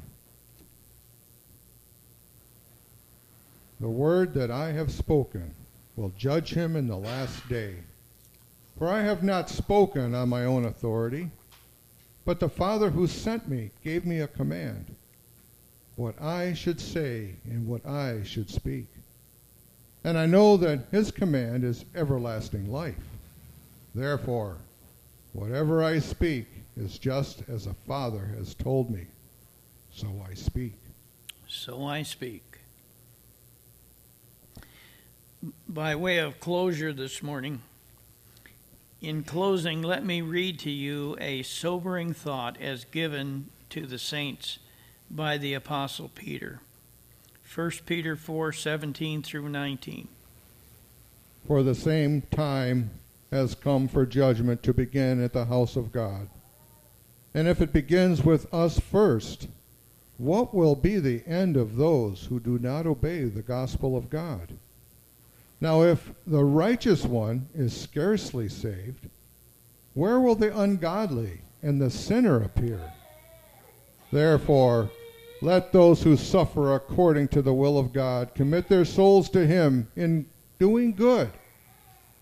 The 3.79 3.89
word 3.89 4.33
that 4.35 4.51
I 4.51 4.71
have 4.71 4.91
spoken 4.91 5.53
will 5.95 6.13
judge 6.17 6.53
him 6.53 6.75
in 6.75 6.87
the 6.87 6.97
last 6.97 7.47
day. 7.49 7.75
For 8.77 8.89
I 8.89 9.01
have 9.01 9.23
not 9.23 9.49
spoken 9.49 10.13
on 10.13 10.29
my 10.29 10.43
own 10.45 10.65
authority, 10.65 11.31
but 12.25 12.39
the 12.39 12.49
Father 12.49 12.89
who 12.89 13.07
sent 13.07 13.47
me 13.47 13.71
gave 13.83 14.05
me 14.05 14.19
a 14.19 14.27
command, 14.27 14.95
what 15.95 16.19
I 16.21 16.53
should 16.53 16.81
say 16.81 17.35
and 17.45 17.67
what 17.67 17.85
I 17.85 18.23
should 18.23 18.49
speak. 18.49 18.87
And 20.03 20.17
I 20.17 20.25
know 20.25 20.57
that 20.57 20.87
his 20.91 21.11
command 21.11 21.63
is 21.63 21.85
everlasting 21.95 22.71
life. 22.71 22.95
Therefore, 23.93 24.57
whatever 25.33 25.83
I 25.83 25.99
speak 25.99 26.47
is 26.75 26.99
just 26.99 27.43
as 27.47 27.65
a 27.65 27.73
Father 27.87 28.33
has 28.37 28.53
told 28.53 28.89
me, 28.89 29.05
so 29.91 30.07
I 30.29 30.33
speak. 30.33 30.73
So 31.47 31.85
I 31.85 32.03
speak 32.03 32.55
by 35.67 35.95
way 35.95 36.17
of 36.17 36.39
closure 36.39 36.93
this 36.93 37.21
morning, 37.21 37.61
in 39.05 39.23
closing, 39.23 39.83
let 39.83 40.03
me 40.03 40.19
read 40.19 40.57
to 40.57 40.71
you 40.71 41.15
a 41.21 41.43
sobering 41.43 42.11
thought 42.11 42.59
as 42.59 42.85
given 42.85 43.51
to 43.69 43.85
the 43.85 43.99
saints 43.99 44.57
by 45.11 45.37
the 45.37 45.53
Apostle 45.53 46.09
Peter. 46.15 46.59
1 47.53 47.71
Peter 47.85 48.15
4 48.15 48.51
17 48.51 49.21
through 49.21 49.47
19. 49.47 50.07
For 51.45 51.61
the 51.61 51.75
same 51.75 52.23
time 52.31 52.89
has 53.29 53.53
come 53.53 53.87
for 53.87 54.07
judgment 54.07 54.63
to 54.63 54.73
begin 54.73 55.23
at 55.23 55.33
the 55.33 55.45
house 55.45 55.75
of 55.75 55.91
God. 55.91 56.27
And 57.35 57.47
if 57.47 57.61
it 57.61 57.71
begins 57.71 58.23
with 58.23 58.51
us 58.51 58.79
first, 58.79 59.47
what 60.17 60.55
will 60.55 60.75
be 60.75 60.97
the 60.97 61.21
end 61.27 61.57
of 61.57 61.75
those 61.75 62.25
who 62.25 62.39
do 62.39 62.57
not 62.57 62.87
obey 62.87 63.25
the 63.25 63.43
gospel 63.43 63.95
of 63.95 64.09
God? 64.09 64.53
Now, 65.65 65.81
if 65.81 66.11
the 66.27 66.43
righteous 66.43 67.05
one 67.05 67.49
is 67.55 67.75
scarcely 67.75 68.47
saved, 68.47 69.09
where 69.95 70.19
will 70.19 70.35
the 70.35 70.55
ungodly 70.55 71.41
and 71.63 71.81
the 71.81 71.89
sinner 71.89 72.43
appear? 72.43 72.79
Therefore, 74.11 74.91
let 75.41 75.71
those 75.71 76.03
who 76.03 76.17
suffer 76.17 76.75
according 76.75 77.29
to 77.29 77.41
the 77.41 77.55
will 77.55 77.79
of 77.79 77.93
God 77.93 78.35
commit 78.35 78.69
their 78.69 78.85
souls 78.85 79.27
to 79.31 79.47
Him 79.47 79.87
in 79.95 80.27
doing 80.59 80.93
good 80.93 81.31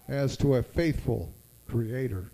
as 0.07 0.37
to 0.37 0.55
a 0.55 0.63
faithful 0.63 1.33
Creator. 1.67 2.31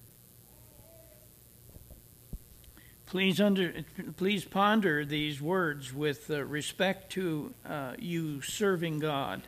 Please, 3.08 3.42
under, 3.42 3.84
please 4.16 4.46
ponder 4.46 5.04
these 5.04 5.42
words 5.42 5.92
with 5.92 6.30
uh, 6.30 6.44
respect 6.44 7.12
to 7.14 7.52
uh, 7.68 7.94
you 7.98 8.44
serving 8.44 9.00
God 9.00 9.42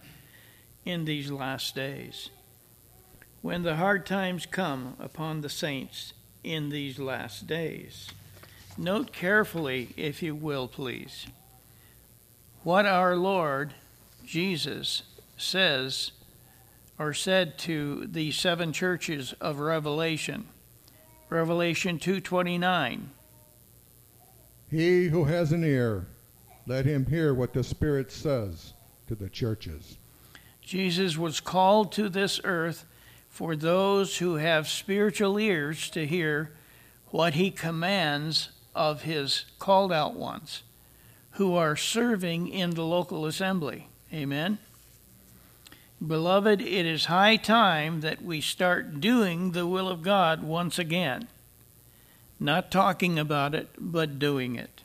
in 0.86 1.06
these 1.06 1.32
last 1.32 1.76
days. 1.76 2.30
When 3.42 3.64
the 3.64 3.76
hard 3.76 4.06
times 4.06 4.46
come 4.46 4.96
upon 5.00 5.42
the 5.42 5.50
saints 5.50 6.14
in 6.44 6.70
these 6.70 7.00
last 7.00 7.48
days, 7.48 8.10
note 8.78 9.12
carefully, 9.12 9.90
if 9.98 10.22
you 10.22 10.36
will, 10.36 10.68
please, 10.68 11.28
what 12.64 12.86
our 12.86 13.16
Lord 13.16 13.74
Jesus 14.26 15.04
says 15.38 16.12
or 17.00 17.14
said 17.14 17.58
to 17.58 18.06
the 18.06 18.32
seven 18.32 18.72
churches 18.72 19.34
of 19.42 19.60
Revelation. 19.60 20.48
Revelation 21.30 21.98
2:29 21.98 23.08
He 24.70 25.08
who 25.08 25.24
has 25.24 25.52
an 25.52 25.64
ear, 25.64 26.06
let 26.68 26.86
him 26.86 27.08
hear 27.08 27.34
what 27.34 27.54
the 27.54 27.64
Spirit 27.64 28.12
says 28.12 28.74
to 29.08 29.16
the 29.16 29.30
churches. 29.30 29.98
Jesus 30.72 31.18
was 31.18 31.42
called 31.42 31.92
to 31.92 32.08
this 32.08 32.40
earth 32.46 32.86
for 33.28 33.58
those 33.58 34.20
who 34.20 34.36
have 34.36 34.70
spiritual 34.70 35.38
ears 35.38 35.90
to 35.90 36.08
hear 36.08 36.54
what 37.08 37.34
he 37.34 37.52
commands 37.52 38.52
of 38.74 39.02
his 39.02 39.44
called 39.60 39.92
out 39.92 40.14
ones 40.14 40.64
who 41.32 41.56
are 41.58 41.76
serving 41.76 42.48
in 42.48 42.70
the 42.70 42.86
local 42.86 43.26
assembly. 43.26 43.90
Amen. 44.14 44.60
Beloved, 46.08 46.62
it 46.62 46.86
is 46.86 47.04
high 47.08 47.36
time 47.36 48.00
that 48.00 48.22
we 48.22 48.40
start 48.40 49.02
doing 49.02 49.52
the 49.52 49.68
will 49.68 49.90
of 49.90 50.02
God 50.02 50.42
once 50.42 50.80
again. 50.80 51.28
Not 52.40 52.72
talking 52.72 53.20
about 53.20 53.54
it, 53.54 53.72
but 53.78 54.20
doing 54.20 54.56
it. 54.56 54.84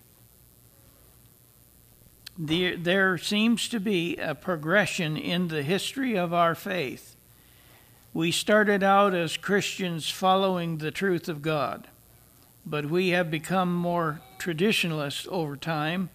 There, 2.38 2.76
there 2.76 3.16
seems 3.16 3.66
to 3.68 3.80
be 3.80 4.16
a 4.18 4.34
progression 4.34 5.16
in 5.16 5.48
the 5.48 5.62
history 5.62 6.18
of 6.18 6.34
our 6.34 6.54
faith. 6.54 7.16
We 8.12 8.30
started 8.30 8.82
out 8.82 9.14
as 9.14 9.38
Christians 9.38 10.10
following 10.10 10.76
the 10.76 10.90
truth 10.90 11.30
of 11.30 11.40
God, 11.40 11.88
but 12.66 12.86
we 12.86 13.08
have 13.10 13.30
become 13.30 13.74
more 13.74 14.20
traditionalist 14.38 15.26
over 15.28 15.56
time, 15.56 16.10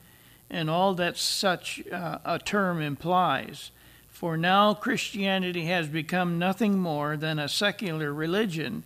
and 0.48 0.70
all 0.70 0.94
that 0.94 1.18
such 1.18 1.82
uh, 1.92 2.20
a 2.24 2.38
term 2.38 2.82
implies. 2.82 3.72
For 4.10 4.38
now, 4.38 4.76
Christianity 4.76 5.66
has 5.66 5.88
become 5.88 6.38
nothing 6.38 6.78
more 6.78 7.18
than 7.18 7.40
a 7.40 7.50
secular 7.50 8.14
religion 8.14 8.84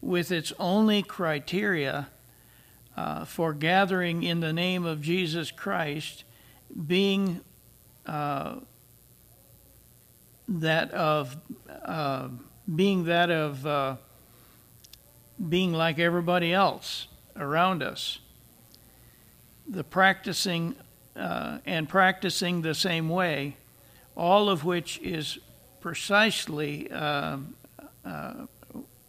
with 0.00 0.32
its 0.32 0.52
only 0.58 1.02
criteria 1.02 2.08
uh, 2.96 3.24
for 3.24 3.52
gathering 3.52 4.24
in 4.24 4.40
the 4.40 4.52
name 4.52 4.84
of 4.84 5.00
Jesus 5.00 5.52
Christ 5.52 6.24
being 6.86 7.40
uh, 8.06 8.56
that 10.48 10.90
of 10.92 11.36
uh, 11.84 12.28
being 12.74 13.04
that 13.04 13.30
of 13.30 13.66
uh, 13.66 13.96
being 15.48 15.72
like 15.72 15.98
everybody 15.98 16.52
else 16.52 17.08
around 17.36 17.82
us, 17.82 18.18
the 19.68 19.84
practicing 19.84 20.74
uh, 21.16 21.58
and 21.66 21.88
practicing 21.88 22.62
the 22.62 22.74
same 22.74 23.08
way 23.08 23.56
all 24.16 24.48
of 24.48 24.64
which 24.64 24.98
is 24.98 25.38
precisely, 25.80 26.90
uh, 26.90 27.36
uh, 28.04 28.34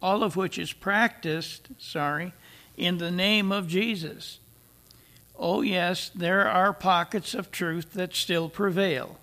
all 0.01 0.23
of 0.23 0.35
which 0.35 0.59
is 0.59 0.73
practiced, 0.73 1.69
sorry, 1.79 2.33
in 2.75 2.97
the 2.97 3.09
name 3.09 3.51
of 3.51 3.67
Jesus. 3.67 4.39
Oh, 5.39 5.61
yes, 5.61 6.09
there 6.15 6.47
are 6.47 6.73
pockets 6.73 7.33
of 7.33 7.51
truth 7.51 7.93
that 7.93 8.15
still 8.15 8.49
prevail. 8.49 9.19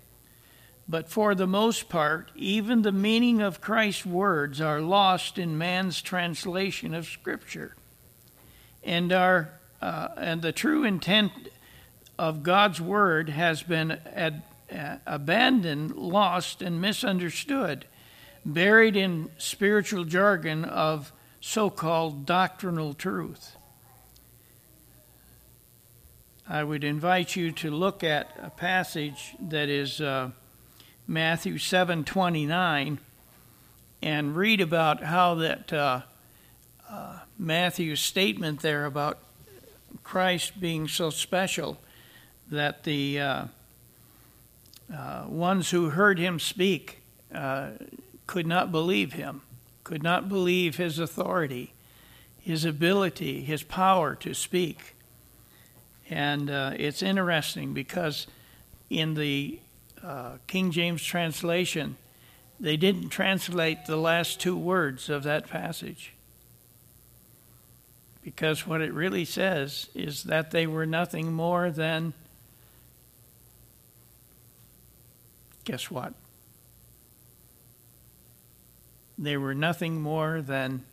But 0.89 1.09
for 1.09 1.35
the 1.35 1.47
most 1.47 1.89
part, 1.89 2.31
even 2.36 2.82
the 2.82 2.93
meaning 2.93 3.41
of 3.41 3.61
Christ's 3.61 4.07
words 4.07 4.61
are 4.61 4.81
lost 4.81 5.39
in 5.39 5.59
man's 5.59 6.03
translation 6.03 6.95
of 6.95 7.07
Scripture. 7.07 7.74
And, 8.82 9.12
our, 9.12 9.51
uh, 9.81 10.09
and 10.16 10.43
the 10.43 10.53
true 10.53 10.85
intent 10.85 11.32
of 12.19 12.43
God's 12.43 12.81
Word 12.81 13.31
has 13.31 13.62
been 13.62 13.93
ad- 13.93 14.43
uh, 14.70 14.97
abandoned, 15.07 15.97
lost, 15.97 16.62
and 16.62 16.81
misunderstood, 16.81 17.86
buried 18.45 18.95
in 18.95 19.31
spiritual 19.39 20.05
jargon 20.05 20.65
of 20.65 21.12
so 21.41 21.70
called 21.70 22.27
doctrinal 22.27 22.95
truth. 22.95 23.57
I 26.46 26.62
would 26.62 26.84
invite 26.84 27.36
you 27.36 27.52
to 27.52 27.70
look 27.70 28.04
at 28.04 28.30
a 28.42 28.50
passage 28.50 29.34
that 29.40 29.70
is 29.70 29.98
uh, 29.98 30.30
Matthew 31.06 31.54
7:29 31.54 32.98
and 34.02 34.36
read 34.36 34.60
about 34.60 35.02
how 35.02 35.36
that 35.36 35.72
uh, 35.72 36.02
uh, 36.90 37.20
Matthew's 37.38 38.00
statement 38.00 38.60
there 38.60 38.84
about 38.84 39.20
Christ 40.02 40.60
being 40.60 40.86
so 40.86 41.08
special 41.08 41.78
that 42.50 42.84
the 42.84 43.20
uh, 43.20 43.44
uh, 44.94 45.24
ones 45.26 45.70
who 45.70 45.90
heard 45.90 46.18
him 46.18 46.38
speak 46.38 47.00
uh, 47.34 47.70
could 48.26 48.46
not 48.46 48.70
believe 48.70 49.14
him, 49.14 49.40
could 49.82 50.02
not 50.02 50.28
believe 50.28 50.76
his 50.76 50.98
authority, 50.98 51.72
his 52.38 52.66
ability, 52.66 53.40
his 53.40 53.62
power 53.62 54.14
to 54.16 54.34
speak. 54.34 54.93
And 56.10 56.51
uh, 56.51 56.72
it's 56.76 57.02
interesting 57.02 57.72
because 57.72 58.26
in 58.90 59.14
the 59.14 59.59
uh, 60.02 60.32
King 60.47 60.70
James 60.70 61.02
translation, 61.02 61.97
they 62.60 62.76
didn't 62.76 63.09
translate 63.09 63.86
the 63.86 63.97
last 63.97 64.40
two 64.40 64.56
words 64.56 65.09
of 65.09 65.22
that 65.22 65.48
passage. 65.48 66.12
Because 68.22 68.66
what 68.66 68.81
it 68.81 68.93
really 68.93 69.24
says 69.24 69.89
is 69.94 70.24
that 70.24 70.51
they 70.51 70.66
were 70.66 70.86
nothing 70.86 71.32
more 71.32 71.70
than 71.70 72.14
guess 75.64 75.90
what? 75.90 76.12
They 79.16 79.36
were 79.36 79.55
nothing 79.55 80.01
more 80.01 80.43
than 80.43 80.85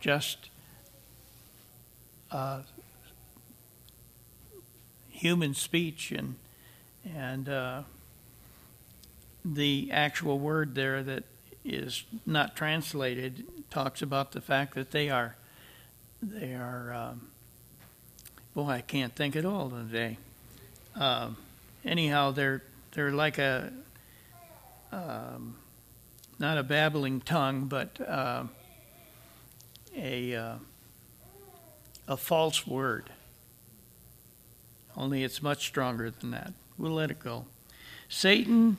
just 0.00 0.50
uh, 2.30 2.60
human 5.18 5.54
speech 5.54 6.12
and 6.12 6.36
and 7.16 7.48
uh, 7.48 7.82
the 9.44 9.90
actual 9.92 10.38
word 10.38 10.74
there 10.74 11.02
that 11.02 11.24
is 11.64 12.04
not 12.26 12.56
translated 12.56 13.44
talks 13.70 14.02
about 14.02 14.32
the 14.32 14.40
fact 14.40 14.74
that 14.74 14.90
they 14.90 15.10
are 15.10 15.36
they 16.22 16.54
are 16.54 16.92
um, 16.92 17.28
boy 18.54 18.68
I 18.70 18.80
can't 18.80 19.14
think 19.14 19.36
at 19.36 19.44
all 19.44 19.70
today. 19.70 20.18
Uh, 20.98 21.30
anyhow, 21.84 22.32
they're 22.32 22.62
they're 22.92 23.12
like 23.12 23.38
a 23.38 23.72
um, 24.90 25.56
not 26.38 26.58
a 26.58 26.62
babbling 26.62 27.20
tongue, 27.20 27.66
but 27.66 28.00
uh, 28.00 28.44
a 29.96 30.34
uh, 30.34 30.54
a 32.06 32.16
false 32.16 32.66
word. 32.66 33.10
Only 34.98 35.22
it's 35.22 35.40
much 35.40 35.64
stronger 35.64 36.10
than 36.10 36.32
that. 36.32 36.52
We'll 36.76 36.92
let 36.92 37.12
it 37.12 37.20
go. 37.20 37.46
Satan 38.08 38.78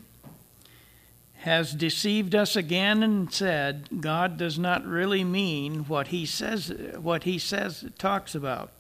has 1.38 1.74
deceived 1.74 2.36
us 2.36 2.58
again 2.58 3.02
and 3.02 3.34
said 3.34 3.88
God 4.02 4.38
does 4.38 4.60
not 4.60 4.86
really 4.86 5.24
mean 5.24 5.86
what 5.86 6.08
he 6.08 6.26
says 6.26 6.74
what 6.98 7.24
he 7.24 7.40
says 7.40 7.86
talks 7.98 8.36
about. 8.36 8.72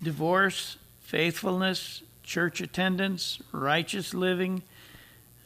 Divorce, 0.00 0.76
faithfulness, 1.00 2.04
church 2.22 2.60
attendance, 2.60 3.40
righteous 3.50 4.14
living, 4.14 4.62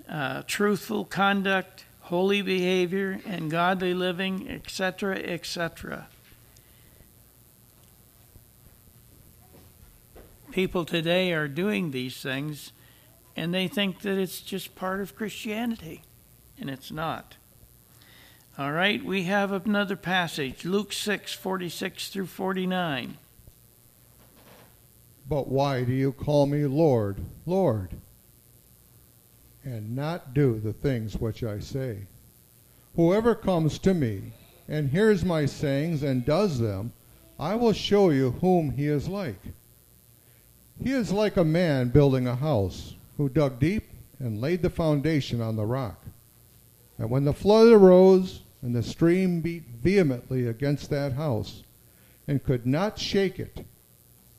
uh, 0.06 0.42
truthful 0.46 1.06
conduct, 1.06 1.86
holy 2.00 2.42
behavior, 2.42 3.18
and 3.24 3.50
godly 3.50 3.94
living, 3.94 4.46
etc., 4.50 5.16
etc. 5.16 6.08
People 10.52 10.84
today 10.84 11.32
are 11.32 11.48
doing 11.48 11.90
these 11.90 12.20
things 12.20 12.72
and 13.34 13.52
they 13.52 13.66
think 13.66 14.02
that 14.02 14.18
it's 14.18 14.40
just 14.40 14.74
part 14.74 15.00
of 15.00 15.16
Christianity, 15.16 16.02
and 16.60 16.68
it's 16.68 16.92
not. 16.92 17.36
All 18.58 18.72
right, 18.72 19.02
we 19.02 19.22
have 19.22 19.50
another 19.52 19.96
passage, 19.96 20.66
Luke 20.66 20.92
6 20.92 21.32
46 21.32 22.08
through 22.08 22.26
49. 22.26 23.16
But 25.26 25.48
why 25.48 25.84
do 25.84 25.92
you 25.92 26.12
call 26.12 26.44
me 26.46 26.66
Lord, 26.66 27.16
Lord? 27.46 27.96
and 29.64 29.94
not 29.94 30.34
do 30.34 30.58
the 30.58 30.72
things 30.72 31.16
which 31.16 31.44
I 31.44 31.60
say. 31.60 31.98
Whoever 32.96 33.34
comes 33.34 33.78
to 33.80 33.94
me 33.94 34.32
and 34.68 34.90
hears 34.90 35.24
my 35.24 35.46
sayings 35.46 36.02
and 36.02 36.24
does 36.24 36.58
them, 36.58 36.92
I 37.38 37.54
will 37.54 37.72
show 37.72 38.10
you 38.10 38.32
whom 38.40 38.70
he 38.72 38.86
is 38.86 39.08
like. 39.08 39.40
He 40.80 40.92
is 40.92 41.12
like 41.12 41.36
a 41.36 41.44
man 41.44 41.88
building 41.88 42.26
a 42.26 42.36
house 42.36 42.94
who 43.16 43.28
dug 43.28 43.58
deep 43.58 43.88
and 44.18 44.40
laid 44.40 44.62
the 44.62 44.70
foundation 44.70 45.40
on 45.40 45.56
the 45.56 45.66
rock. 45.66 46.00
And 46.98 47.10
when 47.10 47.24
the 47.24 47.32
flood 47.32 47.68
arose 47.68 48.40
and 48.62 48.74
the 48.74 48.82
stream 48.82 49.40
beat 49.40 49.64
vehemently 49.82 50.46
against 50.46 50.90
that 50.90 51.12
house 51.12 51.62
and 52.28 52.44
could 52.44 52.66
not 52.66 52.98
shake 52.98 53.38
it, 53.38 53.64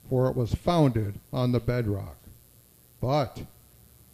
for 0.10 0.30
it 0.30 0.36
was 0.36 0.54
founded 0.56 1.20
on 1.32 1.52
the 1.52 1.60
bedrock. 1.60 2.18
But 3.02 3.42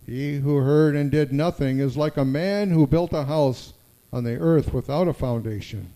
he 0.06 0.40
who 0.40 0.58
heard 0.58 0.96
and 0.96 1.12
did 1.12 1.32
nothing 1.32 1.80
is 1.80 1.96
like 1.96 2.18
a 2.18 2.26
man 2.26 2.72
who 2.72 2.88
built 2.88 3.14
a 3.14 3.26
house 3.26 3.74
on 4.12 4.24
the 4.24 4.38
earth 4.38 4.74
without 4.74 5.08
a 5.08 5.14
foundation, 5.14 5.94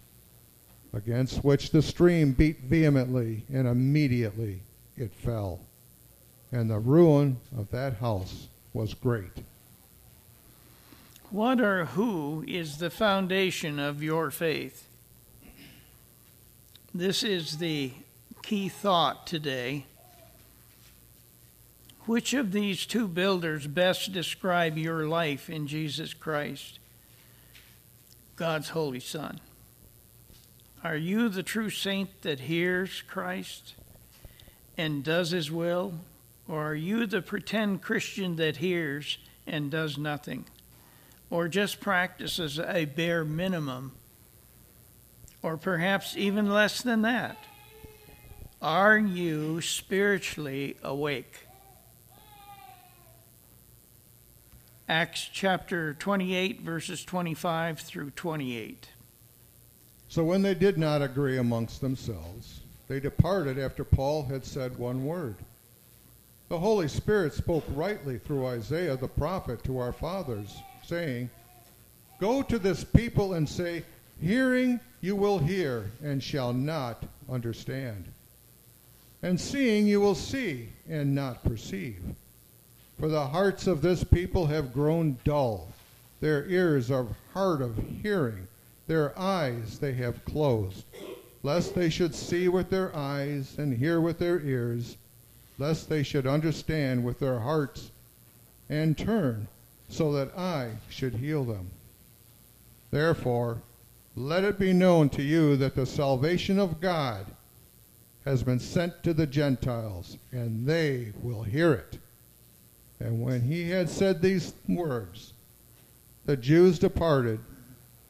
against 0.93 1.43
which 1.43 1.71
the 1.71 1.81
stream 1.81 2.33
beat 2.33 2.59
vehemently, 2.61 3.43
and 3.51 3.67
immediately 3.67 4.61
it 4.95 5.11
fell. 5.13 5.59
And 6.53 6.69
the 6.69 6.77
ruin 6.77 7.37
of 7.57 7.71
that 7.71 7.95
house 7.95 8.47
was 8.73 8.93
great. 8.93 9.31
What 11.31 11.59
or 11.59 11.85
who 11.85 12.45
is 12.47 12.77
the 12.77 12.91
foundation 12.91 13.79
of 13.79 14.03
your 14.03 14.29
faith? 14.29 14.87
This 16.93 17.23
is 17.23 17.57
the 17.57 17.93
key 18.43 18.69
thought 18.69 19.25
today. 19.25 19.87
Which 22.05 22.35
of 22.35 22.51
these 22.51 22.85
two 22.85 23.07
builders 23.07 23.65
best 23.65 24.13
describe 24.13 24.77
your 24.77 25.07
life 25.07 25.49
in 25.49 25.65
Jesus 25.65 26.13
Christ, 26.13 26.77
God's 28.35 28.69
Holy 28.69 28.99
Son? 28.99 29.39
Are 30.83 30.97
you 30.97 31.29
the 31.29 31.41
true 31.41 31.71
saint 31.71 32.21
that 32.21 32.41
hears 32.41 33.01
Christ 33.07 33.73
and 34.77 35.03
does 35.03 35.31
his 35.31 35.49
will? 35.49 35.95
Or 36.47 36.71
are 36.71 36.75
you 36.75 37.05
the 37.05 37.21
pretend 37.21 37.81
Christian 37.81 38.35
that 38.35 38.57
hears 38.57 39.17
and 39.47 39.71
does 39.71 39.97
nothing? 39.97 40.45
Or 41.29 41.47
just 41.47 41.79
practices 41.79 42.59
a 42.59 42.85
bare 42.85 43.23
minimum? 43.23 43.93
Or 45.41 45.57
perhaps 45.57 46.15
even 46.17 46.49
less 46.49 46.81
than 46.81 47.01
that? 47.03 47.37
Are 48.61 48.97
you 48.97 49.61
spiritually 49.61 50.77
awake? 50.83 51.47
Acts 54.87 55.29
chapter 55.31 55.93
28, 55.93 56.61
verses 56.61 57.03
25 57.03 57.79
through 57.79 58.11
28. 58.11 58.89
So 60.09 60.23
when 60.23 60.41
they 60.41 60.53
did 60.53 60.77
not 60.77 61.01
agree 61.01 61.37
amongst 61.37 61.81
themselves, 61.81 62.59
they 62.87 62.99
departed 62.99 63.57
after 63.57 63.83
Paul 63.83 64.23
had 64.23 64.45
said 64.45 64.77
one 64.77 65.05
word. 65.05 65.37
The 66.53 66.59
Holy 66.59 66.87
Spirit 66.87 67.33
spoke 67.33 67.63
rightly 67.73 68.19
through 68.19 68.45
Isaiah 68.45 68.95
the 68.95 69.07
prophet 69.07 69.63
to 69.63 69.79
our 69.79 69.91
fathers, 69.91 70.55
saying, 70.83 71.31
Go 72.19 72.43
to 72.43 72.59
this 72.59 72.83
people 72.83 73.33
and 73.33 73.49
say, 73.49 73.83
Hearing 74.21 74.79
you 75.01 75.15
will 75.15 75.39
hear 75.39 75.89
and 76.03 76.21
shall 76.21 76.53
not 76.53 77.05
understand, 77.27 78.05
and 79.23 79.41
seeing 79.41 79.87
you 79.87 79.99
will 79.99 80.13
see 80.13 80.69
and 80.87 81.15
not 81.15 81.43
perceive. 81.43 82.03
For 82.99 83.07
the 83.07 83.25
hearts 83.25 83.65
of 83.65 83.81
this 83.81 84.03
people 84.03 84.45
have 84.45 84.73
grown 84.73 85.17
dull, 85.23 85.69
their 86.19 86.45
ears 86.45 86.91
are 86.91 87.07
hard 87.33 87.63
of 87.63 87.83
hearing, 88.03 88.47
their 88.85 89.17
eyes 89.17 89.79
they 89.79 89.93
have 89.93 90.23
closed, 90.23 90.85
lest 91.41 91.73
they 91.73 91.89
should 91.89 92.13
see 92.13 92.47
with 92.47 92.69
their 92.69 92.95
eyes 92.95 93.55
and 93.57 93.75
hear 93.75 93.99
with 93.99 94.19
their 94.19 94.39
ears 94.41 94.97
lest 95.57 95.89
they 95.89 96.03
should 96.03 96.27
understand 96.27 97.03
with 97.03 97.19
their 97.19 97.39
hearts 97.39 97.91
and 98.69 98.97
turn, 98.97 99.47
so 99.89 100.11
that 100.13 100.37
I 100.37 100.71
should 100.89 101.15
heal 101.15 101.43
them. 101.43 101.69
Therefore, 102.91 103.61
let 104.15 104.43
it 104.43 104.59
be 104.59 104.73
known 104.73 105.09
to 105.09 105.23
you 105.23 105.55
that 105.57 105.75
the 105.75 105.85
salvation 105.85 106.59
of 106.59 106.79
God 106.79 107.25
has 108.25 108.43
been 108.43 108.59
sent 108.59 109.03
to 109.03 109.13
the 109.13 109.27
Gentiles, 109.27 110.17
and 110.31 110.65
they 110.65 111.11
will 111.21 111.43
hear 111.43 111.73
it. 111.73 111.99
And 112.99 113.21
when 113.21 113.41
he 113.41 113.69
had 113.69 113.89
said 113.89 114.21
these 114.21 114.53
words, 114.67 115.33
the 116.25 116.37
Jews 116.37 116.79
departed 116.79 117.39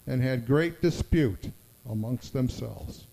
and 0.05 0.21
had 0.21 0.45
great 0.45 0.81
dispute 0.81 1.49
amongst 1.89 2.33
themselves. 2.33 3.07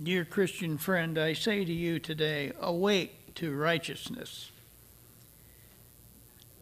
Dear 0.00 0.24
Christian 0.24 0.78
friend, 0.78 1.18
I 1.18 1.32
say 1.32 1.64
to 1.64 1.72
you 1.72 1.98
today, 1.98 2.52
awake 2.60 3.34
to 3.34 3.52
righteousness. 3.52 4.52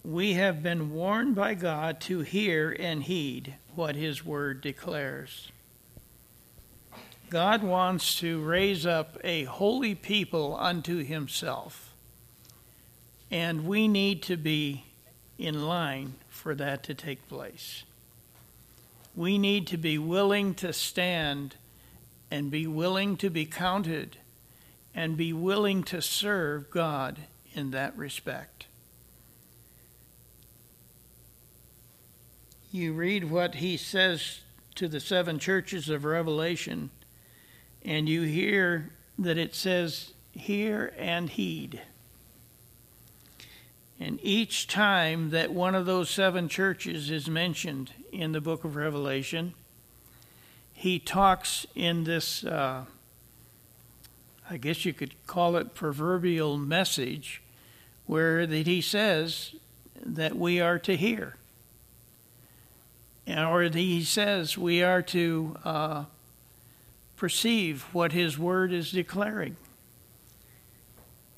We 0.03 0.35
have 0.35 0.63
been 0.63 0.95
warned 0.95 1.35
by 1.35 1.53
God 1.53 2.01
to 2.03 2.21
hear 2.21 2.75
and 2.79 3.03
heed 3.03 3.57
what 3.75 3.95
His 3.95 4.25
Word 4.25 4.63
declares. 4.63 5.51
God 7.29 7.63
wants 7.63 8.19
to 8.21 8.43
raise 8.43 8.87
up 8.87 9.19
a 9.23 9.45
holy 9.45 9.95
people 9.95 10.57
unto 10.59 11.05
Himself, 11.05 11.93
and 13.31 13.67
we 13.67 13.87
need 13.87 14.23
to 14.23 14.39
be 14.39 14.85
in 15.37 15.67
line 15.67 16.15
for 16.31 16.55
that 16.55 16.83
to 16.85 16.95
take 16.95 17.29
place. 17.29 17.83
We 19.15 19.37
need 19.37 19.67
to 19.67 19.77
be 19.77 19.99
willing 19.99 20.55
to 20.55 20.73
stand 20.73 21.57
and 22.31 22.51
be 22.51 22.67
willing 22.67 23.17
to 23.17 23.31
be 23.31 23.47
counted 23.47 24.17
and 24.95 25.17
be 25.17 25.33
willing 25.33 25.83
to 25.85 26.01
serve 26.01 26.71
God 26.71 27.19
in 27.55 27.71
that 27.71 27.97
respect. 27.97 28.67
You 32.73 32.93
read 32.93 33.31
what 33.31 33.57
he 33.57 33.77
says 33.77 34.41
to 34.75 34.89
the 34.89 35.01
seven 35.01 35.39
churches 35.39 35.89
of 35.89 36.05
Revelation, 36.05 36.91
and 37.83 38.09
you 38.09 38.23
hear 38.23 38.91
that 39.19 39.39
it 39.39 39.55
says, 39.55 40.13
Hear 40.33 40.93
and 40.99 41.31
heed. 41.31 41.81
And 43.99 44.21
each 44.23 44.67
time 44.67 45.31
that 45.31 45.53
one 45.53 45.75
of 45.75 45.87
those 45.87 46.11
seven 46.11 46.49
churches 46.49 47.11
is 47.11 47.31
mentioned 47.31 47.93
in 48.13 48.33
the 48.33 48.43
book 48.43 48.65
of 48.65 48.77
Revelation, 48.77 49.55
he 50.79 50.99
talks 50.99 51.67
in 51.75 52.05
this, 52.05 52.45
uh, 52.45 52.85
I 54.49 54.57
guess 54.59 54.85
you 54.85 54.93
could 54.93 55.15
call 55.27 55.57
it 55.57 55.75
proverbial 55.75 56.59
message, 56.59 57.43
where 58.05 58.47
that 58.47 58.67
he 58.67 58.83
says 58.83 59.55
that 60.05 60.37
we 60.37 60.61
are 60.61 60.79
to 60.81 60.95
hear, 60.95 61.37
or 63.27 63.63
he 63.63 64.05
says 64.05 64.59
we 64.59 64.83
are 64.83 65.01
to 65.01 65.57
uh, 65.65 66.05
perceive 67.17 67.85
what 67.95 68.13
his 68.13 68.39
word 68.39 68.71
is 68.71 68.93
declaring. 68.93 69.57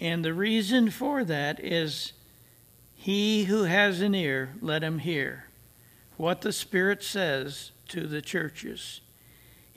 And 0.01 0.24
the 0.24 0.35
reason 0.35 0.90
for 0.90 1.23
that 1.23 1.60
is 1.65 2.12
he 2.97 3.44
who 3.44 3.62
has 3.62 4.01
an 4.01 4.16
ear, 4.16 4.56
let 4.60 4.82
him 4.82 4.98
hear 4.98 5.44
what 6.16 6.40
the 6.40 6.52
Spirit 6.52 7.05
says 7.05 7.70
to 7.86 8.09
the 8.09 8.20
churches. 8.20 9.01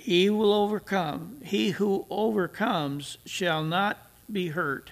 He 0.02 0.32
will 0.32 0.52
overcome. 0.52 1.38
He 1.44 1.72
who 1.72 2.08
overcomes 2.10 3.20
shall 3.24 3.64
not 3.64 4.00
be 4.32 4.48
hurt 4.48 4.90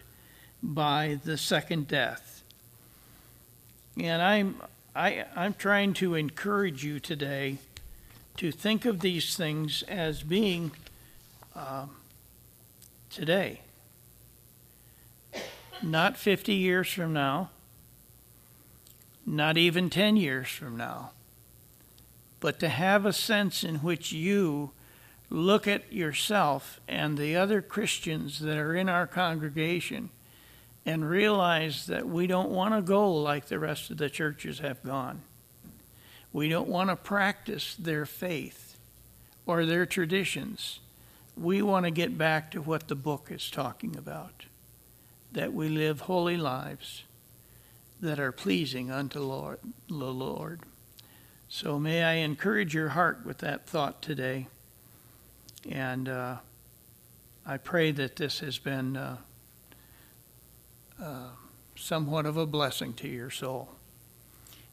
by 0.61 1.19
the 1.23 1.35
second 1.35 1.87
death. 1.87 2.43
And 3.97 4.21
I'm 4.21 4.61
I, 4.95 5.25
I'm 5.35 5.55
trying 5.55 5.93
to 5.95 6.13
encourage 6.13 6.83
you 6.83 6.99
today 6.99 7.57
to 8.37 8.51
think 8.51 8.85
of 8.85 8.99
these 8.99 9.35
things 9.35 9.83
as 9.87 10.21
being 10.21 10.73
uh, 11.55 11.87
today, 13.09 13.61
not 15.81 16.17
50 16.17 16.53
years 16.53 16.87
from 16.93 17.13
now, 17.13 17.49
not 19.25 19.57
even 19.57 19.89
10 19.89 20.17
years 20.17 20.49
from 20.49 20.77
now, 20.77 21.11
but 22.39 22.59
to 22.59 22.69
have 22.69 23.07
a 23.07 23.13
sense 23.13 23.63
in 23.63 23.77
which 23.77 24.11
you 24.11 24.69
look 25.29 25.67
at 25.67 25.93
yourself 25.93 26.79
and 26.87 27.17
the 27.17 27.35
other 27.35 27.61
Christians 27.61 28.39
that 28.39 28.57
are 28.57 28.75
in 28.75 28.89
our 28.89 29.07
congregation 29.07 30.09
and 30.85 31.07
realize 31.07 31.85
that 31.85 32.07
we 32.07 32.25
don't 32.25 32.49
want 32.49 32.73
to 32.73 32.81
go 32.81 33.11
like 33.13 33.45
the 33.45 33.59
rest 33.59 33.91
of 33.91 33.97
the 33.97 34.09
churches 34.09 34.59
have 34.59 34.81
gone. 34.83 35.21
We 36.31 36.49
don't 36.49 36.67
want 36.67 36.89
to 36.89 36.95
practice 36.95 37.75
their 37.75 38.05
faith 38.05 38.77
or 39.45 39.65
their 39.65 39.85
traditions. 39.85 40.79
We 41.37 41.61
want 41.61 41.85
to 41.85 41.91
get 41.91 42.17
back 42.17 42.51
to 42.51 42.61
what 42.61 42.87
the 42.87 42.95
book 42.95 43.27
is 43.29 43.49
talking 43.49 43.95
about 43.95 44.45
that 45.31 45.53
we 45.53 45.69
live 45.69 46.01
holy 46.01 46.37
lives 46.37 47.03
that 48.01 48.19
are 48.19 48.31
pleasing 48.31 48.89
unto 48.89 49.19
Lord, 49.19 49.59
the 49.87 49.93
Lord. 49.93 50.61
So 51.47 51.77
may 51.77 52.03
I 52.03 52.13
encourage 52.13 52.73
your 52.73 52.89
heart 52.89 53.25
with 53.25 53.39
that 53.39 53.67
thought 53.67 54.01
today. 54.01 54.47
And 55.67 56.07
uh, 56.07 56.37
I 57.45 57.57
pray 57.57 57.91
that 57.91 58.15
this 58.15 58.39
has 58.39 58.57
been 58.57 58.95
uh, 58.95 59.17
uh, 61.01 61.29
somewhat 61.75 62.25
of 62.25 62.37
a 62.37 62.45
blessing 62.45 62.93
to 62.93 63.07
your 63.07 63.29
soul. 63.29 63.69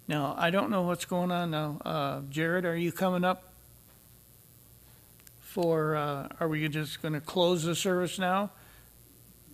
Now, 0.09 0.35
I 0.39 0.51
don't 0.51 0.71
know 0.71 0.83
what's 0.83 1.05
going 1.05 1.33
on 1.33 1.51
now. 1.51 1.81
Uh, 1.85 2.21
Jared, 2.31 2.65
are 2.65 2.77
you 2.77 2.93
coming 2.93 3.25
up 3.25 3.53
for, 5.41 5.97
uh, 5.97 6.29
are 6.39 6.49
we 6.49 6.69
just 6.69 7.03
going 7.03 7.15
to 7.15 7.21
close 7.21 7.65
the 7.65 7.75
service 7.75 8.19
now 8.19 8.51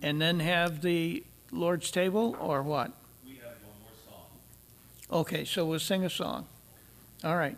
and 0.01 0.21
then 0.21 0.39
have 0.39 0.81
the 0.81 1.23
Lord's 1.51 1.89
table 1.89 2.35
or 2.39 2.61
what? 2.61 2.91
We 3.25 3.35
have 3.35 3.45
one 3.45 3.79
more 3.81 3.91
song. 4.05 5.21
Okay, 5.21 5.45
so 5.45 5.65
we'll 5.65 5.79
sing 5.79 6.03
a 6.03 6.09
song. 6.09 6.45
All 7.23 7.37
right. 7.37 7.57